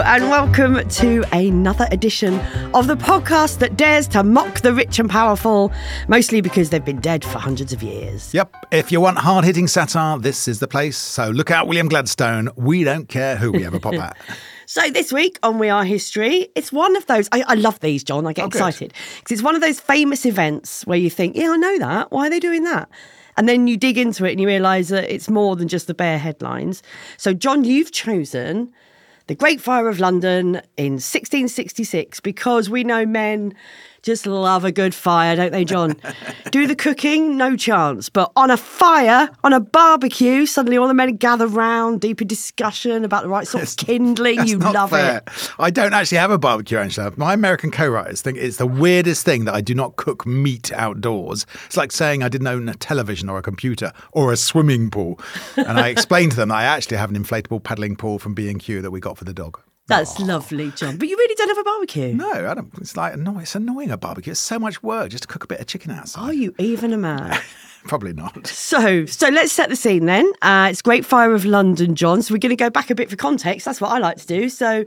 and 0.00 0.28
welcome 0.28 0.88
to 0.88 1.24
another 1.32 1.86
edition 1.90 2.40
of 2.74 2.86
the 2.86 2.96
podcast 2.96 3.58
that 3.58 3.76
dares 3.76 4.08
to 4.08 4.22
mock 4.22 4.60
the 4.60 4.72
rich 4.72 4.98
and 4.98 5.08
powerful, 5.08 5.72
mostly 6.08 6.40
because 6.40 6.70
they've 6.70 6.84
been 6.84 7.00
dead 7.00 7.24
for 7.24 7.38
hundreds 7.38 7.72
of 7.72 7.82
years. 7.82 8.32
Yep. 8.34 8.54
If 8.72 8.90
you 8.90 9.00
want 9.00 9.18
hard 9.18 9.44
hitting 9.44 9.68
satire, 9.68 10.18
this 10.18 10.48
is 10.48 10.58
the 10.58 10.68
place. 10.68 10.96
So 10.96 11.30
look 11.30 11.50
out, 11.50 11.66
William 11.68 11.88
Gladstone. 11.88 12.48
We 12.56 12.84
don't 12.84 13.08
care 13.08 13.36
who 13.36 13.52
we 13.52 13.64
ever 13.64 13.78
pop 13.80 13.94
at. 13.94 14.16
So 14.66 14.88
this 14.88 15.12
week 15.12 15.38
on 15.42 15.58
We 15.58 15.68
Are 15.68 15.84
History, 15.84 16.48
it's 16.56 16.72
one 16.72 16.96
of 16.96 17.04
those. 17.04 17.28
I, 17.32 17.44
I 17.48 17.54
love 17.54 17.80
these, 17.80 18.02
John. 18.02 18.26
I 18.26 18.32
get 18.32 18.44
Oh, 18.44 18.46
excited 18.46 18.94
because 19.18 19.32
it's 19.32 19.42
one 19.42 19.54
of 19.54 19.60
those 19.60 19.78
famous 19.78 20.24
events 20.24 20.86
where 20.86 20.96
you 20.96 21.10
think, 21.10 21.36
"Yeah, 21.36 21.50
I 21.50 21.56
know 21.58 21.78
that. 21.80 22.10
Why 22.10 22.28
are 22.28 22.30
they 22.30 22.40
doing 22.40 22.64
that?" 22.64 22.88
And 23.36 23.46
then 23.46 23.66
you 23.66 23.76
dig 23.76 23.98
into 23.98 24.24
it 24.24 24.30
and 24.30 24.40
you 24.40 24.46
realise 24.46 24.88
that 24.88 25.12
it's 25.12 25.28
more 25.28 25.54
than 25.54 25.68
just 25.68 25.86
the 25.86 25.92
bare 25.92 26.18
headlines. 26.18 26.82
So, 27.18 27.34
John, 27.34 27.64
you've 27.64 27.92
chosen 27.92 28.72
the 29.26 29.34
Great 29.34 29.60
Fire 29.60 29.88
of 29.88 30.00
London 30.00 30.56
in 30.76 30.94
1666 30.94 32.20
because 32.20 32.68
we 32.68 32.84
know 32.84 33.06
men 33.06 33.54
just 34.04 34.26
love 34.26 34.64
a 34.64 34.70
good 34.70 34.94
fire, 34.94 35.34
don't 35.34 35.50
they, 35.50 35.64
John? 35.64 35.96
Do 36.52 36.66
the 36.66 36.76
cooking? 36.76 37.36
No 37.38 37.56
chance. 37.56 38.10
But 38.10 38.30
on 38.36 38.50
a 38.50 38.56
fire, 38.56 39.30
on 39.42 39.52
a 39.54 39.60
barbecue, 39.60 40.44
suddenly 40.44 40.76
all 40.76 40.86
the 40.86 40.94
men 40.94 41.16
gather 41.16 41.46
round, 41.46 42.02
deep 42.02 42.20
in 42.20 42.28
discussion 42.28 43.02
about 43.04 43.22
the 43.22 43.30
right 43.30 43.48
sort 43.48 43.64
of 43.64 43.76
kindling. 43.76 44.36
That's 44.36 44.50
You 44.50 44.58
love 44.58 44.90
fair. 44.90 45.22
it. 45.26 45.50
I 45.58 45.70
don't 45.70 45.94
actually 45.94 46.18
have 46.18 46.30
a 46.30 46.38
barbecue, 46.38 46.76
Angela. 46.78 47.12
My 47.16 47.32
American 47.32 47.70
co-writers 47.70 48.20
think 48.20 48.36
it's 48.36 48.58
the 48.58 48.66
weirdest 48.66 49.24
thing 49.24 49.46
that 49.46 49.54
I 49.54 49.62
do 49.62 49.74
not 49.74 49.96
cook 49.96 50.26
meat 50.26 50.70
outdoors. 50.72 51.46
It's 51.66 51.76
like 51.78 51.90
saying 51.90 52.22
I 52.22 52.28
didn't 52.28 52.46
own 52.46 52.68
a 52.68 52.74
television 52.74 53.30
or 53.30 53.38
a 53.38 53.42
computer 53.42 53.90
or 54.12 54.32
a 54.32 54.36
swimming 54.36 54.90
pool. 54.90 55.18
And 55.56 55.78
I 55.80 55.88
explained 55.88 56.32
to 56.32 56.36
them 56.36 56.50
that 56.50 56.56
I 56.56 56.64
actually 56.64 56.98
have 56.98 57.10
an 57.10 57.16
inflatable 57.16 57.62
paddling 57.62 57.96
pool 57.96 58.18
from 58.18 58.34
B&Q 58.34 58.82
that 58.82 58.90
we 58.90 59.00
got 59.00 59.16
for 59.16 59.24
the 59.24 59.32
dog. 59.32 59.58
That's 59.86 60.18
lovely, 60.18 60.70
John. 60.70 60.96
But 60.96 61.08
you 61.08 61.16
really 61.16 61.34
don't 61.34 61.48
have 61.48 61.58
a 61.58 61.64
barbecue. 61.64 62.14
No, 62.14 62.30
I 62.30 62.54
don't. 62.54 62.72
It's 62.80 62.96
like 62.96 63.16
no, 63.18 63.38
it's 63.38 63.54
annoying 63.54 63.90
a 63.90 63.98
barbecue. 63.98 64.30
It's 64.30 64.40
so 64.40 64.58
much 64.58 64.82
work 64.82 65.10
just 65.10 65.24
to 65.24 65.28
cook 65.28 65.44
a 65.44 65.46
bit 65.46 65.60
of 65.60 65.66
chicken 65.66 65.90
outside. 65.90 66.22
Are 66.22 66.32
you 66.32 66.54
even 66.58 66.92
a 66.92 66.98
man? 66.98 67.38
Probably 67.84 68.14
not. 68.14 68.46
So, 68.46 69.04
so 69.04 69.28
let's 69.28 69.52
set 69.52 69.68
the 69.68 69.76
scene 69.76 70.06
then. 70.06 70.32
Uh, 70.40 70.68
it's 70.70 70.80
Great 70.80 71.04
Fire 71.04 71.34
of 71.34 71.44
London, 71.44 71.94
John. 71.94 72.22
So 72.22 72.32
we're 72.32 72.38
going 72.38 72.48
to 72.48 72.56
go 72.56 72.70
back 72.70 72.88
a 72.88 72.94
bit 72.94 73.10
for 73.10 73.16
context. 73.16 73.66
That's 73.66 73.78
what 73.78 73.92
I 73.92 73.98
like 73.98 74.16
to 74.16 74.26
do. 74.26 74.48
So, 74.48 74.86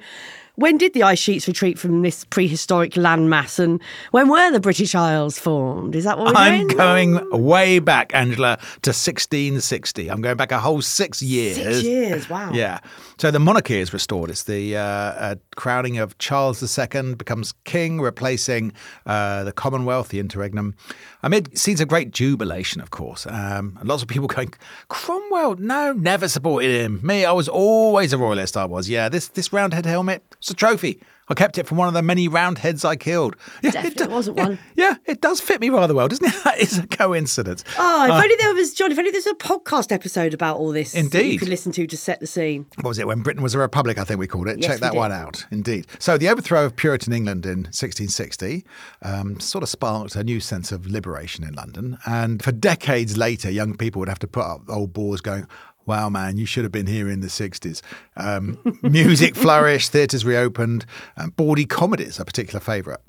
when 0.58 0.76
did 0.78 0.94
the 0.94 1.04
ice 1.04 1.20
sheets 1.20 1.48
retreat 1.48 1.78
from 1.78 2.02
this 2.02 2.24
prehistoric 2.26 2.94
landmass, 2.94 3.60
and 3.60 3.80
when 4.10 4.28
were 4.28 4.52
the 4.52 4.60
British 4.60 4.96
Isles 4.96 5.38
formed? 5.38 5.96
Is 5.96 6.04
that 6.06 6.18
what 6.18 6.34
we're 6.34 6.42
I'm 6.42 6.68
doing? 6.68 6.78
going 6.78 7.44
way 7.46 7.78
back, 7.78 8.12
Angela, 8.16 8.58
to 8.82 8.90
1660. 8.90 10.10
I'm 10.10 10.20
going 10.22 10.36
back 10.36 10.52
a 10.52 10.58
whole 10.58 10.82
six 10.82 11.22
years. 11.22 11.58
Six 11.58 11.84
years. 11.84 12.28
Wow. 12.28 12.52
Yeah. 12.54 12.80
So 13.20 13.30
the 13.30 13.40
monarchy 13.40 13.80
is 13.80 13.94
restored. 13.94 14.32
It's 14.32 14.44
the 14.44 14.78
uh, 14.78 14.82
uh, 14.82 15.36
crowning 15.56 16.00
of 16.00 16.18
Charles 16.18 16.62
II 16.64 17.14
becomes 17.14 17.54
king, 17.64 18.02
replacing 18.02 18.74
uh, 19.06 19.44
the 19.44 19.52
Commonwealth, 19.52 20.10
the 20.10 20.20
interregnum. 20.20 20.74
Amid 21.22 21.56
scenes 21.56 21.82
of 21.82 21.88
great 21.88 22.10
jubilation, 22.12 22.82
of 22.82 22.90
course. 22.90 23.28
Um, 23.28 23.78
and 23.80 23.88
lots 23.88 24.02
of 24.02 24.08
people 24.08 24.28
going, 24.38 24.54
Cromwell, 24.88 25.58
no, 25.58 25.94
never 25.94 26.28
supported 26.28 26.72
him. 26.72 27.00
Me, 27.04 27.26
I 27.26 27.32
was 27.32 27.48
always 27.48 28.12
a 28.12 28.18
royalist. 28.18 28.58
I 28.58 28.66
was. 28.66 28.90
Yeah, 28.90 29.08
this 29.08 29.28
this 29.28 29.54
roundhead 29.54 29.86
helmet, 29.86 30.24
it's 30.48 30.54
a 30.54 30.56
trophy. 30.56 31.02
I 31.30 31.34
kept 31.34 31.58
it 31.58 31.68
from 31.68 31.78
one 31.78 31.90
of 31.90 31.94
the 31.94 32.02
many 32.02 32.30
roundheads 32.30 32.86
I 32.86 32.96
killed. 32.96 33.36
Yeah, 33.62 33.72
Definitely 33.72 34.06
do- 34.06 34.12
wasn't 34.14 34.38
yeah, 34.38 34.44
one. 34.48 34.60
Yeah, 34.78 34.96
it 35.06 35.20
does 35.20 35.42
fit 35.42 35.60
me 35.60 35.70
rather 35.70 35.94
well, 35.94 36.08
doesn't 36.08 36.26
it? 36.26 36.34
That 36.46 36.58
is 36.60 36.78
a 36.78 36.88
coincidence. 36.88 37.66
Oh, 37.78 38.06
if 38.06 38.12
only 38.12 38.36
there 38.40 38.54
was, 38.54 38.74
John, 38.74 38.94
if 38.94 38.98
only 38.98 39.12
there's 39.12 39.28
a 39.28 39.34
podcast 39.34 39.92
episode 39.92 40.34
about 40.34 40.56
all 40.56 40.72
this 40.72 40.94
that 40.94 41.00
you 41.00 41.04
Indeed. 41.04 41.40
could 41.40 41.50
listen 41.50 41.74
to 41.74 41.86
to 41.86 41.98
set 41.98 42.22
the 42.22 42.28
scene. 42.28 42.66
what 42.76 42.86
was 42.86 42.98
it 42.98 43.08
when 43.08 43.20
Britain 43.24 43.44
was 43.44 43.54
a 43.56 43.60
republic? 43.60 43.98
I 43.98 44.06
think 44.06 44.22
we 44.22 44.28
called 44.28 44.48
it. 44.48 44.60
Yes, 44.62 44.72
Check 44.72 44.80
that 44.80 44.94
did. 44.94 44.98
one 44.98 45.12
out. 45.12 45.46
Indeed. 45.52 45.88
So 46.00 46.18
the 46.18 46.30
overthrow 46.30 46.64
of 46.64 46.78
Puritan 46.78 47.12
England 47.12 47.46
in 47.46 47.64
1660 47.64 48.64
um, 49.02 49.38
sort 49.42 49.64
of 49.64 49.70
sparked 49.70 50.16
a 50.16 50.24
new 50.24 50.40
sense 50.40 50.72
of 50.72 50.88
liberation 50.88 51.44
in 51.44 51.54
London, 51.56 51.98
and 52.06 52.42
for 52.42 52.54
decades 52.54 53.18
later, 53.18 53.52
young 53.52 53.76
people 53.76 54.00
would 54.00 54.08
have 54.10 54.20
to 54.20 54.28
put 54.28 54.46
up 54.46 54.62
old 54.70 54.94
boards 54.94 55.20
going. 55.20 55.46
Wow, 55.88 56.10
man, 56.10 56.38
you 56.38 56.46
should 56.46 56.64
have 56.66 56.72
been 56.72 56.86
here 56.86 57.10
in 57.10 57.22
the 57.22 57.28
60s. 57.28 57.82
Um, 58.16 58.60
music 58.84 59.36
flourished, 59.36 59.92
theatres 59.92 60.24
reopened, 60.26 60.86
and 61.16 61.36
bawdy 61.36 61.66
comedies, 61.66 62.20
a 62.20 62.26
particular 62.26 62.60
favourite. 62.60 63.00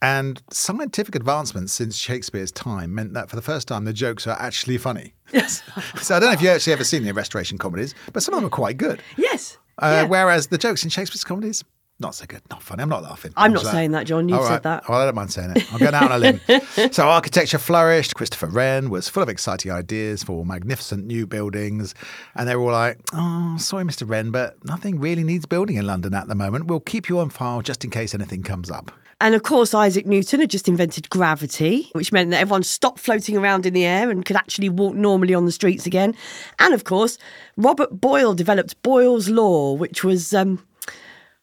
And 0.00 0.40
scientific 0.52 1.16
advancements 1.16 1.72
since 1.72 1.96
Shakespeare's 1.96 2.52
time 2.52 2.94
meant 2.94 3.14
that 3.14 3.28
for 3.28 3.34
the 3.34 3.42
first 3.42 3.66
time, 3.66 3.84
the 3.84 3.92
jokes 3.92 4.26
are 4.28 4.36
actually 4.40 4.78
funny. 4.78 5.14
Yes. 5.32 5.62
So 6.02 6.14
I 6.16 6.20
don't 6.20 6.28
know 6.28 6.34
if 6.34 6.40
you've 6.42 6.52
actually 6.52 6.74
ever 6.74 6.84
seen 6.84 7.02
the 7.02 7.12
Restoration 7.12 7.58
comedies, 7.58 7.94
but 8.12 8.22
some 8.22 8.34
of 8.34 8.38
them 8.40 8.46
are 8.46 8.50
quite 8.50 8.76
good. 8.76 9.02
yes. 9.16 9.58
Uh, 9.78 10.02
Yeah. 10.02 10.04
Whereas 10.04 10.46
the 10.48 10.58
jokes 10.58 10.84
in 10.84 10.90
Shakespeare's 10.90 11.24
comedies, 11.24 11.64
not 12.00 12.14
so 12.14 12.26
good, 12.26 12.42
not 12.50 12.62
funny. 12.62 12.82
I'm 12.82 12.88
not 12.88 13.02
laughing. 13.02 13.32
I'm 13.36 13.52
not 13.52 13.64
So- 13.64 13.72
saying 13.72 13.90
that, 13.92 14.06
John. 14.06 14.28
You've 14.28 14.38
All 14.38 14.46
said 14.46 14.62
that. 14.62 14.88
Well, 14.88 15.00
I 15.00 15.04
don't 15.04 15.14
mind 15.16 15.32
saying 15.32 15.52
it. 15.56 15.72
I'm 15.72 15.78
going 15.80 15.94
out 15.94 16.10
on 16.10 16.12
a 16.12 16.18
limb. 16.18 16.40
so 16.92 17.08
architecture 17.08 17.58
flourished. 17.58 18.14
Christopher 18.14 18.46
Wren 18.46 18.88
was 18.88 19.08
full 19.08 19.22
of 19.22 19.28
exciting 19.28 19.72
ideas 19.72 20.22
for 20.22 20.46
magnificent 20.46 21.06
new 21.06 21.26
buildings. 21.26 21.94
And 22.36 22.48
they 22.48 22.54
were 22.54 22.62
all 22.62 22.72
like, 22.72 22.98
oh, 23.12 23.56
sorry, 23.58 23.84
Mr. 23.84 24.08
Wren, 24.08 24.30
but 24.30 24.64
nothing 24.64 25.00
really 25.00 25.24
needs 25.24 25.44
building 25.46 25.76
in 25.76 25.86
London 25.86 26.14
at 26.14 26.28
the 26.28 26.34
moment. 26.36 26.66
We'll 26.66 26.80
keep 26.80 27.08
you 27.08 27.18
on 27.18 27.30
file 27.30 27.62
just 27.62 27.84
in 27.84 27.90
case 27.90 28.14
anything 28.14 28.42
comes 28.44 28.70
up. 28.70 28.92
And 29.20 29.34
of 29.34 29.42
course, 29.42 29.74
Isaac 29.74 30.06
Newton 30.06 30.38
had 30.38 30.50
just 30.50 30.68
invented 30.68 31.10
gravity, 31.10 31.88
which 31.92 32.12
meant 32.12 32.30
that 32.30 32.40
everyone 32.40 32.62
stopped 32.62 33.00
floating 33.00 33.36
around 33.36 33.66
in 33.66 33.74
the 33.74 33.84
air 33.84 34.10
and 34.10 34.24
could 34.24 34.36
actually 34.36 34.68
walk 34.68 34.94
normally 34.94 35.34
on 35.34 35.44
the 35.44 35.50
streets 35.50 35.86
again. 35.86 36.14
And 36.60 36.72
of 36.72 36.84
course, 36.84 37.18
Robert 37.56 38.00
Boyle 38.00 38.34
developed 38.34 38.80
Boyle's 38.84 39.28
Law, 39.28 39.72
which 39.72 40.04
was 40.04 40.32
um, 40.32 40.64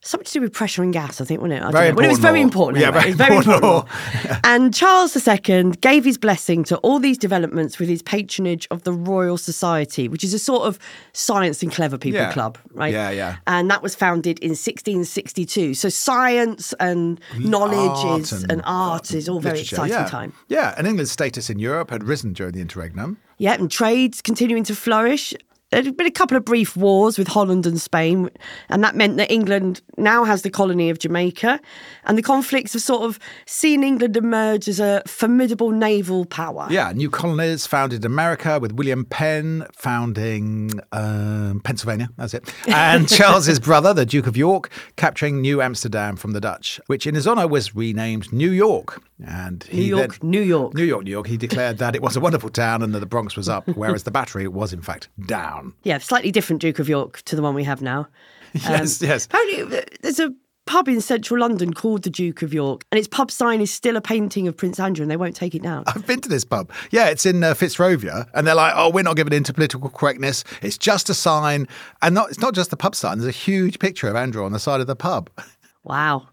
something 0.05 0.25
to 0.25 0.33
do 0.33 0.41
with 0.41 0.53
pressure 0.53 0.83
and 0.83 0.93
gas, 0.93 1.19
I 1.19 1.25
think, 1.25 1.41
wasn't 1.41 1.61
it? 1.61 1.65
I 1.65 1.71
Very. 1.71 1.91
Well, 1.93 2.05
it 2.05 2.09
was 2.09 2.19
very 2.19 2.41
important. 2.41 2.81
Yeah, 2.81 2.89
anyway. 2.89 3.11
very 3.13 3.35
important 3.35 3.45
important. 3.45 3.63
law. 3.63 4.39
and 4.43 4.73
Charles 4.73 5.15
II 5.15 5.71
gave 5.81 6.03
his 6.03 6.17
blessing 6.17 6.63
to 6.65 6.77
all 6.77 6.99
these 6.99 7.17
developments 7.17 7.79
with 7.79 7.89
his 7.89 8.01
patronage 8.01 8.67
of 8.71 8.83
the 8.83 8.93
Royal 8.93 9.37
Society, 9.37 10.07
which 10.07 10.23
is 10.23 10.33
a 10.33 10.39
sort 10.39 10.63
of 10.63 10.79
science 11.13 11.61
and 11.63 11.71
clever 11.71 11.97
people 11.97 12.19
Yeah. 12.19 12.31
club, 12.31 12.57
right? 12.73 12.93
Yeah, 12.93 13.09
yeah. 13.09 13.37
And 13.47 13.69
that 13.69 13.81
was 13.81 13.95
founded 13.95 14.39
in 14.39 14.51
1662. 14.51 15.73
So 15.73 15.89
science 15.89 16.73
and 16.79 17.19
knowledge 17.37 18.05
Art 18.05 18.21
is, 18.21 18.43
and, 18.43 18.51
and, 18.51 18.61
art 18.65 19.13
is 19.13 19.29
all 19.29 19.39
very 19.39 19.61
exciting 19.61 19.93
yeah. 19.93 20.05
time. 20.05 20.33
Yeah, 20.47 20.75
and 20.77 20.87
England's 20.87 21.11
status 21.11 21.49
in 21.49 21.59
Europe 21.59 21.89
had 21.91 22.03
risen 22.03 22.33
during 22.33 22.53
the 22.53 22.61
interregnum. 22.61 23.17
Yeah, 23.37 23.53
and 23.53 23.69
trade's 23.69 24.21
continuing 24.21 24.63
to 24.65 24.75
flourish. 24.75 25.33
There'd 25.71 25.97
been 25.97 26.05
a 26.05 26.11
couple 26.11 26.37
of 26.37 26.45
brief 26.45 26.77
wars 26.77 27.17
with 27.17 27.27
Holland 27.27 27.65
and 27.65 27.81
Spain, 27.81 28.29
and 28.69 28.83
that 28.83 28.95
meant 28.95 29.17
that 29.17 29.31
England 29.31 29.81
now 29.97 30.23
has 30.23 30.43
the 30.43 30.51
colony 30.51 30.89
of 30.91 30.99
Jamaica. 30.99 31.59
And 32.05 32.17
the 32.17 32.21
conflicts 32.21 32.73
have 32.73 32.83
sort 32.83 33.01
of 33.01 33.19
seen 33.47 33.83
England 33.83 34.15
emerge 34.15 34.67
as 34.67 34.79
a 34.79 35.01
formidable 35.07 35.71
naval 35.71 36.25
power. 36.25 36.67
Yeah, 36.69 36.91
new 36.93 37.09
colonies 37.09 37.65
founded 37.65 38.05
America 38.05 38.59
with 38.59 38.73
William 38.73 39.05
Penn 39.05 39.65
founding 39.73 40.71
um, 40.91 41.61
Pennsylvania. 41.63 42.09
That's 42.17 42.33
it. 42.35 42.53
And 42.67 43.09
Charles's 43.09 43.59
brother, 43.59 43.93
the 43.93 44.05
Duke 44.05 44.27
of 44.27 44.37
York, 44.37 44.69
capturing 44.97 45.41
New 45.41 45.61
Amsterdam 45.61 46.15
from 46.15 46.31
the 46.31 46.41
Dutch, 46.41 46.79
which 46.87 47.07
in 47.07 47.15
his 47.15 47.27
honour 47.27 47.47
was 47.47 47.75
renamed 47.75 48.31
New 48.31 48.51
York. 48.51 49.01
And 49.25 49.65
New 49.71 49.81
York, 49.81 50.19
then- 50.19 50.29
New 50.29 50.41
York. 50.41 50.73
New 50.75 50.83
York, 50.83 51.03
New 51.05 51.11
York. 51.11 51.27
He 51.27 51.37
declared 51.37 51.77
that 51.79 51.95
it 51.95 52.01
was 52.01 52.15
a 52.15 52.19
wonderful 52.19 52.49
town 52.49 52.83
and 52.83 52.93
that 52.93 52.99
the 52.99 53.05
Bronx 53.05 53.35
was 53.35 53.47
up, 53.49 53.65
whereas 53.75 54.03
the 54.03 54.11
Battery 54.11 54.47
was 54.47 54.71
in 54.73 54.81
fact 54.81 55.07
down. 55.25 55.54
Yeah, 55.83 55.97
slightly 55.99 56.31
different 56.31 56.61
Duke 56.61 56.79
of 56.79 56.89
York 56.89 57.21
to 57.23 57.35
the 57.35 57.41
one 57.41 57.55
we 57.55 57.63
have 57.63 57.81
now. 57.81 58.07
Yes, 58.53 59.01
yes. 59.01 59.25
Apparently, 59.25 59.79
uh, 59.79 59.81
there's 60.01 60.19
a 60.19 60.33
pub 60.65 60.87
in 60.87 61.01
central 61.01 61.41
London 61.41 61.73
called 61.73 62.03
the 62.03 62.09
Duke 62.09 62.41
of 62.41 62.53
York, 62.53 62.85
and 62.89 62.97
its 62.97 63.07
pub 63.07 63.29
sign 63.29 63.59
is 63.59 63.69
still 63.69 63.97
a 63.97 64.01
painting 64.01 64.47
of 64.47 64.55
Prince 64.55 64.79
Andrew, 64.79 65.03
and 65.03 65.11
they 65.11 65.17
won't 65.17 65.35
take 65.35 65.53
it 65.53 65.61
down. 65.61 65.83
I've 65.87 66.07
been 66.07 66.21
to 66.21 66.29
this 66.29 66.45
pub. 66.45 66.71
Yeah, 66.89 67.09
it's 67.09 67.25
in 67.25 67.43
uh, 67.43 67.53
Fitzrovia, 67.53 68.29
and 68.33 68.47
they're 68.47 68.55
like, 68.55 68.73
"Oh, 68.75 68.89
we're 68.89 69.03
not 69.03 69.17
giving 69.17 69.33
in 69.33 69.43
to 69.43 69.53
political 69.53 69.89
correctness. 69.89 70.45
It's 70.61 70.77
just 70.77 71.09
a 71.09 71.13
sign, 71.13 71.67
and 72.01 72.15
not 72.15 72.29
it's 72.29 72.39
not 72.39 72.53
just 72.53 72.69
the 72.69 72.77
pub 72.77 72.95
sign. 72.95 73.17
There's 73.17 73.27
a 73.27 73.37
huge 73.37 73.77
picture 73.79 74.07
of 74.07 74.15
Andrew 74.15 74.45
on 74.45 74.53
the 74.53 74.59
side 74.59 74.79
of 74.79 74.87
the 74.87 74.95
pub. 74.95 75.29
Wow. 75.83 76.29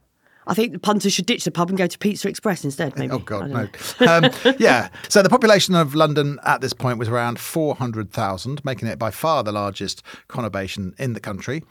I 0.46 0.54
think 0.54 0.72
the 0.72 0.78
punters 0.78 1.12
should 1.12 1.26
ditch 1.26 1.44
the 1.44 1.50
pub 1.50 1.68
and 1.68 1.78
go 1.78 1.86
to 1.86 1.98
Pizza 1.98 2.28
Express 2.28 2.64
instead, 2.64 2.98
maybe. 2.98 3.12
Oh 3.12 3.18
God, 3.18 3.50
no. 3.50 3.68
um, 4.06 4.30
yeah. 4.58 4.88
So 5.08 5.22
the 5.22 5.28
population 5.28 5.74
of 5.74 5.94
London 5.94 6.38
at 6.44 6.60
this 6.60 6.72
point 6.72 6.98
was 6.98 7.08
around 7.08 7.38
four 7.38 7.74
hundred 7.74 8.10
thousand, 8.10 8.64
making 8.64 8.88
it 8.88 8.98
by 8.98 9.10
far 9.10 9.42
the 9.42 9.52
largest 9.52 10.02
conurbation 10.28 10.98
in 10.98 11.12
the 11.12 11.20
country. 11.20 11.62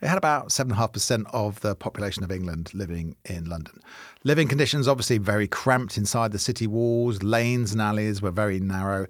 It 0.00 0.08
had 0.08 0.16
about 0.16 0.50
seven 0.50 0.72
and 0.72 0.78
a 0.78 0.80
half 0.80 0.92
percent 0.92 1.26
of 1.32 1.60
the 1.60 1.74
population 1.74 2.24
of 2.24 2.32
England 2.32 2.72
living 2.72 3.16
in 3.26 3.44
London. 3.44 3.80
Living 4.24 4.48
conditions 4.48 4.88
obviously 4.88 5.18
very 5.18 5.46
cramped 5.46 5.98
inside 5.98 6.32
the 6.32 6.38
city 6.38 6.66
walls. 6.66 7.22
Lanes 7.22 7.72
and 7.72 7.82
alleys 7.82 8.22
were 8.22 8.30
very 8.30 8.60
narrow. 8.60 9.06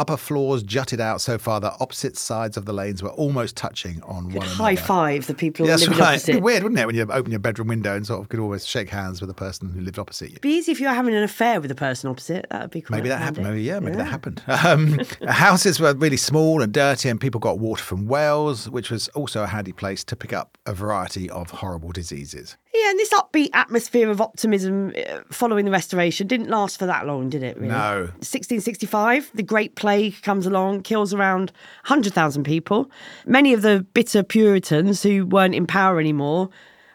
Upper 0.00 0.16
floors 0.16 0.62
jutted 0.62 1.00
out 1.00 1.20
so 1.20 1.36
far 1.38 1.60
that 1.60 1.74
opposite 1.80 2.16
sides 2.16 2.56
of 2.56 2.64
the 2.64 2.72
lanes 2.72 3.02
were 3.02 3.10
almost 3.10 3.54
touching 3.56 4.00
on 4.02 4.32
one 4.32 4.46
High 4.46 4.72
another. 4.72 4.86
five 4.86 5.26
the 5.26 5.34
people 5.34 5.66
Yeah, 5.66 5.76
living 5.76 5.98
right. 5.98 6.08
opposite. 6.14 6.28
It'd 6.30 6.40
be 6.42 6.44
weird, 6.44 6.62
wouldn't 6.62 6.80
it, 6.80 6.86
when 6.86 6.94
you 6.96 7.02
open 7.10 7.30
your 7.30 7.40
bedroom 7.40 7.68
window 7.68 7.94
and 7.94 8.06
sort 8.06 8.20
of 8.22 8.28
could 8.30 8.40
always 8.40 8.66
shake 8.66 8.88
hands 8.90 9.20
with 9.20 9.28
the 9.28 9.34
person 9.34 9.68
who 9.68 9.80
lived 9.80 9.98
opposite 9.98 10.30
you? 10.32 10.38
Be 10.40 10.50
easy 10.54 10.72
if 10.72 10.80
you 10.80 10.86
were 10.88 10.94
having 10.94 11.14
an 11.14 11.22
affair 11.22 11.60
with 11.60 11.68
the 11.68 11.74
person 11.74 12.08
opposite. 12.10 12.46
That 12.50 12.62
would 12.62 12.70
be 12.70 12.80
quite 12.80 12.96
Maybe 12.96 13.08
that 13.10 13.18
handy. 13.18 13.40
happened. 13.42 13.54
Maybe 13.56 13.62
yeah, 13.62 13.80
maybe 13.80 13.96
that 13.96 14.04
happened. 14.06 14.42
Um, 14.46 15.00
houses 15.28 15.78
were 15.78 15.92
really 15.94 16.16
small 16.16 16.62
and 16.62 16.72
dirty, 16.72 17.08
and 17.08 17.20
people 17.20 17.38
got 17.40 17.58
water 17.58 17.82
from 17.84 18.06
wells, 18.06 18.68
which 18.70 18.90
was 18.90 19.08
also 19.08 19.42
a 19.42 19.46
handy 19.46 19.72
place 19.72 20.02
to 20.04 20.16
pick 20.16 20.32
up 20.32 20.56
a 20.66 20.72
variety 20.72 21.28
of 21.30 21.50
horrible 21.50 21.92
diseases. 21.92 22.56
Yeah, 22.80 22.90
and 22.90 22.98
this 22.98 23.10
upbeat 23.10 23.50
atmosphere 23.52 24.08
of 24.08 24.22
optimism 24.22 24.94
uh, 24.96 25.18
following 25.30 25.66
the 25.66 25.70
restoration 25.70 26.26
didn't 26.26 26.48
last 26.48 26.78
for 26.78 26.86
that 26.86 27.06
long, 27.06 27.28
did 27.28 27.42
it? 27.42 27.56
Really? 27.56 27.68
No. 27.68 28.08
1665, 28.20 29.30
the 29.34 29.42
Great 29.42 29.74
Plague 29.74 30.22
comes 30.22 30.46
along, 30.46 30.82
kills 30.82 31.12
around 31.12 31.52
100,000 31.84 32.42
people. 32.44 32.90
Many 33.26 33.52
of 33.52 33.60
the 33.60 33.84
bitter 33.92 34.22
Puritans 34.22 35.02
who 35.02 35.26
weren't 35.26 35.54
in 35.54 35.66
power 35.66 36.00
anymore 36.00 36.48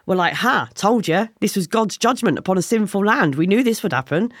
were 0.06 0.16
like, 0.16 0.34
ha, 0.34 0.68
told 0.74 1.06
you, 1.06 1.28
this 1.40 1.54
was 1.54 1.68
God's 1.68 1.96
judgment 1.96 2.36
upon 2.36 2.58
a 2.58 2.62
sinful 2.62 3.04
land. 3.04 3.36
We 3.36 3.46
knew 3.46 3.62
this 3.62 3.84
would 3.84 3.92
happen. 3.92 4.32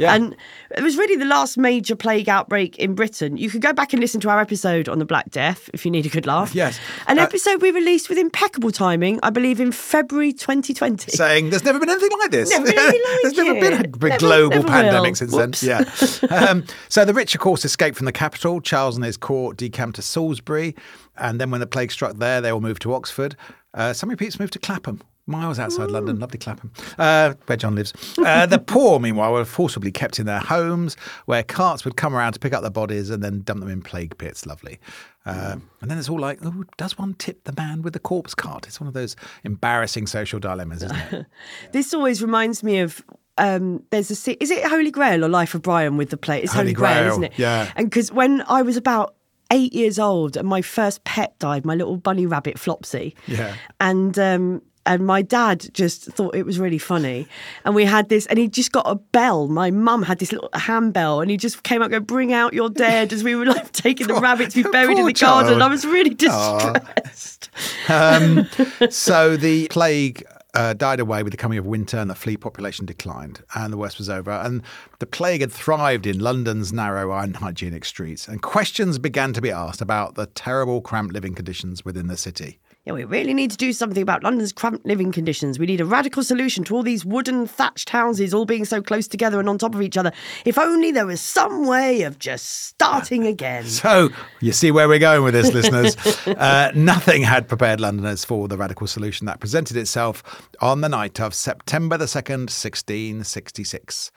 Yeah. 0.00 0.14
And 0.14 0.34
it 0.76 0.82
was 0.82 0.96
really 0.96 1.16
the 1.16 1.24
last 1.24 1.58
major 1.58 1.94
plague 1.94 2.28
outbreak 2.28 2.78
in 2.78 2.94
Britain. 2.94 3.36
You 3.36 3.50
could 3.50 3.60
go 3.62 3.72
back 3.72 3.92
and 3.92 4.00
listen 4.00 4.20
to 4.22 4.30
our 4.30 4.40
episode 4.40 4.88
on 4.88 4.98
the 4.98 5.04
Black 5.04 5.30
Death 5.30 5.68
if 5.74 5.84
you 5.84 5.90
need 5.90 6.06
a 6.06 6.08
good 6.08 6.26
laugh. 6.26 6.54
Yes. 6.54 6.78
An 7.06 7.18
Uh, 7.18 7.22
episode 7.22 7.60
we 7.62 7.70
released 7.70 8.08
with 8.08 8.18
impeccable 8.18 8.70
timing, 8.70 9.20
I 9.22 9.30
believe, 9.30 9.60
in 9.60 9.72
February 9.72 10.32
2020. 10.32 11.12
Saying 11.12 11.50
there's 11.50 11.64
never 11.64 11.78
been 11.78 11.90
anything 11.90 12.10
like 12.18 12.30
this. 12.30 12.50
Never 12.50 12.64
been 12.66 12.78
anything 12.78 13.02
like 13.12 13.18
there's 13.22 13.36
never 13.36 13.54
been 13.54 13.72
a 13.74 13.76
Never- 14.08 14.18
global 14.18 14.56
never 14.56 14.68
pandemic 14.68 15.10
will. 15.10 15.14
since 15.16 15.32
Whoops. 15.32 15.60
then. 15.60 16.28
Yeah. 16.30 16.36
um, 16.48 16.64
so 16.88 17.04
the 17.04 17.14
rich, 17.14 17.34
of 17.34 17.40
course, 17.40 17.64
escaped 17.64 17.96
from 17.96 18.06
the 18.06 18.12
capital. 18.12 18.60
Charles 18.60 18.96
and 18.96 19.04
his 19.04 19.16
court 19.16 19.56
decamped 19.56 19.96
to 19.96 20.02
Salisbury, 20.02 20.74
and 21.18 21.40
then 21.40 21.50
when 21.50 21.60
the 21.60 21.66
plague 21.66 21.92
struck 21.92 22.16
there, 22.16 22.40
they 22.40 22.50
all 22.50 22.60
moved 22.60 22.82
to 22.82 22.94
Oxford. 22.94 23.36
Uh, 23.74 23.92
some 23.92 24.08
repeats 24.08 24.40
moved 24.40 24.52
to 24.54 24.58
Clapham. 24.58 25.00
Miles 25.30 25.58
outside 25.58 25.90
London, 25.90 26.18
lovely 26.18 26.38
Clapham, 26.38 26.72
uh, 26.98 27.34
where 27.46 27.56
John 27.56 27.74
lives. 27.74 27.92
Uh, 28.18 28.46
the 28.46 28.58
poor, 28.58 28.98
meanwhile, 28.98 29.32
were 29.32 29.44
forcibly 29.44 29.90
kept 29.92 30.18
in 30.18 30.26
their 30.26 30.40
homes, 30.40 30.96
where 31.26 31.42
carts 31.42 31.84
would 31.84 31.96
come 31.96 32.14
around 32.14 32.32
to 32.34 32.38
pick 32.38 32.52
up 32.52 32.62
the 32.62 32.70
bodies 32.70 33.10
and 33.10 33.22
then 33.22 33.42
dump 33.42 33.60
them 33.60 33.70
in 33.70 33.80
plague 33.82 34.18
pits. 34.18 34.44
Lovely. 34.46 34.78
Uh, 35.26 35.56
and 35.80 35.90
then 35.90 35.98
it's 35.98 36.08
all 36.08 36.18
like, 36.18 36.38
oh, 36.44 36.64
does 36.76 36.98
one 36.98 37.14
tip 37.14 37.44
the 37.44 37.52
man 37.56 37.82
with 37.82 37.92
the 37.92 37.98
corpse 37.98 38.34
cart? 38.34 38.66
It's 38.66 38.80
one 38.80 38.88
of 38.88 38.94
those 38.94 39.16
embarrassing 39.44 40.06
social 40.06 40.40
dilemmas, 40.40 40.82
isn't 40.82 40.96
it? 41.12 41.26
This 41.72 41.94
always 41.94 42.22
reminds 42.22 42.62
me 42.62 42.80
of. 42.80 43.02
Um, 43.38 43.82
there's 43.88 44.10
a 44.10 44.42
is 44.42 44.50
it 44.50 44.62
Holy 44.66 44.90
Grail 44.90 45.24
or 45.24 45.28
Life 45.28 45.54
of 45.54 45.62
Brian 45.62 45.96
with 45.96 46.10
the 46.10 46.18
plate? 46.18 46.44
It's 46.44 46.52
Holy, 46.52 46.64
Holy 46.64 46.74
Grail, 46.74 46.94
Grail, 46.94 47.08
isn't 47.12 47.24
it? 47.24 47.32
yeah. 47.36 47.72
And 47.74 47.88
because 47.88 48.12
when 48.12 48.42
I 48.48 48.60
was 48.60 48.76
about 48.76 49.14
eight 49.50 49.72
years 49.72 49.98
old 49.98 50.36
and 50.36 50.46
my 50.48 50.62
first 50.62 51.04
pet 51.04 51.38
died, 51.38 51.64
my 51.64 51.74
little 51.74 51.96
bunny 51.96 52.26
rabbit 52.26 52.56
Flopsy. 52.56 53.14
Yeah. 53.26 53.54
And 53.80 54.18
um, 54.18 54.62
and 54.86 55.06
my 55.06 55.22
dad 55.22 55.68
just 55.72 56.04
thought 56.04 56.34
it 56.34 56.44
was 56.44 56.58
really 56.58 56.78
funny, 56.78 57.26
and 57.64 57.74
we 57.74 57.84
had 57.84 58.08
this, 58.08 58.26
and 58.26 58.38
he 58.38 58.48
just 58.48 58.72
got 58.72 58.84
a 58.86 58.94
bell. 58.94 59.48
My 59.48 59.70
mum 59.70 60.02
had 60.02 60.18
this 60.18 60.32
little 60.32 60.50
handbell, 60.54 61.20
and 61.20 61.30
he 61.30 61.36
just 61.36 61.62
came 61.62 61.82
out, 61.82 61.90
go 61.90 62.00
bring 62.00 62.32
out 62.32 62.52
your 62.52 62.70
dead, 62.70 63.12
as 63.12 63.22
we 63.22 63.34
were 63.34 63.46
like 63.46 63.72
taking 63.72 64.06
the 64.06 64.14
rabbits 64.14 64.54
we 64.54 64.62
buried 64.62 64.98
in 64.98 65.06
the 65.06 65.12
garden. 65.12 65.62
I 65.62 65.68
was 65.68 65.84
really 65.84 66.14
distressed. 66.14 67.50
Um, 67.88 68.48
so 68.90 69.36
the 69.36 69.68
plague 69.68 70.24
uh, 70.54 70.72
died 70.74 71.00
away 71.00 71.22
with 71.22 71.32
the 71.32 71.36
coming 71.36 71.58
of 71.58 71.66
winter 71.66 71.96
and 71.98 72.10
the 72.10 72.14
flea 72.14 72.36
population 72.36 72.86
declined 72.86 73.42
and 73.54 73.72
the 73.72 73.76
worst 73.76 73.98
was 73.98 74.10
over. 74.10 74.30
And 74.30 74.62
the 74.98 75.06
plague 75.06 75.40
had 75.40 75.52
thrived 75.52 76.06
in 76.06 76.18
London's 76.18 76.72
narrow, 76.72 77.12
unhygienic 77.12 77.84
streets. 77.84 78.26
And 78.26 78.42
questions 78.42 78.98
began 78.98 79.32
to 79.34 79.40
be 79.40 79.50
asked 79.50 79.80
about 79.80 80.14
the 80.14 80.26
terrible, 80.26 80.80
cramped 80.80 81.14
living 81.14 81.34
conditions 81.34 81.84
within 81.84 82.08
the 82.08 82.16
city. 82.16 82.58
Yeah, 82.86 82.94
we 82.94 83.04
really 83.04 83.34
need 83.34 83.50
to 83.50 83.58
do 83.58 83.74
something 83.74 84.02
about 84.02 84.22
London's 84.24 84.54
cramped 84.54 84.86
living 84.86 85.12
conditions. 85.12 85.58
We 85.58 85.66
need 85.66 85.82
a 85.82 85.84
radical 85.84 86.24
solution 86.24 86.64
to 86.64 86.74
all 86.74 86.82
these 86.82 87.04
wooden 87.04 87.46
thatched 87.46 87.90
houses 87.90 88.32
all 88.32 88.46
being 88.46 88.64
so 88.64 88.80
close 88.80 89.06
together 89.06 89.38
and 89.38 89.50
on 89.50 89.58
top 89.58 89.74
of 89.74 89.82
each 89.82 89.98
other. 89.98 90.12
If 90.46 90.56
only 90.56 90.90
there 90.90 91.04
was 91.04 91.20
some 91.20 91.66
way 91.66 92.02
of 92.04 92.18
just 92.18 92.68
starting 92.68 93.26
again. 93.26 93.66
So, 93.66 94.08
you 94.40 94.52
see 94.52 94.70
where 94.70 94.88
we're 94.88 94.98
going 94.98 95.22
with 95.22 95.34
this, 95.34 95.52
listeners. 95.52 95.96
Uh, 96.40 96.70
nothing 96.74 97.22
had 97.22 97.48
prepared 97.48 97.80
Londoners 97.80 98.24
for 98.24 98.48
the 98.48 98.56
radical 98.56 98.86
solution 98.86 99.26
that 99.26 99.40
presented 99.40 99.76
itself 99.76 100.22
on 100.60 100.80
the 100.80 100.88
night 100.88 101.20
of 101.20 101.34
September 101.34 101.96
the 101.98 102.04
2nd, 102.04 102.48
1666. 102.48 104.10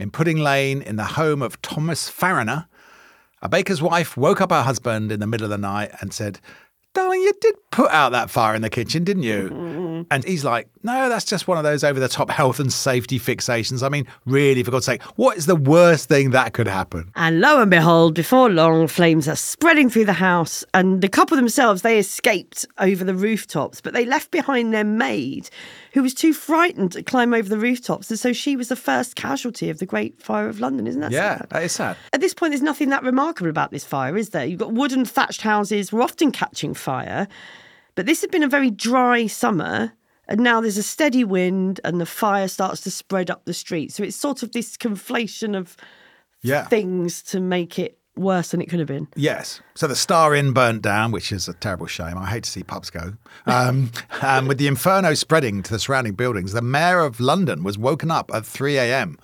In 0.00 0.10
Pudding 0.10 0.38
Lane, 0.38 0.82
in 0.82 0.96
the 0.96 1.04
home 1.04 1.42
of 1.42 1.60
Thomas 1.62 2.10
Farriner, 2.10 2.66
a 3.42 3.48
baker's 3.48 3.82
wife 3.82 4.16
woke 4.16 4.40
up 4.40 4.50
her 4.50 4.62
husband 4.62 5.12
in 5.12 5.20
the 5.20 5.26
middle 5.26 5.44
of 5.44 5.50
the 5.50 5.58
night 5.58 5.90
and 6.00 6.12
said, 6.12 6.40
Darling, 6.92 7.20
you 7.20 7.32
did 7.40 7.54
put 7.70 7.90
out 7.92 8.10
that 8.12 8.30
fire 8.30 8.54
in 8.54 8.62
the 8.62 8.70
kitchen, 8.70 9.04
didn't 9.04 9.22
you? 9.22 9.48
Mm-hmm. 10.04 10.12
And 10.12 10.24
he's 10.24 10.44
like, 10.44 10.68
No, 10.82 11.08
that's 11.08 11.24
just 11.24 11.46
one 11.48 11.58
of 11.58 11.64
those 11.64 11.84
over 11.84 11.98
the 12.00 12.08
top 12.08 12.30
health 12.30 12.60
and 12.60 12.72
safety 12.72 13.18
fixations. 13.18 13.82
I 13.84 13.88
mean, 13.88 14.06
really, 14.26 14.62
for 14.62 14.70
God's 14.70 14.86
sake, 14.86 15.02
what 15.16 15.36
is 15.36 15.46
the 15.46 15.56
worst 15.56 16.08
thing 16.08 16.30
that 16.30 16.52
could 16.52 16.68
happen? 16.68 17.10
And 17.16 17.40
lo 17.40 17.60
and 17.60 17.70
behold, 17.70 18.14
before 18.14 18.48
long, 18.50 18.86
flames 18.86 19.28
are 19.28 19.36
spreading 19.36 19.90
through 19.90 20.06
the 20.06 20.12
house. 20.14 20.64
And 20.74 21.00
the 21.02 21.08
couple 21.08 21.36
themselves, 21.36 21.82
they 21.82 21.98
escaped 21.98 22.66
over 22.78 23.04
the 23.04 23.14
rooftops, 23.14 23.80
but 23.80 23.92
they 23.94 24.04
left 24.04 24.30
behind 24.30 24.72
their 24.74 24.84
maid, 24.84 25.50
who 25.92 26.02
was 26.02 26.14
too 26.14 26.32
frightened 26.32 26.92
to 26.92 27.02
climb 27.02 27.34
over 27.34 27.48
the 27.48 27.58
rooftops. 27.58 28.10
And 28.10 28.18
so 28.18 28.32
she 28.32 28.56
was 28.56 28.68
the 28.68 28.76
first 28.76 29.16
casualty 29.16 29.70
of 29.70 29.78
the 29.78 29.86
Great 29.86 30.20
Fire 30.22 30.48
of 30.48 30.60
London, 30.60 30.86
isn't 30.86 31.00
that 31.00 31.10
Yeah, 31.12 31.38
sad? 31.38 31.46
that 31.50 31.62
is 31.62 31.72
sad. 31.72 31.96
At 32.12 32.20
this 32.20 32.34
point, 32.34 32.52
there's 32.52 32.62
nothing 32.62 32.88
that 32.90 33.02
remarkable 33.02 33.50
about 33.50 33.70
this 33.70 33.84
fire, 33.84 34.16
is 34.16 34.30
there? 34.30 34.44
You've 34.44 34.60
got 34.60 34.72
wooden 34.72 35.04
thatched 35.04 35.42
houses, 35.42 35.92
were 35.92 36.02
often 36.02 36.30
catching 36.30 36.74
fire, 36.74 37.26
but 37.94 38.06
this 38.06 38.20
had 38.20 38.30
been 38.30 38.42
a 38.42 38.48
very 38.48 38.70
dry 38.70 39.26
summer. 39.26 39.92
And 40.28 40.42
now 40.42 40.60
there's 40.60 40.78
a 40.78 40.82
steady 40.84 41.24
wind, 41.24 41.80
and 41.82 42.00
the 42.00 42.06
fire 42.06 42.46
starts 42.46 42.80
to 42.82 42.90
spread 42.92 43.30
up 43.32 43.46
the 43.46 43.52
street. 43.54 43.90
So 43.92 44.04
it's 44.04 44.14
sort 44.14 44.44
of 44.44 44.52
this 44.52 44.76
conflation 44.76 45.56
of 45.58 45.76
Yeah. 46.42 46.66
things 46.68 47.20
to 47.24 47.40
make 47.40 47.80
it 47.80 47.98
worse 48.14 48.52
than 48.52 48.60
it 48.62 48.68
could 48.68 48.78
have 48.78 48.86
been. 48.86 49.08
Yes. 49.16 49.60
So 49.74 49.88
the 49.88 49.96
Star 49.96 50.32
Inn 50.36 50.52
burnt 50.52 50.82
down, 50.82 51.10
which 51.10 51.32
is 51.32 51.48
a 51.48 51.54
terrible 51.54 51.86
shame. 51.86 52.16
I 52.16 52.26
hate 52.26 52.44
to 52.44 52.50
see 52.50 52.62
pubs 52.62 52.90
go. 52.90 53.14
Um, 53.46 53.90
and 54.22 54.46
with 54.46 54.58
the 54.58 54.68
inferno 54.68 55.14
spreading 55.14 55.64
to 55.64 55.70
the 55.72 55.80
surrounding 55.80 56.12
buildings, 56.14 56.52
the 56.52 56.62
mayor 56.62 57.00
of 57.00 57.18
London 57.18 57.64
was 57.64 57.76
woken 57.76 58.12
up 58.12 58.30
at 58.32 58.46
3 58.46 58.76
a.m. 58.78 59.18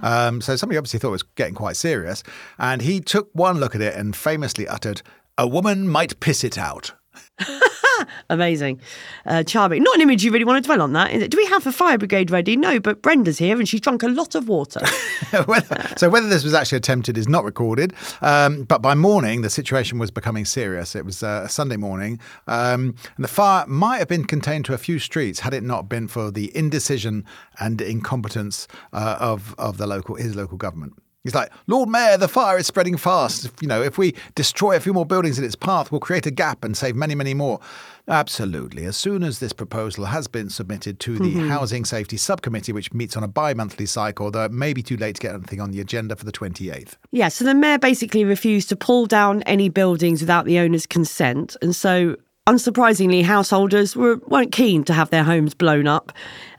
Um, 0.00 0.40
so 0.40 0.54
somebody 0.54 0.78
obviously 0.78 1.00
thought 1.00 1.08
it 1.08 1.12
was 1.12 1.22
getting 1.34 1.54
quite 1.54 1.76
serious. 1.76 2.22
And 2.58 2.82
he 2.82 3.00
took 3.00 3.30
one 3.32 3.58
look 3.58 3.74
at 3.74 3.80
it 3.80 3.94
and 3.96 4.14
famously 4.14 4.68
uttered, 4.68 5.02
A 5.38 5.48
woman 5.48 5.88
might 5.88 6.20
piss 6.20 6.44
it 6.44 6.56
out. 6.56 6.92
Amazing. 8.30 8.80
Uh, 9.26 9.42
charming. 9.42 9.82
Not 9.82 9.96
an 9.96 10.02
image 10.02 10.24
you 10.24 10.30
really 10.30 10.44
want 10.44 10.62
to 10.62 10.66
dwell 10.66 10.82
on 10.82 10.92
that. 10.92 11.12
Is 11.12 11.22
it? 11.22 11.30
Do 11.30 11.36
we 11.36 11.46
have 11.46 11.66
a 11.66 11.72
fire 11.72 11.98
brigade 11.98 12.30
ready? 12.30 12.56
No, 12.56 12.80
but 12.80 13.02
Brenda's 13.02 13.38
here 13.38 13.58
and 13.58 13.68
she's 13.68 13.80
drunk 13.80 14.02
a 14.02 14.08
lot 14.08 14.34
of 14.34 14.48
water. 14.48 14.80
whether, 15.46 15.88
so 15.96 16.08
whether 16.08 16.28
this 16.28 16.44
was 16.44 16.54
actually 16.54 16.78
attempted 16.78 17.16
is 17.18 17.28
not 17.28 17.44
recorded. 17.44 17.94
Um, 18.20 18.64
but 18.64 18.82
by 18.82 18.94
morning, 18.94 19.42
the 19.42 19.50
situation 19.50 19.98
was 19.98 20.10
becoming 20.10 20.44
serious. 20.44 20.94
It 20.94 21.04
was 21.04 21.22
uh, 21.22 21.42
a 21.44 21.48
Sunday 21.48 21.76
morning, 21.76 22.18
um, 22.46 22.94
and 23.16 23.24
the 23.24 23.28
fire 23.28 23.66
might 23.66 23.98
have 23.98 24.08
been 24.08 24.24
contained 24.24 24.64
to 24.66 24.74
a 24.74 24.78
few 24.78 24.98
streets 24.98 25.40
had 25.40 25.54
it 25.54 25.62
not 25.62 25.88
been 25.88 26.08
for 26.08 26.30
the 26.30 26.56
indecision 26.56 27.24
and 27.58 27.80
incompetence 27.80 28.68
uh, 28.92 29.16
of 29.20 29.54
of 29.58 29.78
the 29.78 29.86
local 29.86 30.16
his 30.16 30.34
local 30.34 30.56
government. 30.56 30.94
He's 31.24 31.36
like, 31.36 31.52
Lord 31.68 31.88
Mayor, 31.88 32.16
the 32.18 32.26
fire 32.26 32.58
is 32.58 32.66
spreading 32.66 32.96
fast. 32.96 33.48
You 33.60 33.68
know, 33.68 33.80
if 33.80 33.96
we 33.96 34.14
destroy 34.34 34.74
a 34.74 34.80
few 34.80 34.92
more 34.92 35.06
buildings 35.06 35.38
in 35.38 35.44
its 35.44 35.54
path, 35.54 35.92
we'll 35.92 36.00
create 36.00 36.26
a 36.26 36.32
gap 36.32 36.64
and 36.64 36.76
save 36.76 36.96
many, 36.96 37.14
many 37.14 37.32
more. 37.32 37.60
Absolutely. 38.08 38.84
As 38.84 38.96
soon 38.96 39.22
as 39.22 39.38
this 39.38 39.52
proposal 39.52 40.06
has 40.06 40.26
been 40.26 40.50
submitted 40.50 40.98
to 41.00 41.18
the 41.18 41.34
mm-hmm. 41.34 41.48
Housing 41.48 41.84
Safety 41.84 42.16
Subcommittee, 42.16 42.72
which 42.72 42.92
meets 42.92 43.16
on 43.16 43.22
a 43.22 43.28
bi 43.28 43.54
monthly 43.54 43.86
cycle, 43.86 44.32
though 44.32 44.44
it 44.44 44.50
may 44.50 44.72
be 44.72 44.82
too 44.82 44.96
late 44.96 45.14
to 45.14 45.20
get 45.20 45.34
anything 45.34 45.60
on 45.60 45.70
the 45.70 45.80
agenda 45.80 46.16
for 46.16 46.24
the 46.24 46.32
28th. 46.32 46.96
Yeah, 47.12 47.28
so 47.28 47.44
the 47.44 47.54
mayor 47.54 47.78
basically 47.78 48.24
refused 48.24 48.68
to 48.70 48.76
pull 48.76 49.06
down 49.06 49.42
any 49.42 49.68
buildings 49.68 50.20
without 50.20 50.44
the 50.46 50.58
owner's 50.58 50.86
consent. 50.86 51.56
And 51.62 51.76
so, 51.76 52.16
unsurprisingly, 52.46 53.22
householders 53.22 53.94
were, 53.94 54.16
weren't 54.26 54.52
keen 54.52 54.82
to 54.84 54.92
have 54.92 55.10
their 55.10 55.22
homes 55.22 55.54
blown 55.54 55.86
up. 55.86 56.12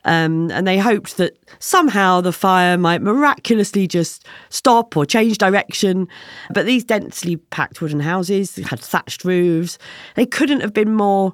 Um, 0.06 0.50
and 0.50 0.66
they 0.66 0.78
hoped 0.78 1.16
that 1.16 1.38
somehow 1.58 2.20
the 2.20 2.32
fire 2.32 2.76
might 2.76 3.02
miraculously 3.02 3.86
just 3.86 4.26
stop 4.50 4.96
or 4.96 5.06
change 5.06 5.38
direction. 5.38 6.08
But 6.52 6.66
these 6.66 6.84
densely 6.84 7.36
packed 7.36 7.80
wooden 7.80 8.00
houses 8.00 8.56
had 8.56 8.80
thatched 8.80 9.24
roofs. 9.24 9.78
They 10.14 10.26
couldn't 10.26 10.60
have 10.60 10.72
been 10.72 10.94
more 10.94 11.32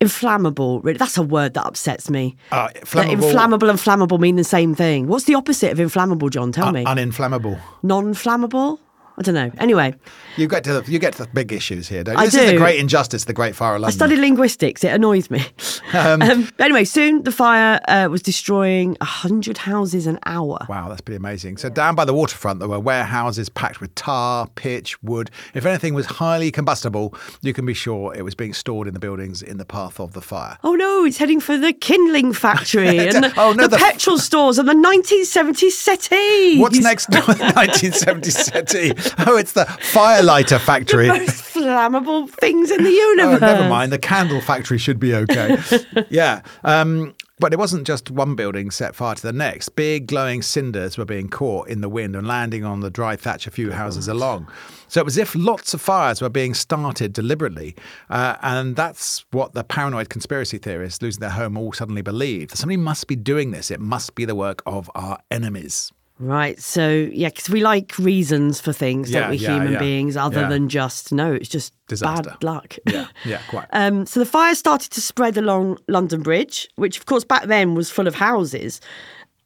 inflammable. 0.00 0.80
Really, 0.80 0.98
That's 0.98 1.16
a 1.18 1.22
word 1.22 1.54
that 1.54 1.66
upsets 1.66 2.10
me. 2.10 2.36
Uh, 2.50 2.68
That 2.92 3.08
inflammable 3.10 3.70
and 3.70 3.78
flammable 3.78 4.18
mean 4.20 4.36
the 4.36 4.44
same 4.44 4.74
thing. 4.74 5.06
What's 5.08 5.24
the 5.24 5.34
opposite 5.34 5.72
of 5.72 5.80
inflammable, 5.80 6.30
John? 6.30 6.52
Tell 6.52 6.72
me. 6.72 6.84
Uninflammable. 6.84 7.60
Non 7.82 8.14
flammable? 8.14 8.78
I 9.16 9.22
don't 9.22 9.34
know. 9.36 9.50
Anyway, 9.58 9.94
You 10.36 10.48
get 10.48 10.64
to 10.64 10.80
the 10.80 10.90
you 10.90 10.98
get 10.98 11.12
to 11.14 11.22
the 11.24 11.28
big 11.32 11.52
issues 11.52 11.86
here, 11.88 12.02
don't 12.02 12.16
you? 12.16 12.20
I 12.20 12.24
this 12.24 12.34
is 12.34 12.46
the 12.46 12.52
do. 12.52 12.58
great 12.58 12.80
injustice, 12.80 13.24
the 13.26 13.32
Great 13.32 13.54
Fire 13.54 13.76
of 13.76 13.84
I 13.84 13.90
studied 13.90 14.18
linguistics. 14.18 14.82
It 14.82 14.88
annoys 14.92 15.30
me. 15.30 15.44
Um, 15.94 16.18
but 16.56 16.64
anyway, 16.64 16.82
soon 16.84 17.22
the 17.22 17.30
fire 17.30 17.78
uh, 17.86 18.08
was 18.10 18.20
destroying 18.20 18.96
hundred 19.00 19.58
houses 19.58 20.08
an 20.08 20.18
hour. 20.26 20.58
Wow, 20.68 20.88
that's 20.88 21.00
pretty 21.02 21.18
amazing. 21.18 21.56
So 21.58 21.68
down 21.68 21.94
by 21.94 22.04
the 22.04 22.12
waterfront, 22.12 22.58
there 22.58 22.68
were 22.68 22.80
warehouses 22.80 23.48
packed 23.48 23.80
with 23.80 23.94
tar, 23.94 24.48
pitch, 24.56 25.00
wood. 25.04 25.30
If 25.54 25.64
anything 25.66 25.94
was 25.94 26.06
highly 26.06 26.50
combustible, 26.50 27.14
you 27.42 27.52
can 27.52 27.64
be 27.64 27.74
sure 27.74 28.12
it 28.12 28.22
was 28.22 28.34
being 28.34 28.52
stored 28.54 28.88
in 28.88 28.94
the 28.94 28.98
buildings 28.98 29.40
in 29.40 29.58
the 29.58 29.64
path 29.64 30.00
of 30.00 30.14
the 30.14 30.20
fire. 30.20 30.58
Oh 30.64 30.74
no, 30.74 31.04
it's 31.04 31.18
heading 31.18 31.38
for 31.38 31.56
the 31.56 31.72
kindling 31.72 32.32
factory 32.32 32.98
and 33.08 33.22
the, 33.22 33.32
Oh, 33.36 33.52
no, 33.52 33.62
the 33.64 33.68
the- 33.68 33.76
petrol 33.76 34.18
stores 34.18 34.58
and 34.58 34.68
the 34.68 34.72
1970s 34.74 35.70
settee. 35.70 36.58
What's 36.58 36.80
next 36.80 37.06
door? 37.10 37.22
The 37.22 37.52
1970 37.54 38.30
settee. 38.30 38.92
Oh, 39.26 39.36
it's 39.36 39.52
the 39.52 39.64
firelighter 39.64 40.60
factory. 40.60 41.08
Most 41.08 41.30
flammable 41.54 42.28
things 42.28 42.70
in 42.70 42.84
the 42.84 42.90
universe. 42.90 43.40
Oh, 43.42 43.46
never 43.46 43.68
mind. 43.68 43.90
The 43.90 43.98
candle 43.98 44.40
factory 44.40 44.76
should 44.78 45.00
be 45.00 45.14
okay. 45.14 45.56
yeah. 46.10 46.42
Um, 46.62 47.14
but 47.40 47.52
it 47.52 47.58
wasn't 47.58 47.86
just 47.86 48.10
one 48.10 48.34
building 48.36 48.70
set 48.70 48.94
fire 48.94 49.14
to 49.14 49.22
the 49.22 49.32
next. 49.32 49.70
Big 49.70 50.06
glowing 50.06 50.42
cinders 50.42 50.96
were 50.96 51.04
being 51.04 51.28
caught 51.28 51.68
in 51.68 51.80
the 51.80 51.88
wind 51.88 52.14
and 52.14 52.26
landing 52.26 52.64
on 52.64 52.80
the 52.80 52.90
dry 52.90 53.16
thatch 53.16 53.46
a 53.46 53.50
few 53.50 53.72
houses 53.72 54.08
along. 54.08 54.48
So 54.88 55.00
it 55.00 55.04
was 55.04 55.18
as 55.18 55.22
if 55.22 55.34
lots 55.34 55.74
of 55.74 55.80
fires 55.80 56.20
were 56.20 56.28
being 56.28 56.54
started 56.54 57.12
deliberately. 57.12 57.74
Uh, 58.08 58.36
and 58.42 58.76
that's 58.76 59.24
what 59.32 59.54
the 59.54 59.64
paranoid 59.64 60.10
conspiracy 60.10 60.58
theorists 60.58 61.02
losing 61.02 61.20
their 61.20 61.30
home 61.30 61.56
all 61.56 61.72
suddenly 61.72 62.02
believed. 62.02 62.56
Somebody 62.56 62.76
must 62.76 63.08
be 63.08 63.16
doing 63.16 63.50
this. 63.50 63.70
It 63.70 63.80
must 63.80 64.14
be 64.14 64.24
the 64.24 64.34
work 64.36 64.62
of 64.66 64.90
our 64.94 65.18
enemies. 65.30 65.92
Right. 66.20 66.60
So, 66.60 67.08
yeah, 67.12 67.28
because 67.28 67.50
we 67.50 67.60
like 67.62 67.98
reasons 67.98 68.60
for 68.60 68.72
things, 68.72 69.10
Yeah, 69.10 69.20
don't 69.22 69.30
we, 69.30 69.36
yeah, 69.38 69.54
human 69.54 69.72
yeah. 69.72 69.78
beings, 69.80 70.16
other 70.16 70.48
than 70.48 70.68
just, 70.68 71.12
no, 71.12 71.32
it's 71.32 71.48
just 71.48 71.74
Disaster. 71.88 72.30
bad 72.30 72.44
luck. 72.44 72.76
Yeah, 72.90 73.06
yeah, 73.24 73.40
quite. 73.48 73.66
Um, 73.72 74.06
so 74.06 74.20
the 74.20 74.26
fire 74.26 74.54
started 74.54 74.92
to 74.92 75.00
spread 75.00 75.36
along 75.36 75.78
London 75.88 76.22
Bridge, 76.22 76.68
which, 76.76 76.98
of 76.98 77.06
course, 77.06 77.24
back 77.24 77.44
then 77.46 77.74
was 77.74 77.90
full 77.90 78.06
of 78.06 78.14
houses. 78.14 78.80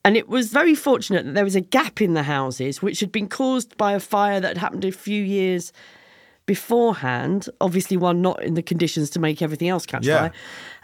And 0.04 0.16
it 0.16 0.28
was 0.28 0.50
very 0.52 0.74
fortunate 0.74 1.24
that 1.24 1.34
there 1.34 1.44
was 1.44 1.56
a 1.56 1.60
gap 1.60 2.00
in 2.02 2.12
the 2.14 2.22
houses, 2.22 2.82
which 2.82 3.00
had 3.00 3.10
been 3.12 3.28
caused 3.28 3.76
by 3.78 3.92
a 3.94 4.00
fire 4.00 4.38
that 4.38 4.48
had 4.48 4.58
happened 4.58 4.84
a 4.84 4.92
few 4.92 5.22
years 5.22 5.72
beforehand. 6.46 7.48
Obviously, 7.60 7.96
one 7.96 8.22
not 8.22 8.42
in 8.42 8.54
the 8.54 8.62
conditions 8.62 9.10
to 9.10 9.18
make 9.18 9.42
everything 9.42 9.68
else 9.68 9.86
catch 9.86 10.06
fire. 10.06 10.32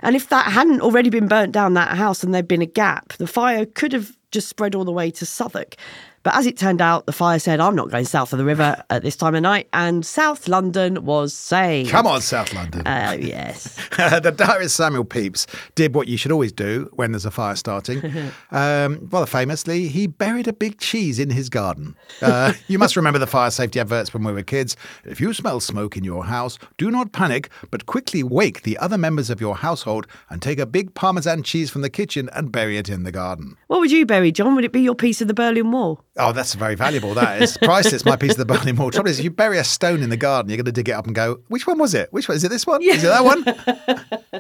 And 0.01 0.17
if 0.17 0.29
that 0.29 0.47
hadn't 0.53 0.81
already 0.81 1.11
been 1.11 1.29
burnt 1.29 1.53
down 1.53 1.75
that 1.75 1.97
house 1.97 2.23
and 2.23 2.35
there'd 2.35 2.49
been 2.49 2.63
a 2.63 2.67
gap, 2.67 3.13
the 3.15 3.27
fire 3.27 3.65
could 3.67 3.93
have 3.93 4.17
just 4.35 4.49
spread 4.49 4.75
all 4.75 4.85
the 4.85 4.93
way 4.93 5.11
to 5.13 5.25
Southwark. 5.25 5.77
But 6.25 6.35
as 6.37 6.47
it 6.47 6.57
turned 6.57 6.81
out, 6.81 7.05
the 7.05 7.13
fire 7.13 7.39
said, 7.39 7.61
I'm 7.61 7.77
not 7.77 7.91
going 7.91 8.07
south 8.07 8.33
of 8.33 8.39
the 8.39 8.47
river 8.47 8.83
at 8.89 9.03
this 9.03 9.15
time 9.15 9.35
of 9.35 9.43
night. 9.43 9.69
And 9.75 10.05
South 10.07 10.49
London 10.49 11.05
was 11.05 11.35
saved. 11.35 11.91
Come 11.91 12.07
on, 12.07 12.23
South 12.23 12.55
London. 12.55 12.83
Oh, 12.87 13.13
yes. 13.13 13.77
the 13.97 14.33
diarist 14.35 14.75
Samuel 14.75 15.05
Pepys 15.05 15.47
did 15.75 15.95
what 15.95 16.09
you 16.09 16.17
should 16.17 16.33
always 16.33 16.51
do 16.51 16.91
when 16.95 17.13
there's 17.13 17.27
a 17.27 17.31
fire 17.31 17.55
starting. 17.57 18.03
um, 18.51 19.07
rather 19.13 19.27
famously, 19.27 19.89
he 19.89 20.07
buried 20.07 20.49
a 20.49 20.55
big 20.55 20.79
cheese 20.79 21.19
in 21.19 21.29
his 21.29 21.51
garden. 21.51 21.95
Uh, 22.23 22.55
you 22.69 22.79
must 22.79 22.97
remember 22.97 23.19
the 23.19 23.27
fire 23.27 23.51
safety 23.51 23.79
adverts 23.79 24.15
when 24.15 24.25
we 24.25 24.33
were 24.33 24.43
kids. 24.43 24.79
If 25.05 25.21
you 25.21 25.35
smell 25.35 25.61
smoke 25.61 25.95
in 25.95 26.05
your 26.05 26.25
house, 26.25 26.59
do 26.79 26.91
not 26.91 27.13
panic, 27.13 27.51
but 27.71 27.85
quickly 27.85 28.23
wake 28.23 28.63
the 28.63 28.79
other 28.79 28.97
members 28.97 29.29
of 29.29 29.43
your 29.43 29.57
household 29.57 30.07
and 30.31 30.41
take 30.41 30.59
a 30.59 30.65
big 30.65 30.95
Parmesan 30.95 31.43
cheese 31.43 31.71
from 31.71 31.83
the 31.83 31.91
kitchen 31.91 32.31
and 32.33 32.51
bury 32.51 32.79
it 32.79 32.89
in 32.89 33.03
the 33.03 33.13
garden. 33.13 33.59
What 33.67 33.81
would 33.81 33.91
you 33.91 34.07
bury, 34.07 34.33
John? 34.33 34.55
Would 34.55 34.65
it 34.65 34.73
be 34.73 34.81
your 34.81 34.95
piece 34.95 35.21
of 35.21 35.29
the 35.29 35.35
Berlin 35.35 35.71
Wall? 35.71 36.03
Oh, 36.17 36.33
that's 36.33 36.55
very 36.55 36.77
valuable. 36.77 37.15
That 37.15 37.43
is 37.43 37.57
priceless. 37.63 38.05
My 38.05 38.15
piece 38.17 38.33
of 38.33 38.39
the 38.39 38.45
Berlin 38.45 38.77
Wall. 38.77 38.91
Trouble 38.91 39.11
is, 39.11 39.19
if 39.19 39.25
you 39.25 39.31
bury 39.31 39.59
a 39.59 39.65
stone 39.65 40.03
in 40.03 40.11
the 40.11 40.17
garden, 40.17 40.49
you're 40.49 40.57
going 40.57 40.65
to 40.67 40.73
dig 40.73 40.89
it 40.89 40.93
up 40.93 41.07
and 41.07 41.15
go, 41.15 41.41
which 41.49 41.67
one 41.67 41.79
was 41.79 41.93
it? 41.95 42.13
Which 42.13 42.29
one? 42.29 42.37
Is 42.37 42.45
it 42.45 42.51
this 42.51 42.67
one? 42.67 42.83
Is 42.83 43.03
it 43.03 43.09
that 43.09 43.25
one? 43.25 43.45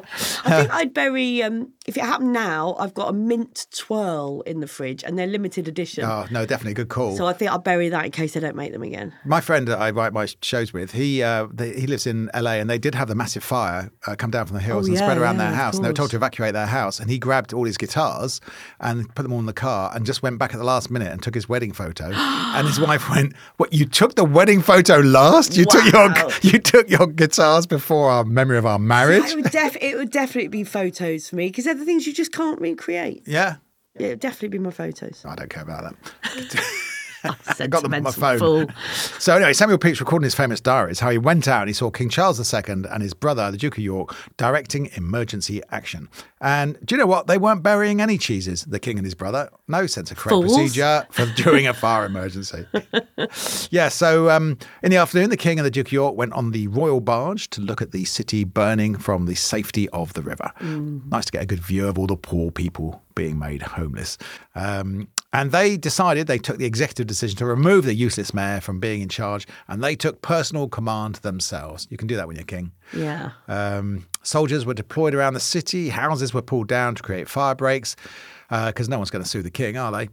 I 0.44 0.60
think 0.60 0.72
I'd 0.72 0.94
bury, 0.94 1.42
um, 1.42 1.72
if 1.86 1.96
it 1.96 2.04
happened 2.04 2.32
now, 2.32 2.76
I've 2.78 2.94
got 2.94 3.08
a 3.08 3.12
mint 3.12 3.66
twirl 3.74 4.42
in 4.42 4.60
the 4.60 4.66
fridge 4.68 5.02
and 5.02 5.18
they're 5.18 5.26
limited 5.26 5.66
edition. 5.68 6.04
Oh, 6.04 6.26
no, 6.30 6.46
definitely. 6.46 6.74
Good 6.74 6.88
call. 6.88 7.16
So 7.16 7.26
I 7.26 7.32
think 7.32 7.50
I'll 7.50 7.58
bury 7.58 7.88
that 7.88 8.04
in 8.04 8.10
case 8.10 8.34
they 8.34 8.40
don't 8.40 8.56
make 8.56 8.72
them 8.72 8.82
again. 8.82 9.12
My 9.24 9.40
friend 9.40 9.66
that 9.68 9.80
I 9.80 9.90
write 9.90 10.12
my 10.12 10.26
shows 10.42 10.72
with, 10.72 10.92
he 10.92 11.22
uh, 11.22 11.48
they, 11.52 11.72
he 11.72 11.86
lives 11.86 12.06
in 12.06 12.30
LA, 12.34 12.52
and 12.52 12.70
they 12.70 12.78
did 12.78 12.94
have 12.94 13.08
the 13.08 13.14
massive 13.14 13.42
fire 13.42 13.90
uh, 14.06 14.14
come 14.16 14.30
down 14.30 14.46
from 14.46 14.56
the 14.56 14.62
hills 14.62 14.84
Oh, 14.86 14.88
and 14.90 14.94
yeah, 14.94 15.04
spread 15.04 15.18
around 15.18 15.36
yeah, 15.38 15.50
their 15.50 15.56
house, 15.56 15.76
and 15.76 15.84
they 15.84 15.88
were 15.88 15.94
told 15.94 16.10
to 16.10 16.16
evacuate 16.16 16.52
their 16.52 16.66
house. 16.66 17.00
And 17.00 17.10
he 17.10 17.18
grabbed 17.18 17.52
all 17.52 17.64
his 17.64 17.76
guitars 17.76 18.40
and 18.80 19.12
put 19.14 19.22
them 19.22 19.32
all 19.32 19.40
in 19.40 19.46
the 19.46 19.52
car, 19.52 19.90
and 19.94 20.06
just 20.06 20.22
went 20.22 20.38
back 20.38 20.52
at 20.52 20.58
the 20.58 20.64
last 20.64 20.90
minute 20.90 21.10
and 21.12 21.22
took 21.22 21.34
his 21.34 21.48
wedding 21.48 21.63
photo. 21.72 22.12
and 22.12 22.66
his 22.66 22.78
wife 22.80 23.08
went, 23.10 23.34
"What? 23.56 23.72
You 23.72 23.86
took 23.86 24.14
the 24.14 24.24
wedding 24.24 24.60
photo 24.62 24.98
last? 24.98 25.56
You 25.56 25.64
took 25.64 25.84
your 25.92 26.12
you 26.42 26.58
took 26.58 26.88
your 26.88 27.06
guitars 27.06 27.66
before 27.66 28.10
our 28.10 28.24
memory 28.24 28.58
of 28.58 28.66
our 28.66 28.78
marriage? 28.78 29.24
It 29.30 29.36
would, 29.36 29.50
def- 29.50 29.76
it 29.80 29.96
would 29.96 30.10
definitely 30.10 30.48
be 30.48 30.64
photos 30.64 31.28
for 31.28 31.36
me 31.36 31.48
because 31.48 31.64
they're 31.64 31.74
the 31.74 31.84
things 31.84 32.06
you 32.06 32.12
just 32.12 32.32
can't 32.32 32.60
recreate. 32.60 33.22
yeah." 33.26 33.56
Yeah, 33.96 34.06
it 34.06 34.10
would 34.10 34.20
definitely 34.20 34.48
be 34.48 34.58
my 34.58 34.72
photos. 34.72 35.24
I 35.24 35.36
don't 35.36 35.48
care 35.48 35.62
about 35.62 35.84
that. 35.84 36.66
I 37.24 37.66
got 37.68 37.82
them 37.82 37.94
on 37.94 38.02
my 38.02 38.10
phone. 38.10 38.38
Fool. 38.38 38.66
So 39.18 39.34
anyway, 39.36 39.52
Samuel 39.52 39.78
Pepys 39.78 40.00
recording 40.00 40.24
his 40.24 40.34
famous 40.34 40.60
diaries 40.60 41.00
how 41.00 41.10
he 41.10 41.18
went 41.18 41.48
out 41.48 41.62
and 41.62 41.68
he 41.68 41.74
saw 41.74 41.90
King 41.90 42.08
Charles 42.08 42.38
II 42.52 42.84
and 42.90 43.02
his 43.02 43.14
brother, 43.14 43.50
the 43.50 43.56
Duke 43.56 43.78
of 43.78 43.84
York, 43.84 44.14
directing 44.36 44.90
emergency 44.96 45.62
action. 45.70 46.08
And 46.40 46.78
do 46.84 46.94
you 46.94 46.98
know 46.98 47.06
what? 47.06 47.26
They 47.26 47.38
weren't 47.38 47.62
burying 47.62 48.00
any 48.00 48.18
cheeses, 48.18 48.64
the 48.64 48.78
king 48.78 48.98
and 48.98 49.06
his 49.06 49.14
brother. 49.14 49.48
No 49.68 49.86
sense 49.86 50.10
of 50.10 50.18
correct 50.18 50.34
Fools. 50.34 50.54
procedure 50.56 51.06
for 51.10 51.26
during 51.26 51.66
a 51.66 51.72
fire 51.74 52.04
emergency. 52.06 52.66
yeah, 53.70 53.88
so 53.88 54.30
um, 54.30 54.58
in 54.82 54.90
the 54.90 54.96
afternoon, 54.96 55.30
the 55.30 55.36
king 55.36 55.58
and 55.58 55.64
the 55.66 55.70
Duke 55.70 55.86
of 55.88 55.92
York 55.92 56.16
went 56.16 56.32
on 56.32 56.50
the 56.50 56.68
royal 56.68 57.00
barge 57.00 57.48
to 57.50 57.60
look 57.60 57.80
at 57.80 57.92
the 57.92 58.04
city 58.04 58.44
burning 58.44 58.96
from 58.96 59.26
the 59.26 59.34
safety 59.34 59.88
of 59.90 60.12
the 60.14 60.22
river. 60.22 60.50
Nice 60.60 61.24
to 61.26 61.32
get 61.32 61.42
a 61.42 61.46
good 61.46 61.60
view 61.60 61.88
of 61.88 61.98
all 61.98 62.06
the 62.06 62.16
poor 62.16 62.50
people 62.50 63.03
being 63.14 63.38
made 63.38 63.62
homeless. 63.62 64.18
Um, 64.54 65.08
and 65.32 65.50
they 65.50 65.76
decided, 65.76 66.26
they 66.26 66.38
took 66.38 66.58
the 66.58 66.64
executive 66.64 67.06
decision 67.06 67.36
to 67.38 67.46
remove 67.46 67.84
the 67.84 67.94
useless 67.94 68.32
mayor 68.32 68.60
from 68.60 68.78
being 68.78 69.02
in 69.02 69.08
charge, 69.08 69.46
and 69.66 69.82
they 69.82 69.96
took 69.96 70.22
personal 70.22 70.68
command 70.68 71.16
themselves. 71.16 71.88
You 71.90 71.96
can 71.96 72.06
do 72.06 72.16
that 72.16 72.26
when 72.26 72.36
you're 72.36 72.44
king. 72.44 72.72
Yeah. 72.96 73.30
Um, 73.48 74.06
soldiers 74.22 74.64
were 74.64 74.74
deployed 74.74 75.14
around 75.14 75.34
the 75.34 75.40
city, 75.40 75.88
houses 75.88 76.32
were 76.32 76.42
pulled 76.42 76.68
down 76.68 76.94
to 76.94 77.02
create 77.02 77.28
fire 77.28 77.54
breaks, 77.54 77.96
because 78.48 78.88
no 78.88 78.98
one's 78.98 79.10
going 79.10 79.24
to 79.24 79.28
sue 79.28 79.42
the 79.42 79.50
king, 79.50 79.76
are 79.76 79.90
they? 79.90 80.08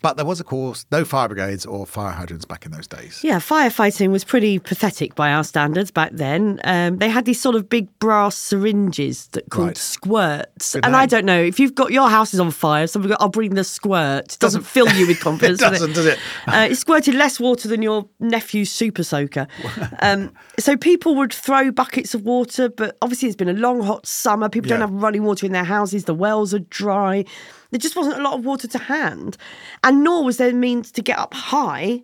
But 0.00 0.16
there 0.16 0.24
was, 0.24 0.38
of 0.38 0.46
course, 0.46 0.86
no 0.92 1.04
fire 1.04 1.26
brigades 1.26 1.66
or 1.66 1.84
fire 1.84 2.12
hydrants 2.12 2.44
back 2.44 2.64
in 2.64 2.70
those 2.70 2.86
days. 2.86 3.20
Yeah, 3.24 3.38
firefighting 3.40 4.10
was 4.10 4.22
pretty 4.22 4.60
pathetic 4.60 5.16
by 5.16 5.32
our 5.32 5.42
standards 5.42 5.90
back 5.90 6.12
then. 6.12 6.60
Um, 6.62 6.98
they 6.98 7.08
had 7.08 7.24
these 7.24 7.40
sort 7.40 7.56
of 7.56 7.68
big 7.68 7.88
brass 7.98 8.36
syringes 8.36 9.26
that 9.32 9.50
called 9.50 9.66
Right. 9.68 9.76
squirts. 9.76 10.74
Good 10.74 10.84
and 10.84 10.94
I 10.94 11.06
don't 11.06 11.24
know, 11.24 11.40
if 11.40 11.58
you've 11.58 11.74
got 11.74 11.90
your 11.90 12.08
house 12.08 12.32
is 12.32 12.38
on 12.38 12.52
fire, 12.52 12.86
somebody 12.86 13.10
go, 13.12 13.16
I'll 13.18 13.28
bring 13.28 13.54
the 13.56 13.64
squirt. 13.64 14.34
It 14.34 14.38
doesn't 14.38 14.62
fill 14.66 14.88
you 14.92 15.06
with 15.08 15.18
confidence. 15.18 15.60
It 15.60 15.64
doesn't, 15.64 15.92
does 15.94 16.06
it? 16.06 16.18
Uh, 16.46 16.68
it 16.70 16.76
squirted 16.76 17.14
less 17.14 17.38
water 17.40 17.68
than 17.68 17.82
your 17.82 18.08
nephew's 18.20 18.70
super 18.70 19.02
soaker. 19.02 19.46
Um, 20.00 20.32
so 20.60 20.76
people 20.76 21.14
would 21.16 21.32
throw 21.32 21.72
buckets 21.72 22.14
of 22.14 22.22
water, 22.22 22.68
but 22.68 22.96
obviously 23.02 23.26
it's 23.28 23.36
been 23.36 23.48
a 23.48 23.52
long, 23.52 23.80
hot 23.82 24.06
summer. 24.06 24.48
People 24.48 24.68
don't 24.68 24.80
have 24.80 24.92
running 24.92 25.24
water 25.24 25.44
in 25.44 25.52
their 25.52 25.64
houses. 25.64 26.04
The 26.04 26.14
wells 26.14 26.54
are 26.54 26.60
dry. 26.60 27.24
There 27.70 27.78
just 27.78 27.96
wasn't 27.96 28.18
a 28.18 28.22
lot 28.22 28.38
of 28.38 28.44
water 28.44 28.68
to 28.68 28.78
hand. 28.78 29.36
And 29.84 30.02
nor 30.02 30.24
was 30.24 30.38
there 30.38 30.54
means 30.54 30.90
to 30.92 31.02
get 31.02 31.18
up 31.18 31.34
high 31.34 32.02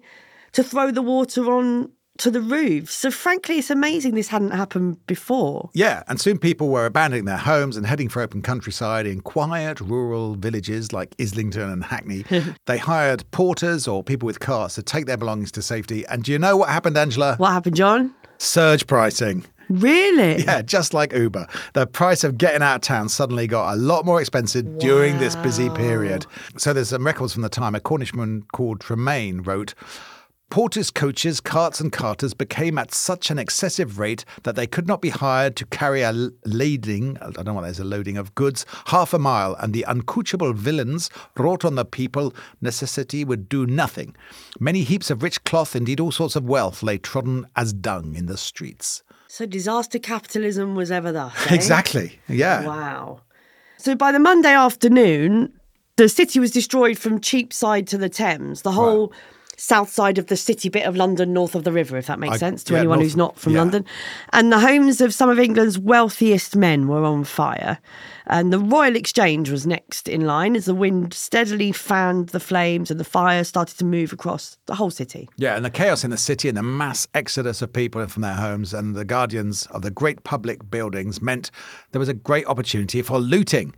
to 0.53 0.63
throw 0.63 0.91
the 0.91 1.03
water 1.03 1.53
on 1.53 1.91
to 2.19 2.31
the 2.31 2.41
roofs. 2.41 2.95
So 2.95 3.11
frankly, 3.11 3.59
it's 3.59 3.71
amazing 3.71 4.15
this 4.15 4.29
hadn't 4.29 4.53
happened 4.53 5.05
before. 5.07 5.71
Yeah, 5.75 6.05
and 6.07 6.21
soon 6.21 6.39
people 6.39 6.69
were 6.69 6.87
abandoning 6.87 7.25
their 7.25 7.37
homes 7.37 7.77
and 7.77 7.87
heading 7.87 8.09
for 8.09 8.23
open 8.23 8.43
countryside 8.43 9.07
in 9.07 9.21
quiet 9.21 9.81
rural 9.81 10.35
villages 10.37 10.93
like 10.93 11.15
Islington 11.21 11.69
and 11.71 11.85
Hackney. 11.85 12.25
they 12.67 12.79
hired 12.79 13.29
porters 13.33 13.89
or 13.89 14.05
people 14.05 14.27
with 14.27 14.41
carts 14.41 14.77
to 14.77 14.83
take 14.83 15.07
their 15.07 15.17
belongings 15.17 15.51
to 15.53 15.63
safety. 15.63 16.07
And 16.07 16.23
do 16.23 16.33
you 16.33 16.39
know 16.39 16.57
what 16.57 16.69
happened, 16.69 16.97
Angela? 16.97 17.35
What 17.37 17.53
happened, 17.53 17.77
John? 17.77 18.15
Surge 18.39 18.87
pricing. 18.87 19.45
Really? 19.69 20.43
Yeah, 20.45 20.63
just 20.63 20.93
like 20.93 21.13
Uber. 21.13 21.47
The 21.73 21.87
price 21.87 22.23
of 22.23 22.37
getting 22.37 22.63
out 22.63 22.77
of 22.77 22.81
town 22.83 23.09
suddenly 23.09 23.47
got 23.47 23.75
a 23.75 23.77
lot 23.77 24.05
more 24.05 24.21
expensive 24.21 24.79
during 24.79 25.19
this 25.19 25.37
busy 25.37 25.71
period. 25.71 26.27
So 26.59 26.73
there's 26.73 26.91
some 26.91 27.07
records 27.07 27.33
from 27.33 27.43
the 27.43 27.49
time. 27.49 27.75
A 27.75 27.81
Cornishman 27.81 28.43
called 28.53 28.81
Tremaine 28.81 29.41
wrote, 29.43 29.75
Porters' 30.51 30.93
coaches, 30.93 31.41
carts, 31.41 31.81
and 31.81 31.91
carters 31.91 32.33
became 32.33 32.79
at 32.79 32.95
such 32.95 33.29
an 33.29 33.41
excessive 33.41 33.99
rate 33.99 34.25
that 34.45 34.55
they 34.55 34.69
could 34.69 34.87
not 34.87 35.01
be 35.01 35.09
hired 35.09 35.57
to 35.57 35.67
carry 35.67 36.03
a 36.03 36.13
lading, 36.45 37.19
I 37.19 37.31
don't 37.31 37.47
know 37.47 37.55
what 37.55 37.63
that 37.63 37.71
is, 37.71 37.81
a 37.81 37.85
loading 37.85 38.17
of 38.17 38.35
goods, 38.37 38.65
half 38.87 39.13
a 39.13 39.19
mile, 39.19 39.57
and 39.59 39.73
the 39.73 39.85
uncoachable 39.89 40.55
villains 40.55 41.11
wrought 41.37 41.65
on 41.65 41.75
the 41.75 41.85
people 41.85 42.33
necessity 42.61 43.25
would 43.25 43.49
do 43.49 43.67
nothing. 43.67 44.15
Many 44.61 44.85
heaps 44.85 45.11
of 45.11 45.25
rich 45.25 45.43
cloth, 45.43 45.75
indeed 45.75 45.99
all 45.99 46.13
sorts 46.13 46.37
of 46.37 46.45
wealth, 46.45 46.85
lay 46.85 46.99
trodden 46.99 47.47
as 47.57 47.73
dung 47.73 48.15
in 48.15 48.27
the 48.27 48.37
streets. 48.37 49.03
So 49.37 49.47
disaster 49.47 49.99
capitalism 49.99 50.77
was 50.77 50.93
ever 50.93 51.11
thus. 51.11 51.35
eh? 51.51 51.57
Exactly. 51.57 52.21
Yeah. 52.29 52.65
Wow. 52.65 53.21
So 53.79 53.97
by 53.97 54.13
the 54.13 54.21
Monday 54.21 54.55
afternoon, 54.55 55.53
the 55.97 56.09
city 56.09 56.39
was 56.39 56.53
destroyed 56.53 56.97
from 56.99 57.21
Cheapside 57.21 57.89
to 57.89 57.99
the 57.99 58.09
Thames. 58.09 58.63
The 58.63 58.71
whole 58.71 59.13
south 59.57 59.91
side 59.91 60.19
of 60.19 60.29
the 60.29 60.37
city 60.37 60.69
bit 60.69 60.87
of 60.87 60.95
London, 60.95 61.33
north 61.33 61.57
of 61.57 61.65
the 61.65 61.73
river, 61.73 61.97
if 61.97 62.07
that 62.07 62.21
makes 62.21 62.35
I- 62.35 62.39
sense 62.39 62.63
to 62.65 62.75
yeah, 62.75 62.79
anyone 62.79 62.99
north- 62.99 63.07
who's 63.07 63.17
not 63.17 63.37
from 63.37 63.55
yeah. 63.55 63.59
London. 63.59 63.85
And 64.33 64.53
the 64.53 64.61
homes 64.61 65.01
of 65.01 65.13
some 65.13 65.29
of 65.29 65.41
England's 65.41 65.81
wealthiest 65.81 66.55
men 66.55 66.87
were 66.87 67.03
on 67.05 67.25
fire. 67.25 67.79
And 68.27 68.53
the 68.53 68.59
Royal 68.59 68.97
Exchange 68.97 69.51
was 69.51 69.67
next 69.67 70.09
in 70.09 70.27
line 70.27 70.57
as 70.57 70.65
the 70.65 70.75
wind 70.75 71.13
steadily 71.13 71.73
fanned 71.73 72.31
the 72.31 72.41
flames 72.41 72.91
and 72.91 72.99
the 72.99 73.05
fire 73.05 73.45
started 73.45 73.77
to 73.79 73.85
move 73.85 74.13
across 74.13 74.57
the 74.67 74.75
whole 74.75 74.91
city. 74.91 75.29
Yeah, 75.37 75.57
and 75.57 75.65
the 75.65 75.71
chaos 75.71 76.05
in 76.05 76.11
the 76.11 76.17
city 76.17 76.49
and 76.49 76.57
the 76.57 76.63
mass 76.63 77.07
exodus 77.15 77.61
of 77.61 77.73
people 77.73 78.07
from 78.07 78.23
their 78.23 78.35
homes 78.35 78.73
and 78.73 78.95
the 78.95 79.05
guardians 79.05 79.67
of 79.67 79.83
the 79.83 79.91
great 79.91 80.25
public 80.25 80.71
buildings 80.71 81.21
meant 81.21 81.51
there 81.93 81.99
was 81.99 82.09
a 82.09 82.15
great 82.15 82.47
opportunity 82.47 83.03
for 83.03 83.19
looting. 83.19 83.75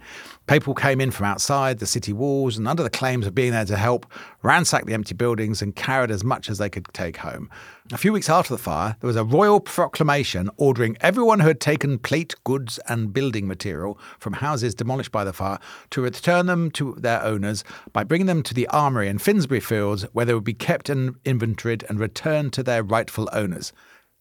People 0.47 0.75
came 0.75 1.01
in 1.01 1.11
from 1.11 1.27
outside 1.27 1.79
the 1.79 1.87
city 1.87 2.13
walls 2.13 2.57
and 2.57 2.69
under 2.69 2.83
the 2.83 2.91
claims 2.91 3.27
of 3.27 3.35
being 3.35 3.53
there 3.53 3.65
to 3.65 3.77
help, 3.77 4.07
ransacked 4.43 4.87
the 4.87 4.95
empty 4.95 5.15
buildings 5.15 5.61
and 5.61 5.75
carried 5.75 6.11
as 6.11 6.23
much 6.23 6.49
as 6.49 6.59
they 6.59 6.71
could 6.71 6.87
take 6.93 7.17
home. 7.17 7.51
A 7.93 7.99
few 7.99 8.13
weeks 8.13 8.29
after 8.29 8.53
the 8.53 8.59
fire, 8.59 8.97
there 9.01 9.07
was 9.07 9.15
a 9.15 9.23
royal 9.23 9.61
proclamation 9.61 10.51
ordering 10.57 10.97
everyone 11.01 11.39
who 11.39 11.47
had 11.47 11.61
taken 11.61 12.01
plate, 12.01 12.35
goods, 12.43 12.81
and 12.89 13.13
building 13.13 13.47
material 13.47 13.97
from 14.19 14.33
houses 14.33 14.75
demolished 14.75 15.13
by 15.13 15.23
the 15.23 15.33
fire 15.33 15.61
to 15.91 16.03
return 16.03 16.47
them 16.47 16.73
to 16.73 16.97
their 16.99 17.23
owners 17.23 17.63
by 17.93 18.03
bringing 18.03 18.27
them 18.27 18.43
to 18.43 18.55
the 18.55 18.67
armoury 18.69 19.07
in 19.09 19.19
Finsbury 19.19 19.61
Fields, 19.61 20.03
where 20.13 20.25
they 20.25 20.35
would 20.35 20.43
be 20.43 20.53
kept 20.53 20.89
and 20.89 21.15
inventoried 21.25 21.85
and 21.89 22.01
returned 22.01 22.53
to 22.55 22.65
their 22.65 22.83
rightful 22.83 23.29
owners. 23.33 23.73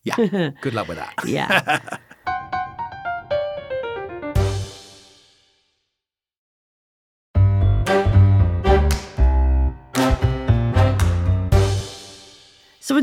Yeah, 0.03 0.15
good 0.61 0.75
luck 0.75 0.87
with 0.87 0.97
that. 0.97 1.13
Yeah. 1.25 1.97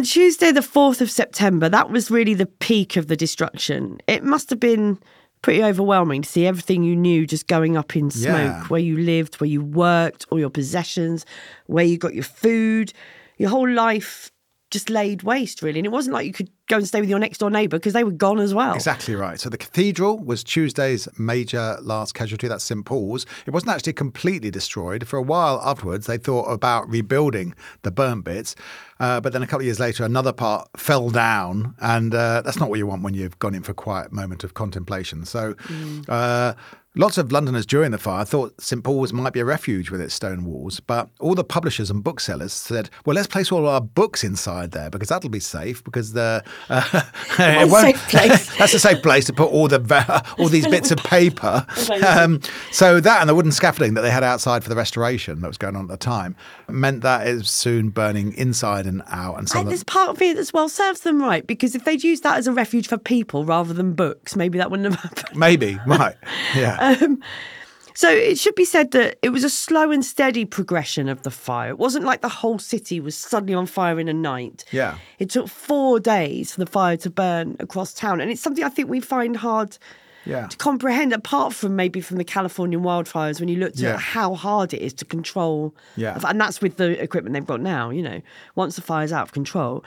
On 0.02 0.06
Tuesday, 0.06 0.50
the 0.50 0.60
4th 0.62 1.00
of 1.00 1.12
September, 1.12 1.68
that 1.68 1.88
was 1.88 2.10
really 2.10 2.34
the 2.34 2.46
peak 2.46 2.96
of 2.96 3.06
the 3.06 3.14
destruction. 3.14 4.00
It 4.08 4.24
must 4.24 4.50
have 4.50 4.58
been 4.58 4.98
pretty 5.42 5.62
overwhelming 5.62 6.22
to 6.22 6.28
see 6.28 6.44
everything 6.44 6.82
you 6.82 6.96
knew 6.96 7.24
just 7.24 7.46
going 7.46 7.76
up 7.76 7.94
in 7.94 8.10
smoke 8.10 8.34
Yeah. 8.52 8.64
where 8.64 8.80
you 8.80 8.96
lived, 8.96 9.36
where 9.36 9.46
you 9.46 9.60
worked, 9.62 10.26
all 10.30 10.40
your 10.40 10.50
possessions, 10.50 11.24
where 11.66 11.84
you 11.84 11.98
got 11.98 12.14
your 12.14 12.24
food, 12.24 12.92
your 13.38 13.50
whole 13.50 13.68
life 13.68 14.32
just 14.72 14.90
laid 14.90 15.22
waste, 15.22 15.62
really. 15.62 15.78
And 15.78 15.86
it 15.86 15.92
wasn't 15.92 16.14
like 16.14 16.26
you 16.26 16.32
could 16.32 16.50
go 16.72 16.78
and 16.78 16.88
stay 16.88 17.00
with 17.00 17.10
your 17.10 17.18
next 17.18 17.38
door 17.38 17.50
neighbour 17.50 17.78
because 17.78 17.92
they 17.92 18.02
were 18.02 18.10
gone 18.10 18.40
as 18.40 18.54
well. 18.54 18.74
Exactly 18.74 19.14
right. 19.14 19.38
So 19.38 19.50
the 19.50 19.58
cathedral 19.58 20.18
was 20.18 20.42
Tuesday's 20.42 21.06
major 21.18 21.76
last 21.82 22.14
casualty. 22.14 22.48
That's 22.48 22.64
St 22.64 22.84
Paul's. 22.84 23.26
It 23.46 23.50
wasn't 23.50 23.72
actually 23.72 23.92
completely 23.92 24.50
destroyed. 24.50 25.06
For 25.06 25.18
a 25.18 25.22
while 25.22 25.60
afterwards, 25.62 26.06
they 26.06 26.16
thought 26.16 26.44
about 26.44 26.88
rebuilding 26.88 27.54
the 27.82 27.90
burnt 27.90 28.24
bits. 28.24 28.56
Uh, 28.98 29.20
but 29.20 29.32
then 29.32 29.42
a 29.42 29.46
couple 29.46 29.60
of 29.62 29.66
years 29.66 29.80
later, 29.80 30.04
another 30.04 30.32
part 30.32 30.68
fell 30.76 31.10
down, 31.10 31.74
and 31.80 32.14
uh, 32.14 32.40
that's 32.42 32.58
not 32.58 32.70
what 32.70 32.78
you 32.78 32.86
want 32.86 33.02
when 33.02 33.14
you've 33.14 33.38
gone 33.40 33.54
in 33.54 33.62
for 33.62 33.72
a 33.72 33.74
quiet 33.74 34.12
moment 34.12 34.44
of 34.44 34.54
contemplation. 34.54 35.24
So, 35.24 35.54
uh, 36.08 36.54
lots 36.94 37.16
of 37.18 37.32
Londoners 37.32 37.64
during 37.64 37.90
the 37.90 37.98
fire 37.98 38.24
thought 38.24 38.60
St 38.60 38.84
Paul's 38.84 39.12
might 39.12 39.32
be 39.32 39.40
a 39.40 39.44
refuge 39.44 39.90
with 39.90 40.00
its 40.00 40.12
stone 40.14 40.44
walls, 40.44 40.78
but 40.80 41.08
all 41.20 41.34
the 41.34 41.44
publishers 41.44 41.90
and 41.90 42.04
booksellers 42.04 42.52
said, 42.52 42.90
"Well, 43.06 43.14
let's 43.14 43.26
place 43.26 43.50
all 43.50 43.66
our 43.66 43.80
books 43.80 44.22
inside 44.24 44.72
there 44.72 44.90
because 44.90 45.08
that'll 45.08 45.30
be 45.30 45.40
safe 45.40 45.82
because 45.84 46.12
the 46.12 46.42
uh, 46.68 47.02
it 47.38 47.70
won't- 47.70 47.96
safe 47.96 48.08
place. 48.08 48.56
that's 48.58 48.74
a 48.74 48.78
safe 48.78 49.02
place 49.02 49.24
to 49.26 49.32
put 49.32 49.50
all 49.50 49.68
the 49.68 49.80
all 50.38 50.48
these 50.48 50.66
bits 50.68 50.90
of 50.90 50.98
paper. 50.98 51.66
Um, 52.06 52.40
so 52.70 53.00
that 53.00 53.20
and 53.20 53.28
the 53.28 53.34
wooden 53.34 53.52
scaffolding 53.52 53.94
that 53.94 54.02
they 54.02 54.10
had 54.10 54.22
outside 54.24 54.62
for 54.62 54.68
the 54.68 54.76
restoration 54.76 55.40
that 55.40 55.48
was 55.48 55.58
going 55.58 55.76
on 55.76 55.82
at 55.84 55.88
the 55.88 55.96
time 55.96 56.36
meant 56.68 57.02
that 57.02 57.26
it 57.26 57.34
was 57.34 57.50
soon 57.50 57.90
burning 57.90 58.32
inside 58.34 58.86
and 58.86 59.02
out. 59.08 59.38
And 59.38 59.50
And 59.54 59.68
there's 59.68 59.84
part 59.84 60.10
of 60.10 60.22
it 60.22 60.36
as 60.36 60.52
well 60.52 60.68
serves 60.68 61.00
them 61.00 61.20
right 61.22 61.46
because 61.46 61.74
if 61.74 61.84
they'd 61.84 62.02
used 62.02 62.22
that 62.22 62.38
as 62.38 62.46
a 62.46 62.52
refuge 62.52 62.86
for 62.88 62.98
people 62.98 63.44
rather 63.44 63.72
than 63.74 63.94
books, 63.94 64.36
maybe 64.36 64.58
that 64.58 64.70
wouldn't 64.70 64.92
have 64.94 65.00
happened. 65.02 65.38
maybe 65.38 65.78
right, 65.86 66.16
yeah, 66.54 66.78
So 67.94 68.08
it 68.08 68.38
should 68.38 68.54
be 68.54 68.64
said 68.64 68.92
that 68.92 69.18
it 69.20 69.28
was 69.28 69.44
a 69.44 69.50
slow 69.50 69.90
and 69.90 70.02
steady 70.02 70.46
progression 70.46 71.10
of 71.10 71.24
the 71.24 71.30
fire. 71.30 71.68
It 71.68 71.78
wasn't 71.78 72.06
like 72.06 72.22
the 72.22 72.28
whole 72.28 72.58
city 72.58 73.00
was 73.00 73.14
suddenly 73.14 73.52
on 73.52 73.66
fire 73.66 74.00
in 74.00 74.08
a 74.08 74.14
night. 74.14 74.64
Yeah. 74.72 74.96
It 75.18 75.28
took 75.28 75.46
four 75.48 76.00
days 76.00 76.54
for 76.54 76.60
the 76.60 76.66
fire 76.66 76.96
to 76.96 77.10
burn 77.10 77.54
across 77.60 77.92
town. 77.92 78.22
And 78.22 78.30
it's 78.30 78.40
something 78.40 78.64
I 78.64 78.70
think 78.70 78.88
we 78.88 79.00
find 79.00 79.36
hard 79.36 79.76
yeah. 80.24 80.46
to 80.46 80.56
comprehend, 80.56 81.12
apart 81.12 81.52
from 81.52 81.76
maybe 81.76 82.00
from 82.00 82.16
the 82.16 82.24
Californian 82.24 82.82
wildfires, 82.82 83.40
when 83.40 83.50
you 83.50 83.56
looked 83.56 83.78
Yeah. 83.78 83.94
at 83.94 84.00
how 84.00 84.34
hard 84.34 84.72
it 84.72 84.80
is 84.80 84.94
to 84.94 85.04
control. 85.04 85.74
Yeah. 85.94 86.18
And 86.24 86.40
that's 86.40 86.62
with 86.62 86.78
the 86.78 87.00
equipment 87.00 87.34
they've 87.34 87.44
got 87.44 87.60
now, 87.60 87.90
you 87.90 88.02
know, 88.02 88.22
once 88.54 88.74
the 88.76 88.82
fire's 88.82 89.12
out 89.12 89.24
of 89.24 89.32
control. 89.32 89.84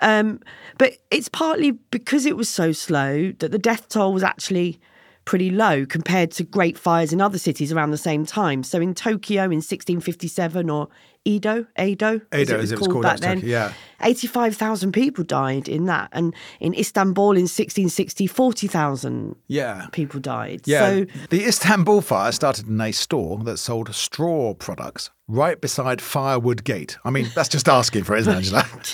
Um, 0.00 0.40
but 0.78 0.94
it's 1.10 1.28
partly 1.28 1.72
because 1.90 2.24
it 2.24 2.36
was 2.36 2.48
so 2.48 2.72
slow 2.72 3.32
that 3.40 3.52
the 3.52 3.58
death 3.58 3.90
toll 3.90 4.14
was 4.14 4.22
actually 4.22 4.80
pretty 5.24 5.50
low 5.50 5.86
compared 5.86 6.30
to 6.32 6.44
great 6.44 6.76
fires 6.76 7.12
in 7.12 7.20
other 7.20 7.38
cities 7.38 7.72
around 7.72 7.90
the 7.90 7.98
same 7.98 8.26
time. 8.26 8.62
So 8.62 8.80
in 8.80 8.94
Tokyo 8.94 9.44
in 9.44 9.60
1657 9.62 10.68
or 10.68 10.88
Edo, 11.24 11.66
Edo, 11.78 12.20
as 12.32 12.48
Edo, 12.48 12.58
as 12.58 12.72
it 12.72 12.78
was 12.78 12.88
called, 12.88 13.02
back 13.02 13.20
that 13.20 13.40
then, 13.40 13.48
yeah. 13.48 13.72
85,000 14.00 14.90
people 14.92 15.22
died 15.22 15.68
in 15.68 15.86
that. 15.86 16.08
And 16.12 16.34
in 16.58 16.74
Istanbul 16.74 17.32
in 17.32 17.42
1660, 17.42 18.26
40,000 18.26 19.36
Yeah. 19.46 19.86
people 19.92 20.18
died. 20.20 20.62
Yeah, 20.64 20.80
So 20.88 21.06
the 21.30 21.44
Istanbul 21.44 22.00
fire 22.00 22.32
started 22.32 22.66
in 22.66 22.80
a 22.80 22.90
store 22.92 23.38
that 23.44 23.58
sold 23.58 23.94
straw 23.94 24.54
products 24.54 25.10
right 25.28 25.60
beside 25.60 26.00
Firewood 26.02 26.64
Gate. 26.64 26.98
I 27.04 27.10
mean, 27.10 27.28
that's 27.34 27.48
just 27.48 27.68
asking 27.68 28.04
for 28.04 28.16
it, 28.16 28.20
isn't 28.20 28.32
it, 28.32 28.36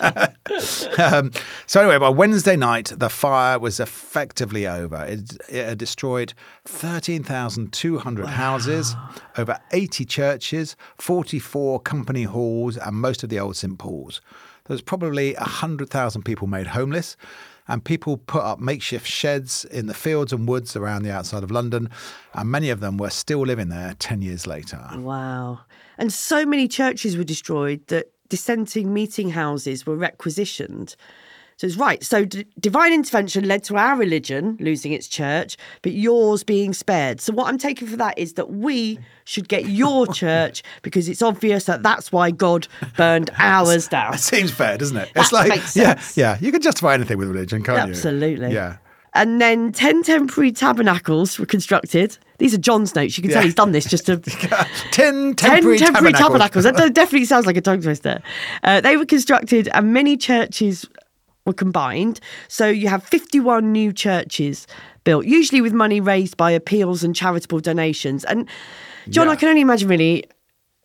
Angela? 0.03 0.35
um, 0.99 1.33
so 1.67 1.81
anyway, 1.81 1.99
by 1.99 2.11
Wednesday 2.11 2.55
night, 2.57 2.93
the 2.95 3.09
fire 3.09 3.59
was 3.59 3.81
effectively 3.81 4.67
over. 4.67 5.05
It, 5.05 5.37
it 5.49 5.65
had 5.67 5.79
destroyed 5.79 6.35
13,200 6.67 8.27
houses, 8.27 8.95
over 9.37 9.59
80 9.73 10.05
churches, 10.05 10.77
44 10.99 11.81
company 12.19 12.33
halls, 12.33 12.77
and 12.77 12.97
most 12.97 13.23
of 13.23 13.29
the 13.29 13.39
old 13.39 13.57
St 13.57 13.79
Paul's. 13.79 14.21
There 14.65 14.75
was 14.75 14.83
probably 14.83 15.35
100,000 15.35 16.23
people 16.25 16.47
made 16.47 16.69
homeless 16.69 17.17
and 17.71 17.85
people 17.85 18.17
put 18.17 18.43
up 18.43 18.59
makeshift 18.59 19.07
sheds 19.07 19.65
in 19.67 19.87
the 19.87 19.95
fields 19.95 20.33
and 20.33 20.49
woods 20.49 20.75
around 20.75 21.03
the 21.03 21.13
outside 21.13 21.43
of 21.43 21.51
London, 21.51 21.91
and 22.33 22.51
many 22.51 22.71
of 22.71 22.81
them 22.81 22.97
were 22.97 23.11
still 23.11 23.41
living 23.41 23.69
there 23.69 23.95
10 23.99 24.23
years 24.23 24.47
later. 24.47 24.89
Wow. 24.97 25.61
And 25.99 26.11
so 26.11 26.47
many 26.47 26.67
churches 26.67 27.17
were 27.17 27.25
destroyed 27.25 27.87
that 27.89 28.07
dissenting 28.31 28.95
meeting 28.95 29.31
houses 29.31 29.87
were 29.87 29.97
requisitioned. 29.97 30.97
So 31.59 31.67
it's 31.67 31.77
right. 31.77 32.03
So 32.05 32.25
d- 32.25 32.47
divine 32.61 32.93
intervention 32.95 33.47
led 33.49 33.65
to 33.65 33.77
our 33.77 33.97
religion 33.97 34.57
losing 34.61 34.93
its 34.93 35.09
church, 35.09 35.57
but 35.83 35.91
yours 35.93 36.45
being 36.45 36.73
spared. 36.73 37.21
So 37.21 37.33
what 37.33 37.49
I'm 37.49 37.59
taking 37.59 37.89
for 37.89 37.97
that 37.97 38.17
is 38.17 38.35
that 38.35 38.51
we 38.53 38.99
should 39.25 39.49
get 39.49 39.67
your 39.67 40.07
church 40.15 40.63
because 40.83 41.09
it's 41.09 41.21
obvious 41.21 41.65
that 41.65 41.83
that's 41.83 42.13
why 42.13 42.31
God 42.31 42.69
burned 42.97 43.31
ours 43.39 43.89
down. 43.89 44.15
It 44.15 44.21
seems 44.21 44.53
fair, 44.53 44.79
doesn't 44.79 44.97
it? 44.97 45.13
That 45.15 45.21
it's 45.21 45.33
like, 45.33 45.61
yeah, 45.75 46.01
yeah, 46.15 46.39
you 46.41 46.53
can 46.53 46.63
justify 46.63 46.95
anything 46.95 47.19
with 47.19 47.29
religion, 47.29 47.63
can't 47.65 47.89
you? 47.89 47.93
Absolutely. 47.95 48.53
Yeah. 48.55 48.77
And 49.15 49.41
then 49.41 49.73
10 49.73 50.05
temporary 50.05 50.53
tabernacles 50.53 51.41
were 51.41 51.47
constructed. 51.47 52.17
These 52.37 52.55
are 52.55 52.59
John's 52.59 52.95
notes. 52.95 53.19
You 53.19 53.23
can 53.23 53.33
tell 53.33 53.41
Yeah. 53.43 53.47
he's 53.47 53.55
done 53.55 53.73
this 53.73 53.87
just 53.87 54.07
to 54.07 54.19
10 54.19 54.39
10 54.93 55.35
temporary, 55.35 55.79
temporary 55.79 56.13
tabernacles. 56.13 56.65
tabernacles. 56.65 56.65
That 56.65 56.95
definitely 56.95 57.25
sounds 57.25 57.47
like 57.47 57.57
a 57.57 57.61
tongue 57.61 57.83
twister. 57.83 58.23
Uh, 58.63 58.81
they 58.81 58.97
were 58.97 59.07
constructed 59.07 59.69
and 59.75 59.93
many 59.93 60.17
churches 60.17 60.87
were 61.49 61.53
combined. 61.55 62.21
So 62.47 62.69
you 62.69 62.87
have 62.87 63.03
51 63.03 63.73
new 63.73 63.93
churches 63.93 64.69
built, 65.03 65.27
usually 65.27 65.61
with 65.61 65.73
money 65.73 66.01
raised 66.01 66.37
by 66.37 66.53
appeals 66.53 67.03
and 67.03 67.17
charitable 67.17 67.59
donations. 67.61 68.25
And 68.25 68.47
John, 69.09 69.27
Yeah. 69.27 69.33
I 69.33 69.37
can 69.37 69.49
only 69.49 69.63
imagine 69.63 69.89
really. 69.89 70.25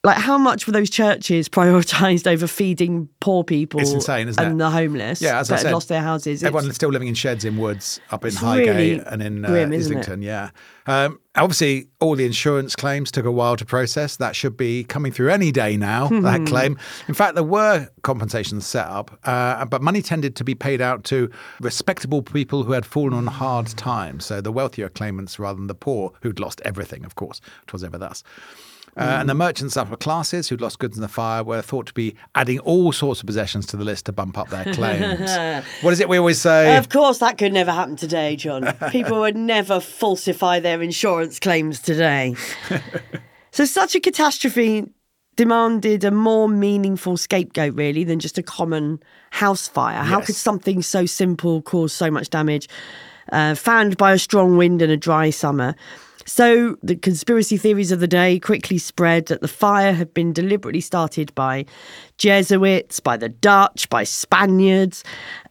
Like 0.05 0.17
how 0.17 0.37
much 0.37 0.67
were 0.67 0.73
those 0.73 0.89
churches 0.89 1.47
prioritised 1.57 2.27
over 2.27 2.45
feeding 2.45 3.07
poor 3.21 3.41
people 3.45 3.79
It's 3.79 3.91
insane, 3.93 4.27
isn't 4.27 4.43
and 4.43 4.55
it? 4.55 4.57
the 4.57 4.69
homeless 4.69 5.21
Yeah, 5.21 5.39
as 5.39 5.49
I 5.49 5.55
that 5.55 5.59
had 5.59 5.67
said, 5.67 5.73
lost 5.73 5.87
their 5.87 6.01
houses? 6.01 6.43
It's- 6.43 6.47
Everyone's 6.47 6.75
still 6.75 6.89
living 6.89 7.07
in 7.07 7.13
sheds 7.13 7.45
in 7.45 7.55
woods 7.57 8.01
up 8.11 8.25
in 8.25 8.33
Highgate 8.33 8.67
really 8.67 8.99
and 9.05 9.21
in 9.23 9.45
uh, 9.45 9.47
grim? 9.47 9.71
Islington. 9.71 10.21
Yeah. 10.21 10.49
Um, 10.87 11.21
obviously, 11.37 11.87
all 12.01 12.17
the 12.17 12.25
insurance 12.25 12.75
claims 12.75 13.11
took 13.11 13.23
a 13.23 13.31
while 13.31 13.55
to 13.55 13.63
process. 13.65 14.17
That 14.17 14.35
should 14.35 14.57
be 14.57 14.83
coming 14.83 15.13
through 15.13 15.29
any 15.29 15.53
day 15.53 15.77
now, 15.77 16.07
that 16.21 16.45
claim. 16.47 16.77
In 17.07 17.13
fact, 17.13 17.35
there 17.35 17.43
were 17.45 17.87
compensations 18.01 18.67
set 18.67 18.85
up, 18.87 19.17
uh, 19.23 19.63
but 19.63 19.81
money 19.81 20.01
tended 20.01 20.35
to 20.35 20.43
be 20.43 20.53
paid 20.53 20.81
out 20.81 21.05
to 21.05 21.29
respectable 21.61 22.21
people 22.21 22.63
who 22.63 22.73
had 22.73 22.85
fallen 22.85 23.13
on 23.13 23.27
hard 23.27 23.67
times. 23.67 24.25
So 24.25 24.41
the 24.41 24.51
wealthier 24.51 24.89
claimants 24.89 25.39
rather 25.39 25.55
than 25.55 25.67
the 25.67 25.75
poor 25.75 26.11
who'd 26.23 26.41
lost 26.41 26.61
everything, 26.65 27.05
of 27.05 27.15
course. 27.15 27.39
It 27.65 27.71
was 27.71 27.85
ever 27.85 27.97
thus. 27.97 28.21
Uh, 28.95 29.17
and 29.19 29.27
the 29.27 29.33
merchants 29.33 29.75
upper 29.75 29.95
classes 29.97 30.49
who'd 30.49 30.61
lost 30.61 30.77
goods 30.77 30.95
in 30.95 31.01
the 31.01 31.07
fire 31.07 31.43
were 31.43 31.61
thought 31.61 31.87
to 31.87 31.93
be 31.93 32.15
adding 32.35 32.59
all 32.59 32.91
sorts 32.91 33.21
of 33.21 33.25
possessions 33.25 33.65
to 33.65 33.75
the 33.75 33.83
list 33.83 34.05
to 34.05 34.11
bump 34.11 34.37
up 34.37 34.49
their 34.49 34.65
claims. 34.73 35.65
what 35.81 35.91
is 35.93 35.99
it 35.99 36.07
we 36.07 36.17
always 36.17 36.39
say? 36.39 36.77
Of 36.77 36.89
course, 36.89 37.17
that 37.17 37.37
could 37.39 37.53
never 37.53 37.71
happen 37.71 37.95
today, 37.95 38.35
John. 38.35 38.71
People 38.91 39.19
would 39.21 39.35
never 39.35 39.79
falsify 39.79 40.59
their 40.59 40.81
insurance 40.81 41.39
claims 41.39 41.79
today. 41.79 42.35
so, 43.51 43.65
such 43.65 43.95
a 43.95 43.99
catastrophe 43.99 44.85
demanded 45.35 46.03
a 46.03 46.11
more 46.11 46.47
meaningful 46.47 47.17
scapegoat, 47.17 47.73
really, 47.73 48.03
than 48.03 48.19
just 48.19 48.37
a 48.37 48.43
common 48.43 49.01
house 49.31 49.67
fire. 49.67 50.03
How 50.03 50.19
Yes. 50.19 50.27
could 50.27 50.35
something 50.35 50.81
so 50.83 51.07
simple 51.07 51.63
cause 51.63 51.91
so 51.91 52.11
much 52.11 52.29
damage? 52.29 52.69
Uh, 53.31 53.55
fanned 53.55 53.97
by 53.97 54.11
a 54.13 54.19
strong 54.19 54.57
wind 54.57 54.81
and 54.81 54.91
a 54.91 54.97
dry 54.97 55.29
summer. 55.31 55.73
So 56.25 56.77
the 56.81 56.95
conspiracy 56.95 57.57
theories 57.57 57.91
of 57.91 57.99
the 57.99 58.07
day 58.07 58.39
quickly 58.39 58.77
spread 58.77 59.25
that 59.27 59.41
the 59.41 59.47
fire 59.47 59.93
had 59.93 60.13
been 60.13 60.33
deliberately 60.33 60.81
started 60.81 61.33
by 61.35 61.65
Jesuits, 62.17 62.99
by 62.99 63.17
the 63.17 63.29
Dutch, 63.29 63.89
by 63.89 64.03
Spaniards. 64.03 65.03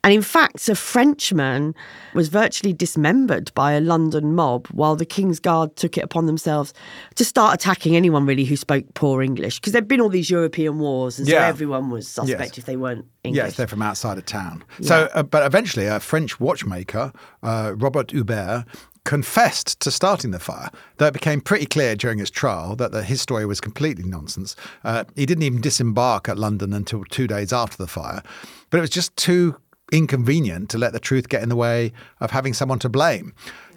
And 0.04 0.12
in 0.12 0.22
fact, 0.22 0.68
a 0.68 0.74
Frenchman 0.74 1.74
was 2.14 2.28
virtually 2.28 2.72
dismembered 2.72 3.52
by 3.54 3.72
a 3.72 3.80
London 3.80 4.34
mob 4.34 4.66
while 4.68 4.96
the 4.96 5.04
King's 5.04 5.38
Guard 5.38 5.76
took 5.76 5.98
it 5.98 6.04
upon 6.04 6.26
themselves 6.26 6.72
to 7.16 7.24
start 7.24 7.54
attacking 7.54 7.94
anyone 7.96 8.26
really 8.26 8.44
who 8.44 8.56
spoke 8.56 8.84
poor 8.94 9.22
English. 9.22 9.60
Because 9.60 9.72
there'd 9.72 9.88
been 9.88 10.00
all 10.00 10.08
these 10.08 10.30
European 10.30 10.78
wars, 10.78 11.18
and 11.18 11.28
so 11.28 11.34
Yeah. 11.34 11.46
everyone 11.46 11.90
was 11.90 12.08
suspect 12.08 12.52
Yes. 12.52 12.58
if 12.58 12.64
they 12.64 12.76
weren't 12.76 13.04
English. 13.24 13.44
Yes, 13.44 13.56
they're 13.56 13.66
from 13.66 13.82
outside 13.82 14.18
of 14.18 14.26
town. 14.26 14.64
So, 14.80 15.08
uh, 15.14 15.22
but 15.22 15.44
eventually, 15.44 15.86
a 15.86 16.00
French 16.00 16.40
watchmaker, 16.40 17.12
uh, 17.42 17.72
Robert 17.76 18.10
Hubert, 18.10 18.64
confessed 19.04 19.80
to 19.80 19.90
starting 19.90 20.30
the 20.30 20.38
fire. 20.38 20.70
Though 20.96 21.06
it 21.06 21.14
became 21.14 21.40
pretty 21.40 21.66
clear 21.66 21.96
during 21.96 22.18
his 22.18 22.30
trial 22.30 22.76
that 22.76 22.92
the, 22.92 23.02
his 23.02 23.20
story 23.20 23.46
was 23.46 23.60
completely 23.60 24.04
nonsense. 24.04 24.56
Uh, 24.84 25.04
he 25.16 25.26
didn't 25.26 25.42
even 25.42 25.60
disembark 25.60 26.28
at 26.28 26.38
London 26.38 26.72
until 26.72 27.04
two 27.04 27.26
days 27.26 27.52
after 27.52 27.76
the 27.76 27.86
fire. 27.86 28.22
But 28.70 28.78
it 28.78 28.82
was 28.82 28.90
just 28.90 29.16
too 29.16 29.56
inconvenient 29.90 30.70
to 30.70 30.78
let 30.78 30.92
the 30.92 31.00
truth 31.00 31.28
get 31.28 31.42
in 31.42 31.48
the 31.48 31.56
way 31.56 31.92
of 32.20 32.30
having 32.30 32.54
someone 32.54 32.78
to 32.80 32.88
blame. 32.88 33.34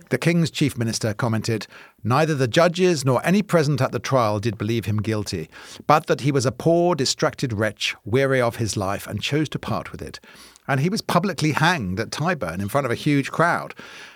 The 0.09 0.17
King's 0.19 0.51
chief 0.51 0.77
minister 0.77 1.13
commented, 1.15 1.65
Neither 2.03 2.35
the 2.35 2.47
judges 2.47 3.03
nor 3.03 3.25
any 3.25 3.41
present 3.41 3.81
at 3.81 3.91
the 3.91 3.99
trial 3.99 4.39
did 4.39 4.57
believe 4.57 4.85
him 4.85 5.01
guilty, 5.01 5.49
but 5.88 6.05
that 6.05 6.21
he 6.21 6.31
was 6.31 6.45
a 6.45 6.51
poor, 6.51 6.93
distracted 6.93 7.51
wretch, 7.51 7.95
weary 8.05 8.39
of 8.39 8.57
his 8.57 8.77
life, 8.77 9.07
and 9.07 9.21
chose 9.21 9.49
to 9.49 9.59
part 9.59 9.91
with 9.91 10.03
it. 10.03 10.19
And 10.67 10.79
he 10.79 10.89
was 10.89 11.01
publicly 11.01 11.53
hanged 11.53 11.99
at 11.99 12.11
Tyburn 12.11 12.61
in 12.61 12.69
front 12.69 12.85
of 12.85 12.91
a 12.91 12.95
huge 12.95 13.31
crowd. 13.31 13.73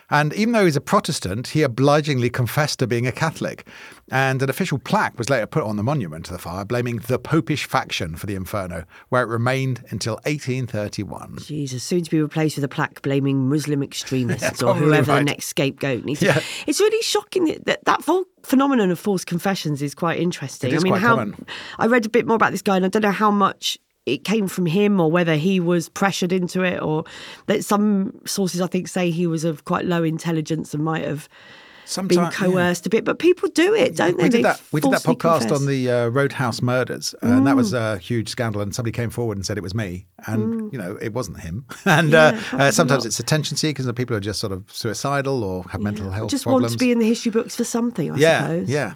And 0.10 0.34
even 0.34 0.54
though 0.54 0.66
he's 0.66 0.76
a 0.76 0.82
Protestant, 0.82 1.50
he 1.50 1.64
obligingly 1.64 2.30
confessed 2.30 2.80
to 2.80 2.88
being 2.88 3.06
a 3.06 3.12
Catholic. 3.12 3.68
And 4.12 4.42
an 4.42 4.50
official 4.50 4.80
plaque 4.80 5.18
was 5.18 5.30
later 5.30 5.46
put 5.46 5.64
on 5.64 5.76
the 5.76 5.84
monument 5.84 6.26
to 6.26 6.34
the 6.34 6.40
fire, 6.40 6.66
blaming 6.66 6.98
the 6.98 7.20
Popish 7.20 7.66
faction 7.66 8.16
for 8.16 8.26
the 8.26 8.34
inferno, 8.34 8.86
where 9.10 9.22
it 9.22 9.28
remained 9.28 9.84
until 9.90 10.16
1831. 10.26 11.38
Jesus, 11.40 11.84
soon 11.84 12.04
to 12.04 12.10
be 12.10 12.20
replaced 12.20 12.58
with 12.58 12.64
a 12.64 12.68
plaque 12.70 13.02
blaming 13.04 13.50
Muslim 13.50 13.84
extremists 13.84 14.64
or 14.64 14.74
whoever 14.74 15.12
right. 15.12 15.20
the 15.20 15.26
next 15.26 15.46
scapegoat 15.46 16.06
needs. 16.06 16.22
to 16.22 16.28
Yeah. 16.28 16.42
It's 16.66 16.80
really 16.80 17.04
shocking 17.04 17.46
that 17.46 17.66
that, 17.66 17.86
that 17.86 18.02
whole 18.04 18.26
phenomenon 18.44 18.90
of 18.90 19.00
false 19.00 19.24
confessions 19.24 19.82
is 19.82 19.94
quite 19.94 20.20
interesting. 20.20 20.72
It 20.72 20.76
is 20.76 20.84
I 20.84 20.86
mean, 20.86 20.94
quite 20.94 21.02
how 21.02 21.16
common. 21.18 21.46
I 21.78 21.86
read 21.86 22.06
a 22.06 22.10
bit 22.10 22.26
more 22.26 22.36
about 22.36 22.52
this 22.52 22.64
guy, 22.64 22.78
and 22.78 22.86
I 22.86 22.90
don't 22.90 23.04
know 23.04 23.12
how 23.12 23.30
much 23.30 23.78
it 24.14 24.24
came 24.24 24.48
from 24.48 24.66
him 24.66 25.00
or 25.00 25.10
whether 25.12 25.36
he 25.36 25.60
was 25.60 25.90
pressured 25.90 26.32
into 26.32 26.64
it, 26.64 26.82
or 26.82 27.04
that 27.48 27.64
some 27.66 28.14
sources 28.26 28.62
I 28.62 28.68
think 28.68 28.88
say 28.88 29.12
he 29.12 29.28
was 29.28 29.44
of 29.44 29.66
quite 29.66 29.86
low 29.86 30.04
intelligence 30.04 30.74
and 30.74 30.84
might 30.84 31.06
have 31.06 31.28
been 31.28 31.36
Sometime- 31.86 32.24
yeah. 32.26 32.30
coerced 32.32 32.86
a 32.86 32.90
bit. 32.90 33.04
But 33.04 33.18
people 33.18 33.50
do 33.50 33.74
it, 33.74 33.96
don't 33.96 34.16
they? 34.18 34.24
We 34.26 34.30
did 34.30 34.38
They 34.40 34.42
that. 34.44 34.62
We 34.72 34.80
did 34.80 34.92
that 34.92 35.02
podcast 35.02 35.40
confess. 35.40 35.52
on 35.60 35.66
the 35.66 35.90
uh, 35.90 36.08
Roadhouse 36.10 36.62
murders, 36.62 37.16
uh, 37.24 37.28
and 37.28 37.48
that 37.48 37.56
was 37.56 37.74
a 37.74 37.98
huge 37.98 38.30
scandal. 38.30 38.62
And 38.62 38.76
somebody 38.76 38.92
came 38.92 39.10
forward 39.10 39.38
and 39.38 39.46
said 39.46 39.58
it 39.58 39.64
was 39.64 39.74
me, 39.74 40.06
and 40.28 40.72
you 40.72 40.78
know 40.78 40.98
it 41.02 41.14
wasn't 41.14 41.40
him. 41.40 41.66
And 41.86 42.10
Mm. 42.10 42.14
Yeah, 42.14 42.42
uh, 42.60 42.62
uh, 42.64 42.72
sometimes 42.72 43.08
it's 43.08 43.20
attention 43.20 43.58
seekers, 43.58 43.88
and 43.88 43.98
people 43.98 44.16
are 44.16 44.20
just 44.20 44.40
sort 44.40 44.54
of 44.54 44.66
suicidal 44.72 45.44
or 45.44 45.64
have 45.72 45.82
mental 45.82 46.12
health 46.12 46.30
Just 46.30 46.44
problems. 46.44 46.64
want 46.64 46.72
to 46.74 46.78
be 46.86 46.92
in 46.92 47.00
the 47.00 47.08
history 47.08 47.32
books 47.32 47.56
for 47.56 47.64
something, 47.64 48.12
I 48.12 48.18
yeah, 48.18 48.42
suppose. 48.42 48.70
yeah. 48.70 48.94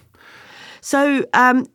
So 0.81 1.25
um, 1.33 1.65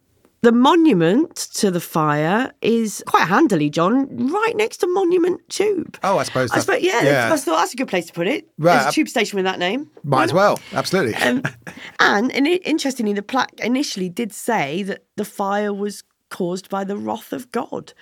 the 0.41 0.53
monument 0.53 1.35
to 1.55 1.71
the 1.71 1.81
fire 1.81 2.53
is 2.63 3.03
quite 3.07 3.27
handily, 3.27 3.69
John, 3.71 4.07
right 4.31 4.55
next 4.57 4.79
to 4.79 4.87
Monument 4.87 5.41
Tube. 5.49 5.99
Oh, 6.03 6.19
I 6.19 6.23
suppose. 6.23 6.53
I 6.53 6.61
suppose, 6.61 6.81
yeah, 6.83 7.03
yeah. 7.03 7.33
I 7.33 7.37
thought 7.37 7.57
that's 7.57 7.75
a 7.75 7.77
good 7.77 7.89
place 7.89 8.07
to 8.07 8.13
put 8.13 8.29
it. 8.29 8.49
Right, 8.59 8.75
There's 8.81 8.87
a 8.87 8.93
tube 8.93 9.09
station 9.09 9.37
with 9.37 9.45
that 9.47 9.59
name. 9.59 9.91
Might 10.05 10.25
as 10.25 10.33
well. 10.33 10.61
Absolutely. 10.73 11.15
Um, 11.17 11.43
and, 12.01 12.33
and 12.33 12.47
it, 12.47 12.65
interestingly, 12.67 13.13
the 13.15 13.23
plaque 13.23 13.59
initially 13.61 14.09
did 14.09 14.33
say 14.33 14.83
that 14.85 15.05
the 15.17 15.25
fire 15.25 15.75
was 15.75 16.05
caused 16.31 16.69
by 16.69 16.85
the 16.85 16.97
wrath 16.97 17.33
of 17.33 17.51
God. 17.51 17.93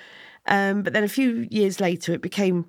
Um, 0.47 0.83
but 0.83 0.93
then 0.93 1.05
a 1.05 1.09
few 1.09 1.47
years 1.51 1.81
later, 1.81 2.13
it 2.13 2.21
became 2.21 2.67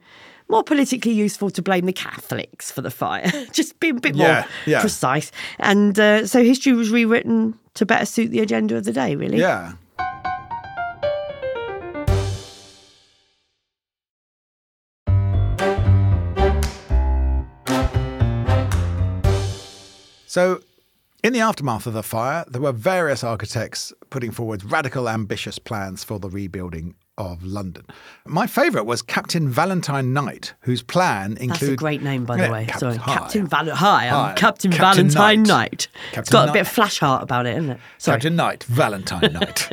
more 0.50 0.64
politically 0.64 1.12
useful 1.12 1.50
to 1.52 1.62
blame 1.62 1.86
the 1.86 1.94
Catholics 1.94 2.72
for 2.72 2.82
the 2.82 2.90
fire, 2.90 3.30
just 3.52 3.80
be 3.82 3.90
a 3.90 3.94
bit 3.94 4.16
more 4.16 4.28
Yeah, 4.28 4.48
yeah. 4.66 4.80
precise. 4.80 5.32
And 5.60 6.00
uh, 6.00 6.26
so 6.26 6.42
history 6.42 6.72
was 6.74 6.90
rewritten 6.90 7.60
to 7.78 7.86
better 7.86 8.06
suit 8.06 8.32
the 8.32 8.40
agenda 8.40 8.76
of 8.76 8.86
the 8.86 8.92
day, 8.92 9.16
really. 9.16 9.38
yeah. 9.38 9.74
So, 20.26 20.62
in 21.24 21.34
the 21.34 21.40
aftermath 21.40 21.88
of 21.88 21.94
the 21.94 22.04
fire, 22.04 22.46
there 22.48 22.62
were 22.62 22.72
various 22.72 23.24
architects 23.24 23.94
putting 24.10 24.32
forward 24.32 24.64
radical, 24.64 25.10
ambitious 25.10 25.58
plans 25.58 26.04
for 26.04 26.20
the 26.20 26.30
rebuilding 26.30 26.96
of 27.18 27.44
London. 27.44 27.84
My 28.26 28.46
favourite 28.48 28.86
was 28.86 29.02
Captain 29.02 29.50
Valentine 29.50 30.14
Knight, 30.14 30.54
whose 30.62 30.84
plan 30.84 31.32
included. 31.38 31.52
That's 31.54 31.64
a 31.74 31.76
great 31.76 32.04
name, 32.04 32.26
by 32.26 32.38
the 32.38 32.44
Yeah, 32.44 32.52
way. 32.52 32.66
Cap- 32.68 32.80
Sorry, 32.80 32.96
hi. 32.98 33.14
Captain 33.14 33.48
Val. 33.48 33.70
Hi, 33.76 34.08
I'm 34.10 34.36
Captain, 34.36 34.72
Captain 34.72 35.10
Valentine 35.10 35.44
Knight. 35.44 35.48
Knight. 35.48 35.88
it's 36.10 36.12
Captain 36.14 36.32
got 36.32 36.50
a 36.50 36.54
bit 36.54 36.62
of 36.62 36.68
Flashheart 36.68 37.22
about 37.24 37.46
it, 37.48 37.58
isn't 37.58 37.72
it? 37.72 37.80
Sorry. 37.98 38.16
Captain 38.16 38.36
Knight, 38.36 38.64
Valentine 38.66 39.34
Knight. 39.34 39.70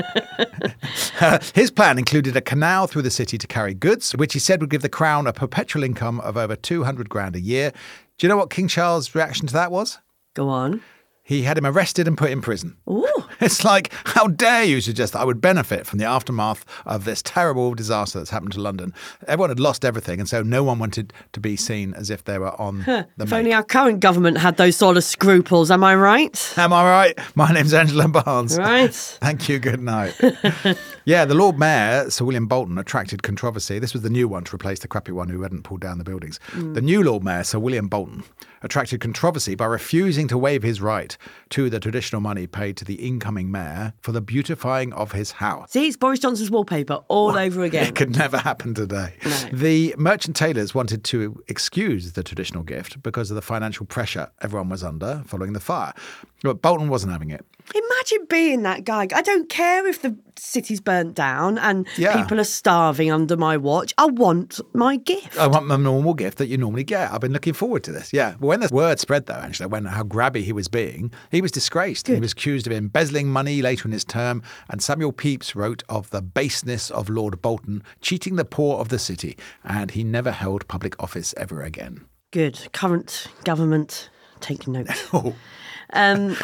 Uh, 1.20 1.38
His 1.54 1.70
plan 1.70 1.98
included 1.98 2.36
a 2.36 2.40
canal 2.40 2.86
through 2.86 3.02
the 3.02 3.10
city 3.10 3.36
to 3.38 3.46
carry 3.46 3.74
goods, 3.74 4.12
which 4.12 4.32
he 4.32 4.38
said 4.38 4.60
would 4.60 4.70
give 4.70 4.82
the 4.82 4.88
crown 4.88 5.26
a 5.26 5.32
perpetual 5.32 5.82
income 5.82 6.20
of 6.20 6.36
over 6.36 6.56
200 6.56 7.08
grand 7.08 7.36
a 7.36 7.40
year. 7.40 7.72
Do 8.18 8.26
you 8.26 8.28
know 8.28 8.36
what 8.36 8.50
King 8.50 8.68
Charles' 8.68 9.14
reaction 9.14 9.46
to 9.48 9.52
that 9.54 9.70
was? 9.70 9.98
Go 10.34 10.48
on. 10.48 10.80
He 11.26 11.42
had 11.42 11.56
him 11.56 11.64
arrested 11.64 12.06
and 12.06 12.18
put 12.18 12.30
in 12.30 12.40
prison. 12.42 12.76
Ooh. 12.88 13.06
It's 13.40 13.64
like, 13.64 13.92
how 14.04 14.28
dare 14.28 14.62
you 14.62 14.80
suggest 14.80 15.12
that 15.12 15.18
I 15.18 15.24
would 15.24 15.40
benefit 15.40 15.86
from 15.86 15.98
the 15.98 16.04
aftermath 16.04 16.64
of 16.86 17.04
this 17.04 17.20
terrible 17.20 17.74
disaster 17.74 18.18
that's 18.18 18.30
happened 18.30 18.52
to 18.52 18.60
London? 18.60 18.94
Everyone 19.26 19.50
had 19.50 19.58
lost 19.60 19.84
everything, 19.84 20.20
and 20.20 20.28
so 20.28 20.42
no 20.42 20.62
one 20.62 20.78
wanted 20.78 21.12
to 21.32 21.40
be 21.40 21.56
seen 21.56 21.92
as 21.94 22.10
if 22.10 22.24
they 22.24 22.38
were 22.38 22.58
on 22.60 22.84
the 22.84 23.06
If 23.18 23.30
make. 23.30 23.32
only 23.32 23.52
our 23.52 23.64
current 23.64 24.00
government 24.00 24.38
had 24.38 24.56
those 24.56 24.76
sort 24.76 24.96
of 24.96 25.04
scruples, 25.04 25.70
am 25.70 25.82
I 25.82 25.96
right? 25.96 26.54
Am 26.56 26.72
I 26.72 26.88
right? 26.88 27.18
My 27.34 27.52
name's 27.52 27.74
Angela 27.74 28.08
Barnes. 28.08 28.56
Right. 28.56 28.94
Thank 29.20 29.48
you. 29.48 29.58
Good 29.58 29.80
night. 29.80 30.14
yeah, 31.04 31.24
the 31.24 31.34
Lord 31.34 31.58
Mayor, 31.58 32.08
Sir 32.10 32.24
William 32.24 32.46
Bolton, 32.46 32.78
attracted 32.78 33.22
controversy. 33.24 33.78
This 33.78 33.92
was 33.92 34.02
the 34.02 34.10
new 34.10 34.28
one 34.28 34.44
to 34.44 34.54
replace 34.54 34.78
the 34.78 34.88
crappy 34.88 35.12
one 35.12 35.28
who 35.28 35.42
hadn't 35.42 35.64
pulled 35.64 35.80
down 35.80 35.98
the 35.98 36.04
buildings. 36.04 36.38
Mm. 36.52 36.74
The 36.74 36.80
new 36.82 37.02
Lord 37.02 37.24
Mayor, 37.24 37.42
Sir 37.44 37.58
William 37.58 37.88
Bolton, 37.88 38.22
attracted 38.64 39.00
controversy 39.00 39.54
by 39.54 39.66
refusing 39.66 40.26
to 40.28 40.36
waive 40.38 40.62
his 40.62 40.80
right 40.80 41.16
to 41.50 41.70
the 41.70 41.78
traditional 41.78 42.20
money 42.20 42.46
paid 42.46 42.76
to 42.78 42.84
the 42.84 42.94
incoming 42.94 43.50
mayor 43.50 43.92
for 44.00 44.12
the 44.12 44.20
beautifying 44.20 44.92
of 44.94 45.12
his 45.12 45.32
house. 45.32 45.72
See, 45.72 45.86
it's 45.86 45.96
Boris 45.96 46.18
Johnson's 46.18 46.50
wallpaper 46.50 47.00
all 47.08 47.36
over 47.36 47.62
again. 47.62 47.84
It 47.94 47.96
could 47.96 48.16
never 48.16 48.38
happen 48.38 48.74
today. 48.74 49.14
No. 49.24 49.30
The 49.52 49.94
merchant 49.98 50.34
tailors 50.36 50.74
wanted 50.74 51.04
to 51.04 51.42
excuse 51.48 52.12
the 52.12 52.22
traditional 52.22 52.62
gift 52.62 53.02
because 53.02 53.30
of 53.30 53.34
the 53.34 53.42
financial 53.42 53.84
pressure 53.86 54.30
everyone 54.40 54.68
was 54.70 54.82
under 54.82 55.22
following 55.26 55.52
the 55.52 55.60
fire. 55.60 55.92
But 56.42 56.62
Bolton 56.62 56.88
wasn't 56.88 57.12
having 57.12 57.30
it. 57.30 57.44
Imagine 57.74 57.93
being 58.28 58.62
that 58.62 58.84
guy. 58.84 59.08
I 59.14 59.22
don't 59.22 59.48
care 59.48 59.86
if 59.86 60.02
the 60.02 60.16
city's 60.36 60.80
burnt 60.80 61.14
down 61.14 61.58
and 61.58 61.86
Yeah. 61.96 62.20
people 62.20 62.40
are 62.40 62.44
starving 62.44 63.10
under 63.12 63.36
my 63.36 63.56
watch. 63.56 63.94
I 63.98 64.06
want 64.06 64.60
my 64.74 64.96
gift. 64.96 65.38
I 65.38 65.46
want 65.46 65.66
my 65.66 65.76
normal 65.76 66.14
gift 66.14 66.38
that 66.38 66.48
you 66.48 66.56
normally 66.58 66.84
get. 66.84 67.12
I've 67.12 67.20
been 67.20 67.32
looking 67.32 67.52
forward 67.52 67.84
to 67.84 67.92
this. 67.92 68.12
Yeah. 68.12 68.34
But 68.40 68.46
when 68.46 68.60
the 68.60 68.68
word 68.72 68.98
spread, 69.00 69.26
though, 69.26 69.34
Angela, 69.34 69.68
when 69.68 69.84
how 69.84 70.02
grabby 70.02 70.42
he 70.42 70.52
was 70.52 70.68
being, 70.68 71.12
he 71.30 71.40
was 71.40 71.52
disgraced. 71.52 72.08
He 72.08 72.18
was 72.18 72.32
accused 72.32 72.66
of 72.66 72.72
embezzling 72.72 73.28
money 73.28 73.62
later 73.62 73.86
in 73.86 73.92
his 73.92 74.04
term. 74.04 74.42
And 74.68 74.82
Samuel 74.82 75.12
Pepys 75.12 75.54
wrote 75.54 75.82
of 75.88 76.10
the 76.10 76.22
baseness 76.22 76.90
of 76.90 77.08
Lord 77.08 77.40
Bolton 77.40 77.82
cheating 78.00 78.36
the 78.36 78.44
poor 78.44 78.78
of 78.80 78.88
the 78.88 78.98
city. 78.98 79.36
And 79.62 79.92
he 79.92 80.02
never 80.04 80.32
held 80.32 80.66
public 80.68 81.00
office 81.02 81.32
ever 81.36 81.62
again. 81.62 82.04
Good. 82.32 82.68
Current 82.72 83.28
government, 83.44 84.10
take 84.40 84.66
note. 84.66 84.88
Oh. 85.12 85.34
Um, 85.92 86.34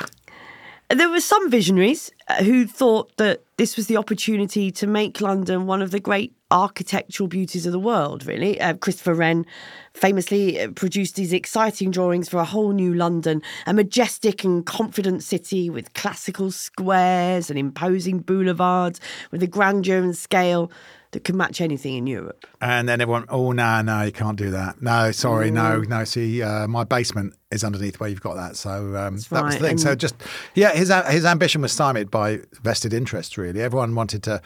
there 0.98 1.08
were 1.08 1.20
some 1.20 1.50
visionaries 1.50 2.10
uh, 2.28 2.42
who 2.42 2.66
thought 2.66 3.16
that 3.16 3.42
this 3.56 3.76
was 3.76 3.86
the 3.86 3.96
opportunity 3.96 4.70
to 4.72 4.86
make 4.86 5.20
London 5.20 5.66
one 5.66 5.82
of 5.82 5.92
the 5.92 6.00
great 6.00 6.34
architectural 6.50 7.28
beauties 7.28 7.64
of 7.64 7.72
the 7.72 7.78
world, 7.78 8.26
really. 8.26 8.60
Uh, 8.60 8.74
Christopher 8.74 9.14
Wren 9.14 9.46
famously 9.94 10.60
uh, 10.60 10.70
produced 10.72 11.14
these 11.14 11.32
exciting 11.32 11.92
drawings 11.92 12.28
for 12.28 12.38
a 12.38 12.44
whole 12.44 12.72
new 12.72 12.92
London, 12.92 13.40
a 13.66 13.72
majestic 13.72 14.42
and 14.42 14.66
confident 14.66 15.22
city 15.22 15.70
with 15.70 15.94
classical 15.94 16.50
squares 16.50 17.50
and 17.50 17.58
imposing 17.58 18.18
boulevards 18.18 19.00
with 19.30 19.42
a 19.42 19.46
grandeur 19.46 19.98
and 19.98 20.16
scale 20.16 20.72
that 21.12 21.24
could 21.24 21.34
match 21.34 21.60
anything 21.60 21.94
in 21.96 22.06
Europe. 22.06 22.46
And 22.60 22.88
then 22.88 23.00
everyone, 23.00 23.24
oh 23.28 23.52
no, 23.52 23.82
no, 23.82 24.02
you 24.02 24.12
can't 24.12 24.38
do 24.38 24.50
that. 24.50 24.80
No, 24.80 25.10
sorry, 25.10 25.50
no, 25.50 25.80
no. 25.80 26.04
See, 26.04 26.42
uh, 26.42 26.68
my 26.68 26.84
basement 26.84 27.34
is 27.50 27.64
underneath 27.64 27.98
where 27.98 28.08
you've 28.08 28.20
got 28.20 28.36
that. 28.36 28.56
So 28.56 28.96
um, 28.96 29.16
that 29.16 29.44
was 29.44 29.56
the 29.58 29.60
thing. 29.60 29.78
So 29.78 29.94
just 29.94 30.14
yeah, 30.54 30.72
his 30.72 30.92
his 31.08 31.24
ambition 31.24 31.62
was 31.62 31.72
stymied 31.72 32.10
by 32.10 32.40
vested 32.62 32.92
interests. 32.92 33.36
Really, 33.36 33.60
everyone 33.60 33.94
wanted 33.94 34.22
to 34.24 34.40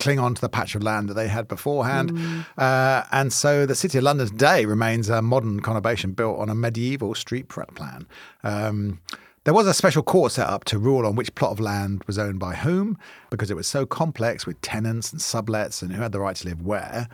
cling 0.00 0.18
on 0.18 0.34
to 0.34 0.40
the 0.40 0.48
patch 0.48 0.74
of 0.74 0.82
land 0.82 1.08
that 1.08 1.14
they 1.14 1.28
had 1.28 1.46
beforehand, 1.46 2.10
Mm. 2.10 2.46
uh, 2.58 3.04
and 3.12 3.32
so 3.32 3.64
the 3.64 3.74
city 3.74 3.98
of 3.98 4.04
London 4.04 4.26
today 4.28 4.64
remains 4.64 5.08
a 5.08 5.22
modern 5.22 5.60
conurbation 5.60 6.16
built 6.16 6.38
on 6.38 6.48
a 6.48 6.54
medieval 6.54 7.14
street 7.14 7.48
plan. 7.48 8.06
Um, 8.42 9.00
there 9.44 9.54
was 9.54 9.66
a 9.66 9.74
special 9.74 10.02
court 10.04 10.30
set 10.30 10.48
up 10.48 10.62
to 10.64 10.78
rule 10.78 11.04
on 11.04 11.16
which 11.16 11.34
plot 11.34 11.50
of 11.50 11.58
land 11.58 12.04
was 12.06 12.16
owned 12.16 12.38
by 12.38 12.54
whom, 12.54 12.96
because 13.28 13.50
it 13.50 13.56
was 13.56 13.66
so 13.66 13.84
complex 13.84 14.46
with 14.46 14.60
tenants 14.60 15.12
and 15.12 15.20
sublets 15.20 15.82
and 15.82 15.92
who 15.92 16.02
had 16.02 16.12
the 16.12 16.20
right 16.20 16.36
to 16.36 16.48
live 16.48 16.62
where. 16.62 17.08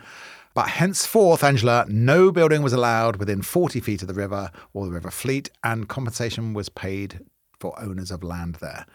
But 0.53 0.69
henceforth, 0.69 1.43
Angela, 1.43 1.85
no 1.87 2.31
building 2.31 2.61
was 2.61 2.73
allowed 2.73 3.15
within 3.15 3.41
40 3.41 3.79
feet 3.79 4.01
of 4.03 4.07
the 4.07 4.13
river 4.13 4.51
or 4.73 4.85
the 4.85 4.91
river 4.91 5.09
fleet, 5.09 5.49
and 5.63 5.89
compensation 5.89 6.53
was 6.53 6.69
paid 6.69 7.21
for 7.59 7.79
owners 7.81 8.11
of 8.11 8.23
land 8.23 8.55
there. 8.55 8.85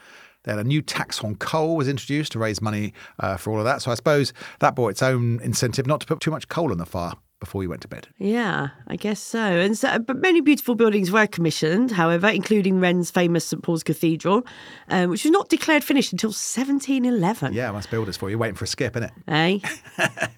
Then 0.45 0.59
a 0.59 0.65
new 0.65 0.83
tax 0.83 1.25
on 1.25 1.37
coal 1.37 1.77
was 1.77 1.89
introduced 1.89 2.33
to 2.33 2.39
raise 2.39 2.61
money 2.61 2.93
uh, 3.19 3.37
for 3.37 3.51
all 3.53 3.59
of 3.59 3.65
that. 3.65 3.83
So 3.83 3.91
I 3.91 3.95
suppose 3.95 4.33
that 4.61 4.77
brought 4.77 4.91
its 4.91 5.03
own 5.03 5.41
incentive 5.41 5.87
not 5.87 6.01
to 6.03 6.07
put 6.07 6.21
too 6.21 6.31
much 6.31 6.49
coal 6.49 6.71
in 6.71 6.79
the 6.79 6.87
fire 6.87 7.15
before 7.41 7.63
you 7.63 7.69
went 7.69 7.83
to 7.83 7.89
bed. 7.89 8.09
Yeah, 8.19 8.69
I 8.87 8.97
guess 8.97 9.21
so. 9.21 9.39
And 9.39 9.77
so, 9.77 9.99
but 9.99 10.17
many 10.17 10.41
beautiful 10.41 10.75
buildings 10.75 11.11
were 11.11 11.27
commissioned, 11.27 11.91
however, 11.91 12.29
including 12.29 12.81
Wren's 12.81 13.11
famous 13.11 13.47
St 13.47 13.63
Paul's 13.63 13.83
Cathedral, 13.83 14.47
um, 14.89 15.11
which 15.11 15.25
was 15.25 15.31
not 15.31 15.49
declared 15.49 15.85
finished 15.85 16.13
until 16.13 16.29
1711. 16.29 17.53
Yeah, 17.53 17.71
must 17.71 17.91
builders 17.91 18.17
for 18.17 18.31
you. 18.31 18.39
Waiting 18.39 18.57
for 18.57 18.65
a 18.65 18.69
skip, 18.69 18.97
isn't 18.97 19.11
it? 19.11 19.13
Eh? 19.29 19.59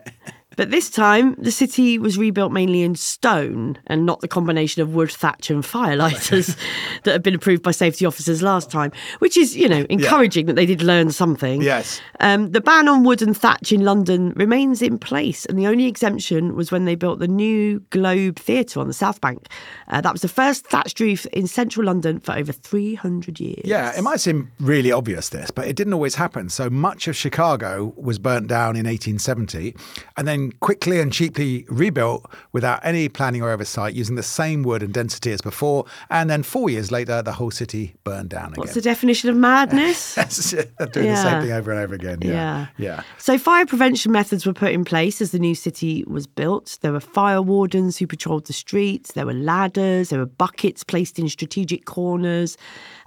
but 0.57 0.71
this 0.71 0.91
time, 0.91 1.35
the 1.39 1.51
city 1.51 1.99
was 1.99 2.19
rebuilt 2.19 2.53
mainly 2.53 2.83
in 2.83 2.95
stone 2.95 3.79
and 3.87 4.07
not 4.07 4.21
the 4.21 4.29
combination 4.29 4.83
of 4.83 4.95
wood, 4.95 5.11
thatch, 5.11 5.51
and 5.51 5.63
firelighters 5.63 6.57
that 7.05 7.13
had 7.13 7.23
been 7.23 7.35
approved 7.35 7.63
by 7.63 7.71
safety 7.71 8.07
officers 8.07 8.43
last 8.43 8.71
time, 8.71 8.91
which 9.19 9.37
is, 9.37 9.57
you 9.57 9.69
know, 9.69 9.87
encouraging 9.91 10.47
that 10.47 10.57
they 10.57 10.67
did 10.67 10.83
learn 10.83 11.13
something. 11.13 11.63
Yes. 11.63 12.01
Um, 12.21 12.53
the 12.53 12.61
ban 12.61 12.89
on 12.89 13.05
wood 13.05 13.23
and 13.23 13.37
thatch 13.37 13.71
in 13.71 13.85
London 13.85 14.33
remains 14.37 14.83
in 14.83 14.99
place, 14.99 15.45
and 15.47 15.59
the 15.59 15.67
only 15.67 15.87
exemption 15.87 16.57
was 16.57 16.73
when 16.73 16.87
they 16.87 16.95
built 16.95 17.19
the 17.19 17.29
new 17.29 17.81
Globe 17.91 18.39
Theatre 18.39 18.81
on 18.81 18.89
the 18.89 18.95
South 18.95 19.21
Bank. 19.21 19.49
Uh, 19.89 20.01
that 20.01 20.13
was 20.13 20.23
the 20.23 20.29
first 20.29 20.67
thatched 20.67 21.01
roof 21.01 21.27
in 21.27 21.47
central 21.47 21.87
London 21.87 22.19
for 22.21 22.33
over 22.33 22.53
300 22.53 23.39
years. 23.39 23.63
Yeah, 23.65 23.97
it 23.97 24.03
might 24.03 24.21
seem 24.21 24.51
really 24.59 24.91
obvious 24.91 25.29
this, 25.29 25.51
but 25.51 25.67
it 25.67 25.77
didn't 25.77 25.93
always 25.93 26.15
happen. 26.15 26.49
So 26.49 26.71
much 26.71 27.09
of 27.09 27.17
Chicago 27.17 27.93
was 27.97 28.19
burnt 28.19 28.49
down 28.49 28.77
in 28.77 28.87
1870 28.87 29.75
and 30.17 30.27
then 30.27 30.46
quickly 30.53 31.01
and 31.01 31.13
cheaply 31.13 31.65
rebuilt 31.69 32.31
without 32.53 32.81
any 32.85 33.09
planning 33.09 33.43
or 33.43 33.51
oversight 33.51 33.95
using 33.95 34.17
the 34.17 34.23
same 34.23 34.63
wood 34.63 34.83
and 34.83 34.93
density 34.93 35.33
as 35.33 35.41
before. 35.41 35.85
And 36.11 36.29
then 36.31 36.43
four 36.43 36.71
years 36.71 36.91
later, 36.91 37.23
the 37.23 37.33
whole 37.33 37.51
city 37.51 37.95
burned 38.05 38.31
down 38.31 38.47
again. 38.47 38.59
What's 38.59 38.75
the 38.75 38.81
definition 38.81 39.31
of 39.31 39.37
madness? 39.37 40.15
That's 40.17 40.53
it. 40.53 40.73
They're 40.79 40.87
doing 40.87 41.07
the 41.07 41.17
same 41.17 41.43
thing 41.43 41.53
over 41.53 41.71
and 41.71 41.81
over 41.81 41.95
again. 41.95 42.19
Yeah. 42.23 42.33
Yeah. 42.33 42.67
Yeah. 42.79 43.03
So 43.19 43.39
fire 43.39 43.67
prevention 43.67 44.13
methods 44.13 44.47
were 44.47 44.53
put 44.53 44.73
in 44.73 44.85
place 44.85 45.21
as 45.21 45.31
the 45.31 45.39
new 45.39 45.55
city 45.55 46.05
was 46.07 46.27
built. 46.27 46.79
There 46.81 46.93
were 46.93 47.01
fire 47.01 47.43
wardens 47.43 47.97
who 47.99 48.07
patrolled 48.07 48.47
the 48.47 48.53
streets. 48.53 49.13
There 49.13 49.27
were 49.27 49.35
ladders. 49.35 50.11
There 50.11 50.19
were 50.19 50.27
buckets 50.27 50.85
placed 50.85 51.19
in 51.19 51.29
strategic 51.29 51.85
corners, 51.85 52.57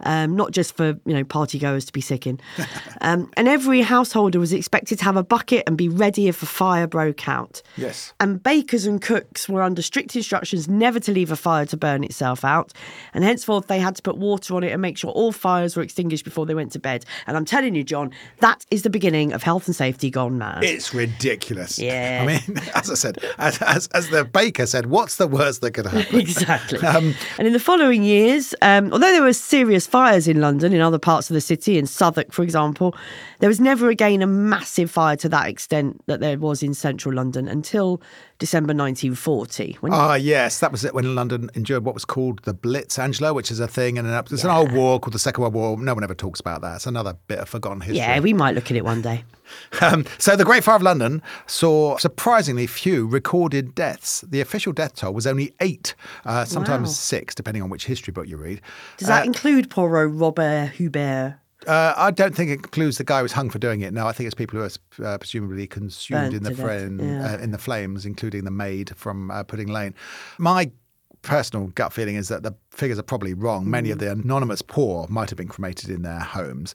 um, 0.02 0.36
not 0.36 0.52
just 0.52 0.76
for 0.76 1.00
you 1.06 1.14
know 1.14 1.24
party 1.24 1.60
goers 1.60 1.86
to 1.86 1.94
be 1.94 2.02
sick 2.02 2.28
in. 2.28 2.40
um, 3.02 3.32
and 3.38 3.48
every 3.48 3.82
householder 3.82 4.40
was 4.40 4.54
expected 4.54 5.00
to 5.00 5.06
have 5.06 5.18
a 5.18 5.24
bucket 5.24 5.64
and 5.68 5.78
be 5.78 5.90
ready 5.90 6.28
if 6.28 6.44
a 6.44 6.46
fire 6.46 6.88
broke 6.88 7.22
out. 7.30 7.62
Yes. 7.78 8.14
And 8.20 8.42
bakers 8.44 8.86
and 8.86 9.02
cooks 9.02 9.48
were 9.48 9.62
under 9.62 9.82
strict 9.82 10.16
instructions 10.16 10.68
never 10.68 11.00
to 11.00 11.12
leave 11.12 11.32
a 11.32 11.36
fire 11.36 11.66
to 11.68 11.78
burn 11.78 12.04
itself 12.04 12.44
out. 12.44 12.74
And 13.14 13.24
henceforth, 13.24 13.68
they 13.68 13.80
had 13.80 13.96
to 13.96 14.02
put 14.02 14.18
water 14.18 14.56
on 14.56 14.64
it 14.64 14.72
and 14.72 14.82
make 14.82 14.98
sure 14.98 15.12
all 15.12 15.32
fires 15.32 15.78
were 15.78 15.84
extinguished 15.84 16.26
before 16.26 16.46
they 16.46 16.56
went 16.56 16.72
to 16.74 16.80
bed. 16.80 17.06
And 17.28 17.38
I'm 17.38 17.46
telling 17.46 17.76
you, 17.76 17.84
John, 17.84 18.12
that 18.40 18.66
is 18.72 18.84
the 18.84 18.90
beginning 18.90 19.32
of 19.32 19.44
health 19.44 19.68
and 19.68 19.76
safety 19.76 20.10
gone 20.10 20.38
mad. 20.38 20.64
It's 20.64 20.94
ridiculous. 20.94 21.80
Yeah. 21.80 22.20
I 22.24 22.26
mean, 22.26 22.58
as 22.76 22.90
I 22.90 22.96
said, 22.96 23.24
as, 23.38 23.62
as, 23.62 23.88
as 23.94 24.10
the 24.10 24.26
baker 24.26 24.66
said, 24.66 24.88
what's 24.88 25.16
the 25.16 25.28
worst 25.28 25.62
that 25.62 25.72
could 25.72 25.86
happen? 25.86 26.20
Exactly. 26.30 26.80
Um, 26.80 27.16
and 27.38 27.48
in 27.48 27.54
the 27.54 27.60
following 27.60 28.04
years, 28.04 28.54
um, 28.62 28.92
although 28.92 29.12
there 29.12 29.24
were 29.24 29.34
serious 29.34 29.88
fires 29.88 30.28
in 30.28 30.42
London, 30.42 30.74
in 30.74 30.82
other 30.82 31.00
parts 31.00 31.30
of 31.30 31.34
the 31.34 31.42
city, 31.42 31.78
in 31.78 31.86
Southwark, 31.86 32.32
for 32.32 32.44
example, 32.44 32.96
there 33.40 33.50
was 33.50 33.60
never 33.60 33.90
again 33.90 34.22
a 34.22 34.28
massive 34.28 34.92
fire 34.92 35.16
to 35.18 35.30
that 35.30 35.48
extent 35.48 36.02
that 36.08 36.20
there 36.20 36.38
was 36.38 36.62
in 36.62 36.74
central 36.74 37.16
London 37.16 37.19
until 37.20 38.02
December 38.40 38.74
1940. 38.74 39.78
When 39.82 39.94
Ah, 39.94 40.16
yes, 40.16 40.60
that 40.60 40.72
was 40.72 40.86
it 40.86 40.94
when 40.94 41.16
London 41.16 41.50
endured 41.54 41.84
what 41.84 41.94
was 41.94 42.06
called 42.06 42.42
the 42.44 42.54
Blitz, 42.54 42.98
Angela, 42.98 43.34
which 43.34 43.52
is 43.52 43.60
a 43.60 43.68
thing, 43.68 43.98
and 43.98 44.08
an, 44.08 44.24
it's 44.32 44.44
an 44.44 44.50
old 44.50 44.72
war 44.72 45.00
called 45.00 45.14
the 45.14 45.20
Second 45.20 45.42
World 45.42 45.54
War. 45.54 45.78
No 45.78 45.94
one 45.94 46.04
ever 46.04 46.16
talks 46.16 46.40
about 46.40 46.62
that. 46.62 46.76
It's 46.78 46.88
another 46.88 47.16
bit 47.28 47.40
of 47.40 47.50
forgotten 47.50 47.82
history. 47.82 47.98
yeah, 47.98 48.20
we 48.20 48.34
might 48.34 48.56
look 48.56 48.72
at 48.72 48.78
it 48.78 48.86
one 48.86 49.02
day. 49.02 49.24
Um, 49.82 50.06
so 50.20 50.36
the 50.36 50.46
Great 50.46 50.64
Fire 50.64 50.76
of 50.76 50.84
London 50.84 51.24
saw 51.48 51.98
surprisingly 51.98 52.68
few 52.68 53.08
recorded 53.08 53.74
deaths. 53.74 54.22
The 54.30 54.42
official 54.42 54.74
death 54.74 54.94
toll 54.96 55.12
was 55.12 55.26
only 55.26 55.56
eight, 55.60 55.96
uh, 56.24 56.46
sometimes 56.46 56.90
Wow. 56.90 56.94
six, 56.94 57.34
depending 57.34 57.64
on 57.64 57.70
which 57.72 57.88
history 57.88 58.12
book 58.12 58.28
you 58.28 58.38
read. 58.38 58.62
Does 58.98 59.08
that 59.08 59.26
include 59.26 59.72
poor 59.72 59.98
old 59.98 60.14
Robert 60.20 60.68
Hubert? 60.76 61.40
Uh, 61.68 61.94
I 61.98 62.12
don't 62.12 62.34
think 62.34 62.52
it 62.52 62.54
includes 62.54 62.98
the 62.98 63.04
guy 63.04 63.18
who 63.18 63.24
was 63.24 63.34
hung 63.34 63.50
for 63.50 63.60
doing 63.60 63.82
it. 63.82 63.94
No, 63.94 64.08
I 64.08 64.14
think 64.14 64.28
it's 64.28 64.36
people 64.36 64.60
who 64.60 64.66
are 64.66 65.06
uh, 65.06 65.18
presumably 65.18 65.68
consumed 65.68 66.32
Burnt 66.32 66.36
in 66.36 66.44
the 66.44 66.56
flame, 66.56 67.00
yeah. 67.00 67.34
uh, 67.34 67.38
in 67.38 67.52
the 67.52 67.58
flames, 67.58 68.06
including 68.06 68.46
the 68.46 68.52
maid 68.52 68.96
from 68.96 69.30
uh, 69.30 69.44
Pudding 69.44 69.68
Lane. 69.68 69.94
My 70.38 70.72
personal 71.22 71.68
gut 71.68 71.92
feeling 71.94 72.16
is 72.16 72.28
that 72.30 72.44
the 72.44 72.54
figures 72.72 72.98
are 72.98 73.04
probably 73.04 73.34
wrong. 73.34 73.70
Many 73.70 73.92
of 73.92 73.98
Mm. 73.98 74.02
the 74.02 74.12
anonymous 74.12 74.62
poor 74.62 75.06
might 75.10 75.30
have 75.30 75.38
been 75.38 75.48
cremated 75.50 75.90
in 75.90 76.02
their 76.02 76.20
homes. 76.20 76.74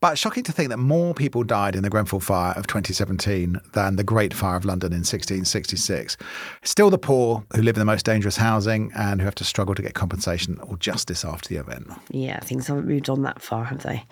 But 0.00 0.18
shocking 0.18 0.42
to 0.44 0.52
think 0.52 0.70
that 0.70 0.78
more 0.78 1.12
people 1.14 1.44
died 1.44 1.76
in 1.76 1.82
the 1.82 1.90
Grenfell 1.90 2.20
fire 2.20 2.52
of 2.56 2.66
2017 2.66 3.60
than 3.72 3.96
the 3.96 4.04
Great 4.04 4.32
Fire 4.34 4.56
of 4.56 4.64
London 4.64 4.92
in 4.92 5.04
1666. 5.04 6.16
Still 6.62 6.90
the 6.90 6.98
poor 6.98 7.44
who 7.54 7.62
live 7.62 7.76
in 7.76 7.80
the 7.80 7.84
most 7.84 8.04
dangerous 8.06 8.36
housing 8.38 8.90
and 8.96 9.20
who 9.20 9.24
have 9.26 9.34
to 9.36 9.44
struggle 9.44 9.74
to 9.74 9.82
get 9.82 9.94
compensation 9.94 10.58
or 10.62 10.76
justice 10.78 11.24
after 11.24 11.48
the 11.48 11.56
event. 11.56 11.88
Yeah, 12.10 12.40
things 12.40 12.66
haven't 12.66 12.86
moved 12.88 13.08
on 13.10 13.22
that 13.22 13.40
far, 13.42 13.64
have 13.64 13.82
they? 13.82 14.04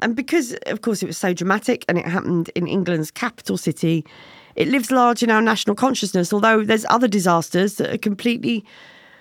And 0.00 0.14
because, 0.14 0.54
of 0.66 0.82
course, 0.82 1.02
it 1.02 1.06
was 1.06 1.16
so 1.16 1.32
dramatic 1.32 1.84
and 1.88 1.96
it 1.96 2.06
happened 2.06 2.50
in 2.54 2.66
England's 2.66 3.10
capital 3.10 3.56
city, 3.56 4.04
it 4.54 4.68
lives 4.68 4.90
large 4.90 5.22
in 5.22 5.30
our 5.30 5.40
national 5.40 5.74
consciousness, 5.74 6.32
although 6.34 6.62
there's 6.64 6.84
other 6.90 7.08
disasters 7.08 7.76
that 7.76 7.90
are 7.92 7.98
completely 7.98 8.62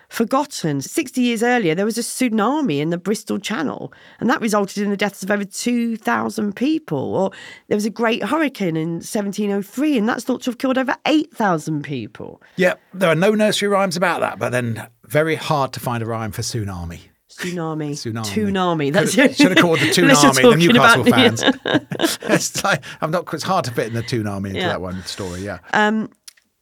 forgotten. 0.09 0.81
60 0.81 1.21
years 1.21 1.43
earlier, 1.43 1.75
there 1.75 1.85
was 1.85 1.97
a 1.97 2.01
tsunami 2.01 2.79
in 2.79 2.89
the 2.89 2.97
Bristol 2.97 3.39
Channel, 3.39 3.91
and 4.19 4.29
that 4.29 4.41
resulted 4.41 4.83
in 4.83 4.89
the 4.89 4.97
deaths 4.97 5.23
of 5.23 5.31
over 5.31 5.43
2,000 5.45 6.55
people. 6.55 6.97
Or 7.15 7.31
there 7.67 7.75
was 7.75 7.85
a 7.85 7.89
great 7.89 8.23
hurricane 8.23 8.75
in 8.77 8.93
1703, 8.95 9.97
and 9.97 10.07
that's 10.09 10.23
thought 10.23 10.41
to 10.43 10.49
have 10.51 10.57
killed 10.57 10.77
over 10.77 10.95
8,000 11.05 11.83
people. 11.83 12.41
Yeah, 12.55 12.75
there 12.93 13.09
are 13.09 13.15
no 13.15 13.31
nursery 13.33 13.67
rhymes 13.69 13.95
about 13.97 14.21
that, 14.21 14.39
but 14.39 14.49
then 14.51 14.87
very 15.05 15.35
hard 15.35 15.73
to 15.73 15.79
find 15.79 16.01
a 16.01 16.05
rhyme 16.05 16.31
for 16.31 16.41
tsunami. 16.41 16.99
Tsunami. 17.29 17.91
Tsunami. 17.91 18.23
Tsunami. 18.25 18.93
That's 18.93 19.11
Should, 19.13 19.35
should 19.35 19.51
have 19.51 19.57
called 19.61 19.79
the 19.79 19.85
tsunami 19.91 20.51
the 20.51 20.55
Newcastle 20.55 21.01
about- 21.05 21.39
fans. 21.39 22.17
it's 22.21 22.63
like 22.63 22.81
I'm 23.01 23.11
not. 23.11 23.31
It's 23.33 23.43
hard 23.43 23.65
to 23.65 23.71
fit 23.71 23.87
in 23.87 23.93
the 23.93 24.03
tsunami 24.03 24.47
into 24.49 24.59
Yeah. 24.61 24.69
that 24.69 24.81
one 24.81 25.03
story. 25.03 25.41
Yeah. 25.41 25.59
Um, 25.73 26.09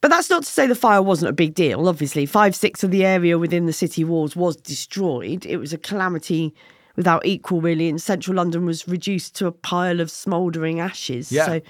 But 0.04 0.10
that's 0.10 0.28
not 0.28 0.42
to 0.42 0.50
say 0.50 0.66
the 0.66 0.74
fire 0.74 1.00
wasn't 1.00 1.30
a 1.30 1.32
big 1.32 1.54
deal. 1.54 1.88
Obviously, 1.88 2.26
five 2.26 2.54
six 2.54 2.84
of 2.84 2.90
the 2.90 3.06
area 3.06 3.38
within 3.38 3.64
the 3.64 3.72
city 3.72 4.04
walls 4.04 4.36
was 4.36 4.54
destroyed. 4.54 5.46
It 5.46 5.56
was 5.56 5.72
a 5.72 5.78
calamity 5.78 6.54
without 6.94 7.24
equal, 7.24 7.62
really. 7.62 7.88
And 7.88 8.02
central 8.02 8.36
London 8.36 8.66
was 8.66 8.86
reduced 8.86 9.34
to 9.36 9.46
a 9.46 9.50
pile 9.50 10.00
of 10.00 10.10
smouldering 10.10 10.78
ashes. 10.78 11.32
Yeah. 11.32 11.46
So, 11.46 11.60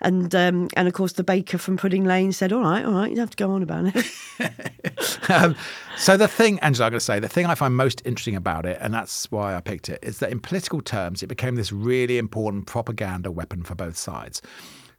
and 0.00 0.32
um, 0.32 0.68
and 0.76 0.86
of 0.86 0.94
course, 0.94 1.14
the 1.14 1.24
baker 1.24 1.58
from 1.58 1.76
Pudding 1.76 2.04
Lane 2.04 2.30
said, 2.30 2.52
"All 2.52 2.60
right, 2.60 2.84
all 2.84 2.92
right, 2.92 3.10
you 3.10 3.16
don't 3.16 3.22
have 3.24 3.30
to 3.30 3.36
go 3.36 3.50
on 3.50 3.64
about 3.64 3.92
it." 3.96 5.28
um, 5.28 5.56
so 5.96 6.16
the 6.16 6.28
thing, 6.28 6.60
Angela, 6.60 6.86
I'm 6.86 6.92
going 6.92 7.00
to 7.00 7.04
say, 7.04 7.18
the 7.18 7.28
thing 7.28 7.46
I 7.46 7.56
find 7.56 7.74
most 7.74 8.00
interesting 8.04 8.36
about 8.36 8.64
it, 8.64 8.78
and 8.80 8.94
that's 8.94 9.28
why 9.32 9.56
I 9.56 9.60
picked 9.60 9.88
it, 9.88 9.98
is 10.02 10.20
that 10.20 10.30
in 10.30 10.38
political 10.38 10.82
terms, 10.82 11.24
it 11.24 11.26
became 11.26 11.56
this 11.56 11.72
really 11.72 12.18
important 12.18 12.66
propaganda 12.66 13.32
weapon 13.32 13.64
for 13.64 13.74
both 13.74 13.96
sides. 13.96 14.40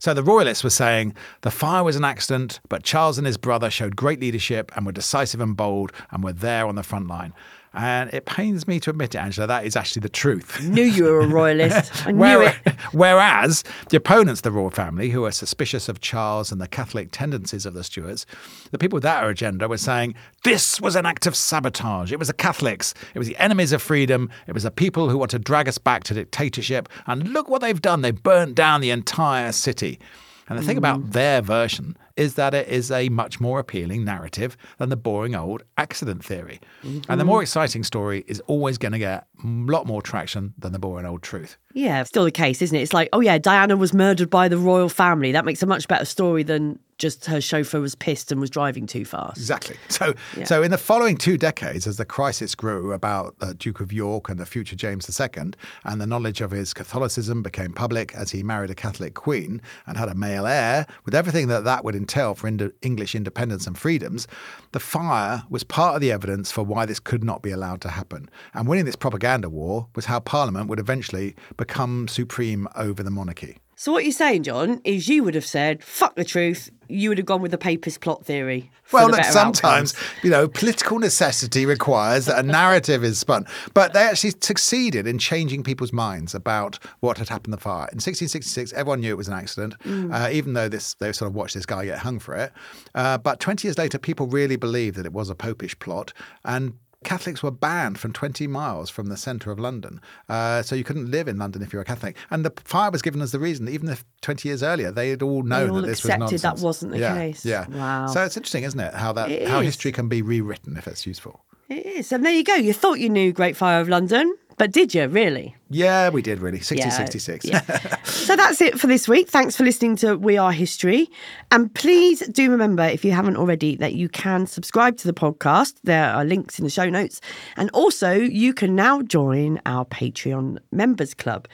So 0.04 0.14
the 0.14 0.22
royalists 0.22 0.66
were 0.66 0.70
saying 0.70 1.16
the 1.44 1.50
fire 1.50 1.82
was 1.82 1.96
an 1.96 2.04
accident, 2.04 2.60
but 2.68 2.84
Charles 2.84 3.18
and 3.18 3.26
his 3.26 3.38
brother 3.38 3.70
showed 3.70 3.96
great 3.96 4.20
leadership 4.20 4.70
and 4.76 4.86
were 4.86 4.92
decisive 4.92 5.40
and 5.40 5.56
bold 5.56 5.94
and 6.12 6.22
were 6.22 6.34
there 6.34 6.68
on 6.68 6.76
the 6.76 6.84
front 6.84 7.08
line. 7.08 7.32
And 7.76 8.14
it 8.14 8.26
pains 8.26 8.68
me 8.68 8.80
to 8.82 8.92
admit 8.92 9.16
it, 9.16 9.18
Angela, 9.18 9.48
that 9.48 9.66
is 9.66 9.76
actually 9.76 10.02
the 10.02 10.10
truth. 10.10 10.62
Knew 10.62 10.84
you 10.84 11.06
were 11.06 11.22
a 11.22 11.28
royalist. 11.28 12.06
I 12.08 12.12
knew 12.12 12.20
Where- 12.20 12.56
it. 12.66 12.74
Whereas 12.92 13.64
the 13.90 13.98
opponents 13.98 14.40
of 14.40 14.44
the 14.44 14.52
royal 14.52 14.70
family, 14.70 15.10
who 15.10 15.26
are 15.26 15.32
suspicious 15.32 15.90
of 15.90 16.00
Charles 16.00 16.52
and 16.52 16.62
the 16.62 16.68
Catholic 16.68 17.10
tendencies 17.12 17.66
of 17.66 17.74
the 17.74 17.84
Stuarts, 17.84 18.28
the 18.70 18.78
people 18.78 18.98
with 18.98 19.04
that 19.04 19.28
agenda 19.28 19.68
were 19.68 19.78
saying 19.78 20.14
this 20.44 20.80
was 20.80 20.96
an 20.96 21.08
act 21.08 21.26
of 21.26 21.36
sabotage. 21.36 22.12
It 22.12 22.20
was 22.20 22.28
the 22.28 22.34
Catholics. 22.34 22.94
It 23.16 23.20
was 23.20 23.28
the 23.28 23.38
enemies 23.38 23.72
of 23.72 23.82
freedom. 23.82 24.30
It 24.46 24.54
was 24.54 24.64
the 24.64 24.72
people 24.72 25.10
who 25.10 25.18
want 25.18 25.32
to 25.32 25.40
drag 25.40 25.68
us 25.68 25.80
back 25.80 26.04
to 26.06 26.14
dictatorship. 26.14 26.88
And 27.08 27.30
look 27.30 27.50
what 27.50 27.62
they've 27.62 27.82
done. 27.82 28.02
They 28.02 28.12
burnt 28.12 28.54
down 28.54 28.82
the 28.82 28.92
entire 28.92 29.52
city. 29.52 30.00
And 30.48 30.60
the 30.60 30.64
thing 30.64 30.78
about 30.78 31.00
mm. 31.00 31.12
their 31.14 31.42
version 31.42 31.98
is 32.16 32.36
that 32.36 32.54
it 32.54 32.68
is 32.68 32.92
a 32.92 33.10
much 33.10 33.40
more 33.40 33.60
appealing 33.60 34.06
narrative 34.06 34.56
than 34.78 34.90
the 34.90 34.96
boring 34.96 35.36
old 35.36 35.64
accident 35.78 36.24
theory. 36.24 36.60
And 36.84 37.02
the 37.02 37.24
mm-hmm. 37.24 37.28
more 37.28 37.42
exciting 37.42 37.84
story 37.84 38.24
is 38.28 38.40
always 38.42 38.78
going 38.78 38.92
to 38.92 39.00
get 39.00 39.28
lot 39.44 39.86
more 39.86 40.02
traction 40.02 40.54
than 40.58 40.72
the 40.72 40.80
boring 40.80 41.06
old 41.06 41.22
truth. 41.22 41.58
Yeah, 41.74 42.04
still 42.04 42.24
the 42.24 42.32
case, 42.32 42.62
isn't 42.62 42.78
it? 42.78 42.82
It's 42.82 42.94
like, 42.94 43.10
oh 43.14 43.20
yeah, 43.20 43.38
Diana 43.38 43.76
was 43.76 43.94
murdered 43.94 44.30
by 44.30 44.48
the 44.48 44.58
royal 44.58 44.90
family. 44.90 45.32
That 45.32 45.46
makes 45.46 45.62
a 45.64 45.66
much 45.66 45.88
better 45.88 46.06
story 46.06 46.44
than 46.44 46.80
just 47.00 47.26
her 47.26 47.42
chauffeur 47.42 47.82
was 47.82 47.96
pissed 47.96 48.32
and 48.32 48.40
was 48.40 48.50
driving 48.50 48.86
too 48.86 49.04
fast. 49.04 49.38
Exactly. 49.38 49.76
So, 49.90 50.14
so 50.46 50.64
in 50.64 50.72
the 50.72 50.78
following 50.78 51.18
two 51.18 51.38
decades, 51.38 51.88
as 51.88 51.98
the 51.98 52.06
crisis 52.06 52.56
grew 52.56 52.94
about 52.94 53.40
the 53.40 53.54
Duke 53.56 53.80
of 53.80 53.92
York 53.92 54.30
and 54.30 54.40
the 54.40 54.46
future 54.46 54.76
James 54.76 55.20
II, 55.20 55.52
and 55.84 56.00
the 56.00 56.08
knowledge 56.08 56.40
of 56.40 56.52
his 56.52 56.74
Catholicism 56.74 57.42
became 57.42 57.74
public 57.74 58.14
as 58.14 58.32
he 58.32 58.44
married 58.44 58.70
a 58.70 58.76
Catholic 58.76 59.16
queen 59.16 59.62
and 59.88 59.98
had 59.98 60.08
a 60.08 60.16
male 60.16 60.46
heir, 60.46 60.86
with 61.06 61.16
everything 61.16 61.48
that 61.48 61.64
that 61.64 61.84
would 61.84 61.96
entail 61.96 62.36
for 62.36 62.48
Indo- 62.48 62.72
English 62.82 63.16
independence 63.16 63.66
and 63.68 63.78
freedoms, 63.78 64.28
the 64.72 64.80
fire 64.80 65.44
was 65.50 65.64
part 65.64 65.96
of 65.96 66.02
the 66.02 66.12
evidence 66.12 66.52
for 66.52 66.64
why 66.64 66.86
this 66.86 67.00
could 67.00 67.24
not 67.24 67.42
be 67.42 67.52
allowed 67.52 67.82
to 67.82 67.90
happen. 67.90 68.30
And 68.54 68.68
winning 68.68 68.86
this 68.86 68.96
propaganda 68.96 69.33
war 69.42 69.88
was 69.96 70.06
how 70.06 70.20
Parliament 70.20 70.68
would 70.70 70.80
eventually 70.80 71.36
become 71.58 72.08
supreme 72.08 72.68
over 72.76 73.04
the 73.04 73.12
monarchy. 73.12 73.58
So 73.76 73.92
what 73.92 74.04
you're 74.04 74.14
saying, 74.14 74.44
John, 74.44 74.80
is 74.86 75.10
you 75.10 75.24
would 75.24 75.36
have 75.36 75.46
said, 75.46 75.84
"Fuck 75.84 76.16
the 76.16 76.24
truth." 76.24 76.70
You 76.90 77.10
would 77.10 77.18
have 77.18 77.26
gone 77.26 77.42
with 77.42 77.50
the 77.52 77.58
papist 77.58 78.02
plot 78.02 78.24
theory. 78.24 78.70
Well, 78.92 79.08
look, 79.10 79.24
sometimes, 79.24 79.94
outcomes. 79.96 79.96
you 80.22 80.30
know, 80.30 80.48
political 80.48 81.00
necessity 81.00 81.66
requires 81.66 82.26
that 82.26 82.38
a 82.38 82.44
narrative 82.44 83.04
is 83.04 83.18
spun. 83.18 83.48
But 83.74 83.94
they 83.94 84.02
actually 84.04 84.34
succeeded 84.42 85.08
in 85.08 85.18
changing 85.18 85.64
people's 85.64 85.92
minds 85.92 86.36
about 86.36 86.78
what 87.00 87.18
had 87.18 87.30
happened 87.30 87.48
in 87.48 87.52
the 87.52 87.58
fire. 87.62 87.88
In 87.92 88.00
1666, 88.00 88.74
everyone 88.74 89.00
knew 89.00 89.10
it 89.12 89.18
was 89.18 89.28
an 89.30 89.34
accident, 89.34 89.74
Mm. 89.86 90.14
uh, 90.14 90.30
even 90.32 90.54
though 90.54 90.70
this 90.70 90.94
they 90.96 91.12
sort 91.12 91.30
of 91.30 91.36
watched 91.36 91.56
this 91.56 91.66
guy 91.66 91.86
get 91.86 92.00
hung 92.00 92.20
for 92.20 92.36
it. 92.36 92.52
Uh, 92.94 93.18
but 93.18 93.40
20 93.40 93.68
years 93.68 93.78
later, 93.78 93.98
people 93.98 94.28
really 94.28 94.58
believed 94.58 94.98
that 94.98 95.06
it 95.06 95.14
was 95.14 95.30
a 95.32 95.36
popish 95.36 95.78
plot. 95.80 96.14
And 96.46 96.74
Catholics 97.04 97.44
were 97.44 97.52
banned 97.52 98.00
from 98.00 98.14
20 98.14 98.48
miles 98.48 98.90
from 98.90 99.08
the 99.08 99.18
centre 99.18 99.52
of 99.52 99.60
London. 99.60 100.02
Uh, 100.28 100.62
so 100.62 100.76
you 100.76 100.84
couldn't 100.84 101.10
live 101.10 101.28
in 101.28 101.38
London 101.38 101.62
if 101.62 101.74
you 101.74 101.78
were 101.78 101.84
a 101.84 101.86
Catholic. 101.86 102.16
And 102.32 102.46
the 102.46 102.54
fire 102.64 102.92
was 102.92 103.02
given 103.02 103.22
as 103.22 103.32
the 103.32 103.40
reason, 103.40 103.68
even 103.70 103.90
if 103.90 104.04
20 104.22 104.48
years 104.48 104.64
earlier 104.64 104.92
they 104.92 105.10
had 105.10 105.22
all 105.22 105.44
known 105.44 105.70
all 105.70 105.76
that 105.78 105.88
this 105.88 106.00
accepted 106.00 106.32
was 106.32 106.42
that 106.42 106.58
wasn't 106.60 106.92
the 106.94 107.00
yeah, 107.00 107.16
case. 107.16 107.46
Yeah. 107.46 107.68
Wow. 107.68 108.08
So 108.08 108.24
it's 108.24 108.38
interesting, 108.38 108.64
isn't 108.64 108.80
it? 108.80 108.94
How 108.94 109.14
that 109.14 109.30
It 109.30 109.48
how 109.48 109.60
is. 109.60 109.66
history 109.66 109.92
can 109.92 110.08
be 110.08 110.22
rewritten 110.22 110.78
if 110.78 110.88
it's 110.88 111.06
useful. 111.06 111.44
It 111.70 111.86
is. 111.86 112.12
And 112.12 112.26
there 112.26 112.34
you 112.34 112.44
go. 112.44 112.56
You 112.56 112.74
thought 112.74 113.00
you 113.00 113.10
knew 113.10 113.32
Great 113.32 113.56
Fire 113.56 113.80
of 113.82 113.90
London, 113.90 114.36
but 114.58 114.72
did 114.72 114.94
you 114.94 115.08
really? 115.08 115.56
Yeah, 115.74 116.10
we 116.10 116.22
did 116.22 116.40
really. 116.40 116.58
1666. 116.58 117.46
Yeah. 117.46 117.62
so 118.04 118.36
that's 118.36 118.62
it 118.62 118.80
for 118.80 118.86
this 118.86 119.08
week. 119.08 119.28
Thanks 119.28 119.56
for 119.56 119.64
listening 119.64 119.96
to 119.98 120.16
We 120.16 120.38
Are 120.38 120.52
History. 120.52 121.10
And 121.52 121.74
please 121.74 122.20
do 122.28 122.52
remember, 122.52 122.84
if 122.84 123.04
you 123.04 123.12
haven't 123.12 123.38
already, 123.38 123.76
that 123.78 123.96
you 123.96 124.08
can 124.08 124.46
subscribe 124.46 124.98
to 124.98 125.08
the 125.08 125.14
podcast. 125.14 125.76
There 125.84 126.12
are 126.12 126.24
links 126.24 126.60
in 126.60 126.64
the 126.64 126.70
show 126.70 126.90
notes. 126.90 127.22
And 127.58 127.72
also, 127.72 128.12
you 128.14 128.54
can 128.54 128.76
now 128.76 129.02
join 129.02 129.60
our 129.66 129.86
Patreon 129.86 130.60
members 130.72 131.16
club. 131.16 131.48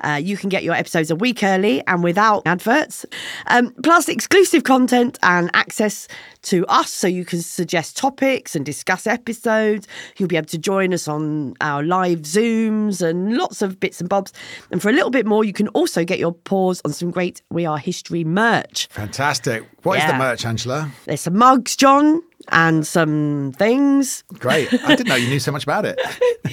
Uh, 0.00 0.20
you 0.22 0.38
can 0.38 0.48
get 0.48 0.62
your 0.62 0.74
episodes 0.74 1.10
a 1.10 1.16
week 1.16 1.42
early 1.42 1.86
and 1.86 2.02
without 2.02 2.42
adverts, 2.46 3.04
um, 3.48 3.74
plus 3.82 4.08
exclusive 4.08 4.64
content 4.64 5.18
and 5.22 5.50
access 5.52 6.08
to 6.46 6.64
us 6.66 6.90
so 6.92 7.06
you 7.06 7.24
can 7.24 7.42
suggest 7.42 7.96
topics 7.96 8.54
and 8.56 8.64
discuss 8.64 9.06
episodes. 9.06 9.86
You'll 10.16 10.28
be 10.28 10.36
able 10.36 10.46
to 10.48 10.58
join 10.58 10.92
us 10.94 11.08
on 11.08 11.54
our 11.60 11.82
live 11.82 12.20
Zooms 12.20 13.02
and 13.02 13.36
lots 13.36 13.62
of 13.62 13.78
bits 13.80 14.00
and 14.00 14.08
bobs. 14.08 14.32
And 14.70 14.80
for 14.80 14.88
a 14.88 14.92
little 14.92 15.10
bit 15.10 15.26
more, 15.26 15.44
you 15.44 15.52
can 15.52 15.68
also 15.68 16.04
get 16.04 16.18
your 16.18 16.32
paws 16.32 16.80
on 16.84 16.92
some 16.92 17.10
great 17.10 17.42
We 17.50 17.66
Are 17.66 17.78
History 17.78 18.24
merch. 18.24 18.88
Fantastic. 18.90 19.64
What 19.82 19.98
is 19.98 20.04
Yeah. 20.04 20.12
the 20.12 20.18
merch, 20.18 20.44
Angela? 20.44 20.90
There's 21.04 21.20
some 21.20 21.36
mugs, 21.36 21.76
John, 21.76 22.22
and 22.48 22.86
some 22.86 23.52
things. 23.56 24.24
Great. 24.34 24.72
I 24.84 24.94
didn't 24.94 25.08
know 25.08 25.14
you 25.16 25.28
knew 25.28 25.40
so 25.40 25.52
much 25.52 25.64
about 25.64 25.84
it. 25.84 25.98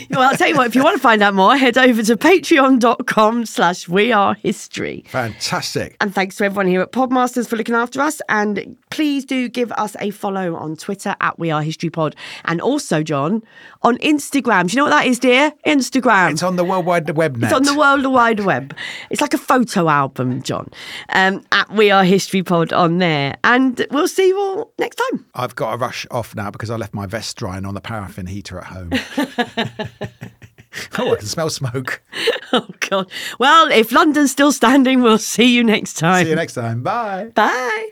Well, 0.10 0.22
I'll 0.22 0.36
tell 0.38 0.48
you 0.48 0.56
what, 0.56 0.68
if 0.68 0.76
you 0.76 0.84
want 0.84 0.96
to 0.96 1.02
find 1.02 1.22
out 1.22 1.34
more, 1.36 1.56
head 1.56 1.78
over 1.78 2.02
to 2.04 2.16
patreon.com 2.18 3.46
slash 3.46 3.88
we 3.88 4.12
are 4.12 4.34
history. 4.36 5.04
Fantastic. 5.08 5.98
And 6.02 6.14
thanks 6.14 6.36
to 6.38 6.46
everyone 6.46 6.68
here 6.68 6.82
at 6.82 6.92
Podmasters 6.92 7.48
for 7.48 7.56
looking 7.56 7.76
after 7.76 8.02
us. 8.02 8.22
And 8.30 8.76
please 8.90 9.26
do 9.26 9.50
give 9.50 9.72
us 9.74 9.96
a 10.00 10.10
follow 10.12 10.56
on 10.56 10.76
Twitter 10.76 11.16
at 11.22 11.38
We 11.40 11.52
Are 11.52 11.62
History 11.62 11.90
Pod. 11.90 12.16
And 12.46 12.62
also, 12.62 13.04
John, 13.04 13.44
on 13.82 13.98
Instagram. 14.00 14.68
Do 14.68 14.74
you 14.74 14.78
know 14.78 14.84
what 14.86 14.92
that 15.02 15.06
is, 15.08 15.20
dear? 15.20 15.52
Instagram. 15.66 16.32
It's 16.32 16.44
on 16.44 16.56
the 16.56 16.64
World 16.64 16.86
Wide 16.86 17.10
Web 17.12 17.38
net. 17.38 17.52
It's 17.52 17.56
on 17.56 17.64
the 17.64 17.78
World 17.78 18.06
Wide 18.06 18.40
Web. 18.42 18.76
It's 19.10 19.22
like 19.22 19.34
a 19.34 19.40
photo 19.40 19.90
album, 19.90 20.42
John. 20.42 20.70
Um, 21.10 21.44
at 21.52 21.70
We 21.72 21.92
Are 21.92 22.04
History 22.04 22.44
Pod 22.44 22.74
on 22.74 22.98
there. 22.98 23.36
And 23.44 23.86
we'll 23.92 24.08
see 24.08 24.28
you 24.28 24.40
all 24.40 24.74
next 24.80 24.96
time. 24.96 25.26
I've 25.36 25.56
got 25.56 25.72
to 25.72 25.78
rush 25.84 26.08
off 26.12 26.34
now 26.34 26.50
because 26.50 26.70
I 26.70 26.78
left 26.78 26.94
my 26.94 27.06
vest 27.06 27.36
drying 27.36 27.66
on 27.66 27.74
the 27.74 27.82
paraffin 27.82 28.28
heater 28.28 28.58
at 28.58 28.68
home. 28.68 28.92
oh, 30.98 31.12
I 31.12 31.16
can 31.18 31.26
smell 31.26 31.50
smoke. 31.50 32.02
Oh, 32.56 32.68
God. 32.88 33.10
Well, 33.40 33.72
if 33.72 33.92
London's 33.92 34.30
still 34.30 34.52
standing, 34.52 35.02
we'll 35.02 35.18
see 35.18 35.56
you 35.56 35.64
next 35.64 35.96
time. 35.96 36.26
See 36.26 36.30
you 36.30 36.36
next 36.36 36.54
time. 36.54 36.84
Bye. 36.84 37.32
Bye. 37.34 37.90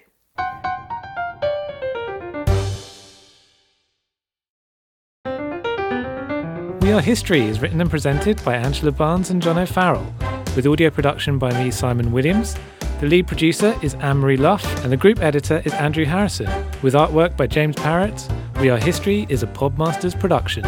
We 6.82 6.91
Are 6.91 7.01
History 7.01 7.41
is 7.41 7.60
written 7.60 7.82
and 7.82 7.89
presented 7.89 8.39
by 8.45 8.56
Angela 8.56 8.91
Barnes 8.91 9.32
and 9.32 9.41
John 9.41 9.58
O'Farrell, 9.58 10.13
with 10.56 10.67
audio 10.67 10.91
production 10.91 11.39
by 11.39 11.51
me, 11.63 11.71
Simon 11.71 12.12
Williams. 12.12 12.56
The 13.01 13.07
lead 13.07 13.25
producer 13.25 13.75
is 13.81 13.95
Anne-Marie 13.95 14.37
Luff, 14.37 14.63
and 14.83 14.91
the 14.91 14.95
group 14.95 15.23
editor 15.23 15.63
is 15.65 15.73
Andrew 15.73 16.05
Harrison, 16.05 16.47
with 16.83 16.93
artwork 16.93 17.35
by 17.35 17.47
James 17.47 17.75
Parrett. 17.77 18.31
We 18.61 18.69
Are 18.69 18.77
History 18.77 19.25
is 19.27 19.41
a 19.41 19.47
Podmasters 19.47 20.13
production. 20.19 20.63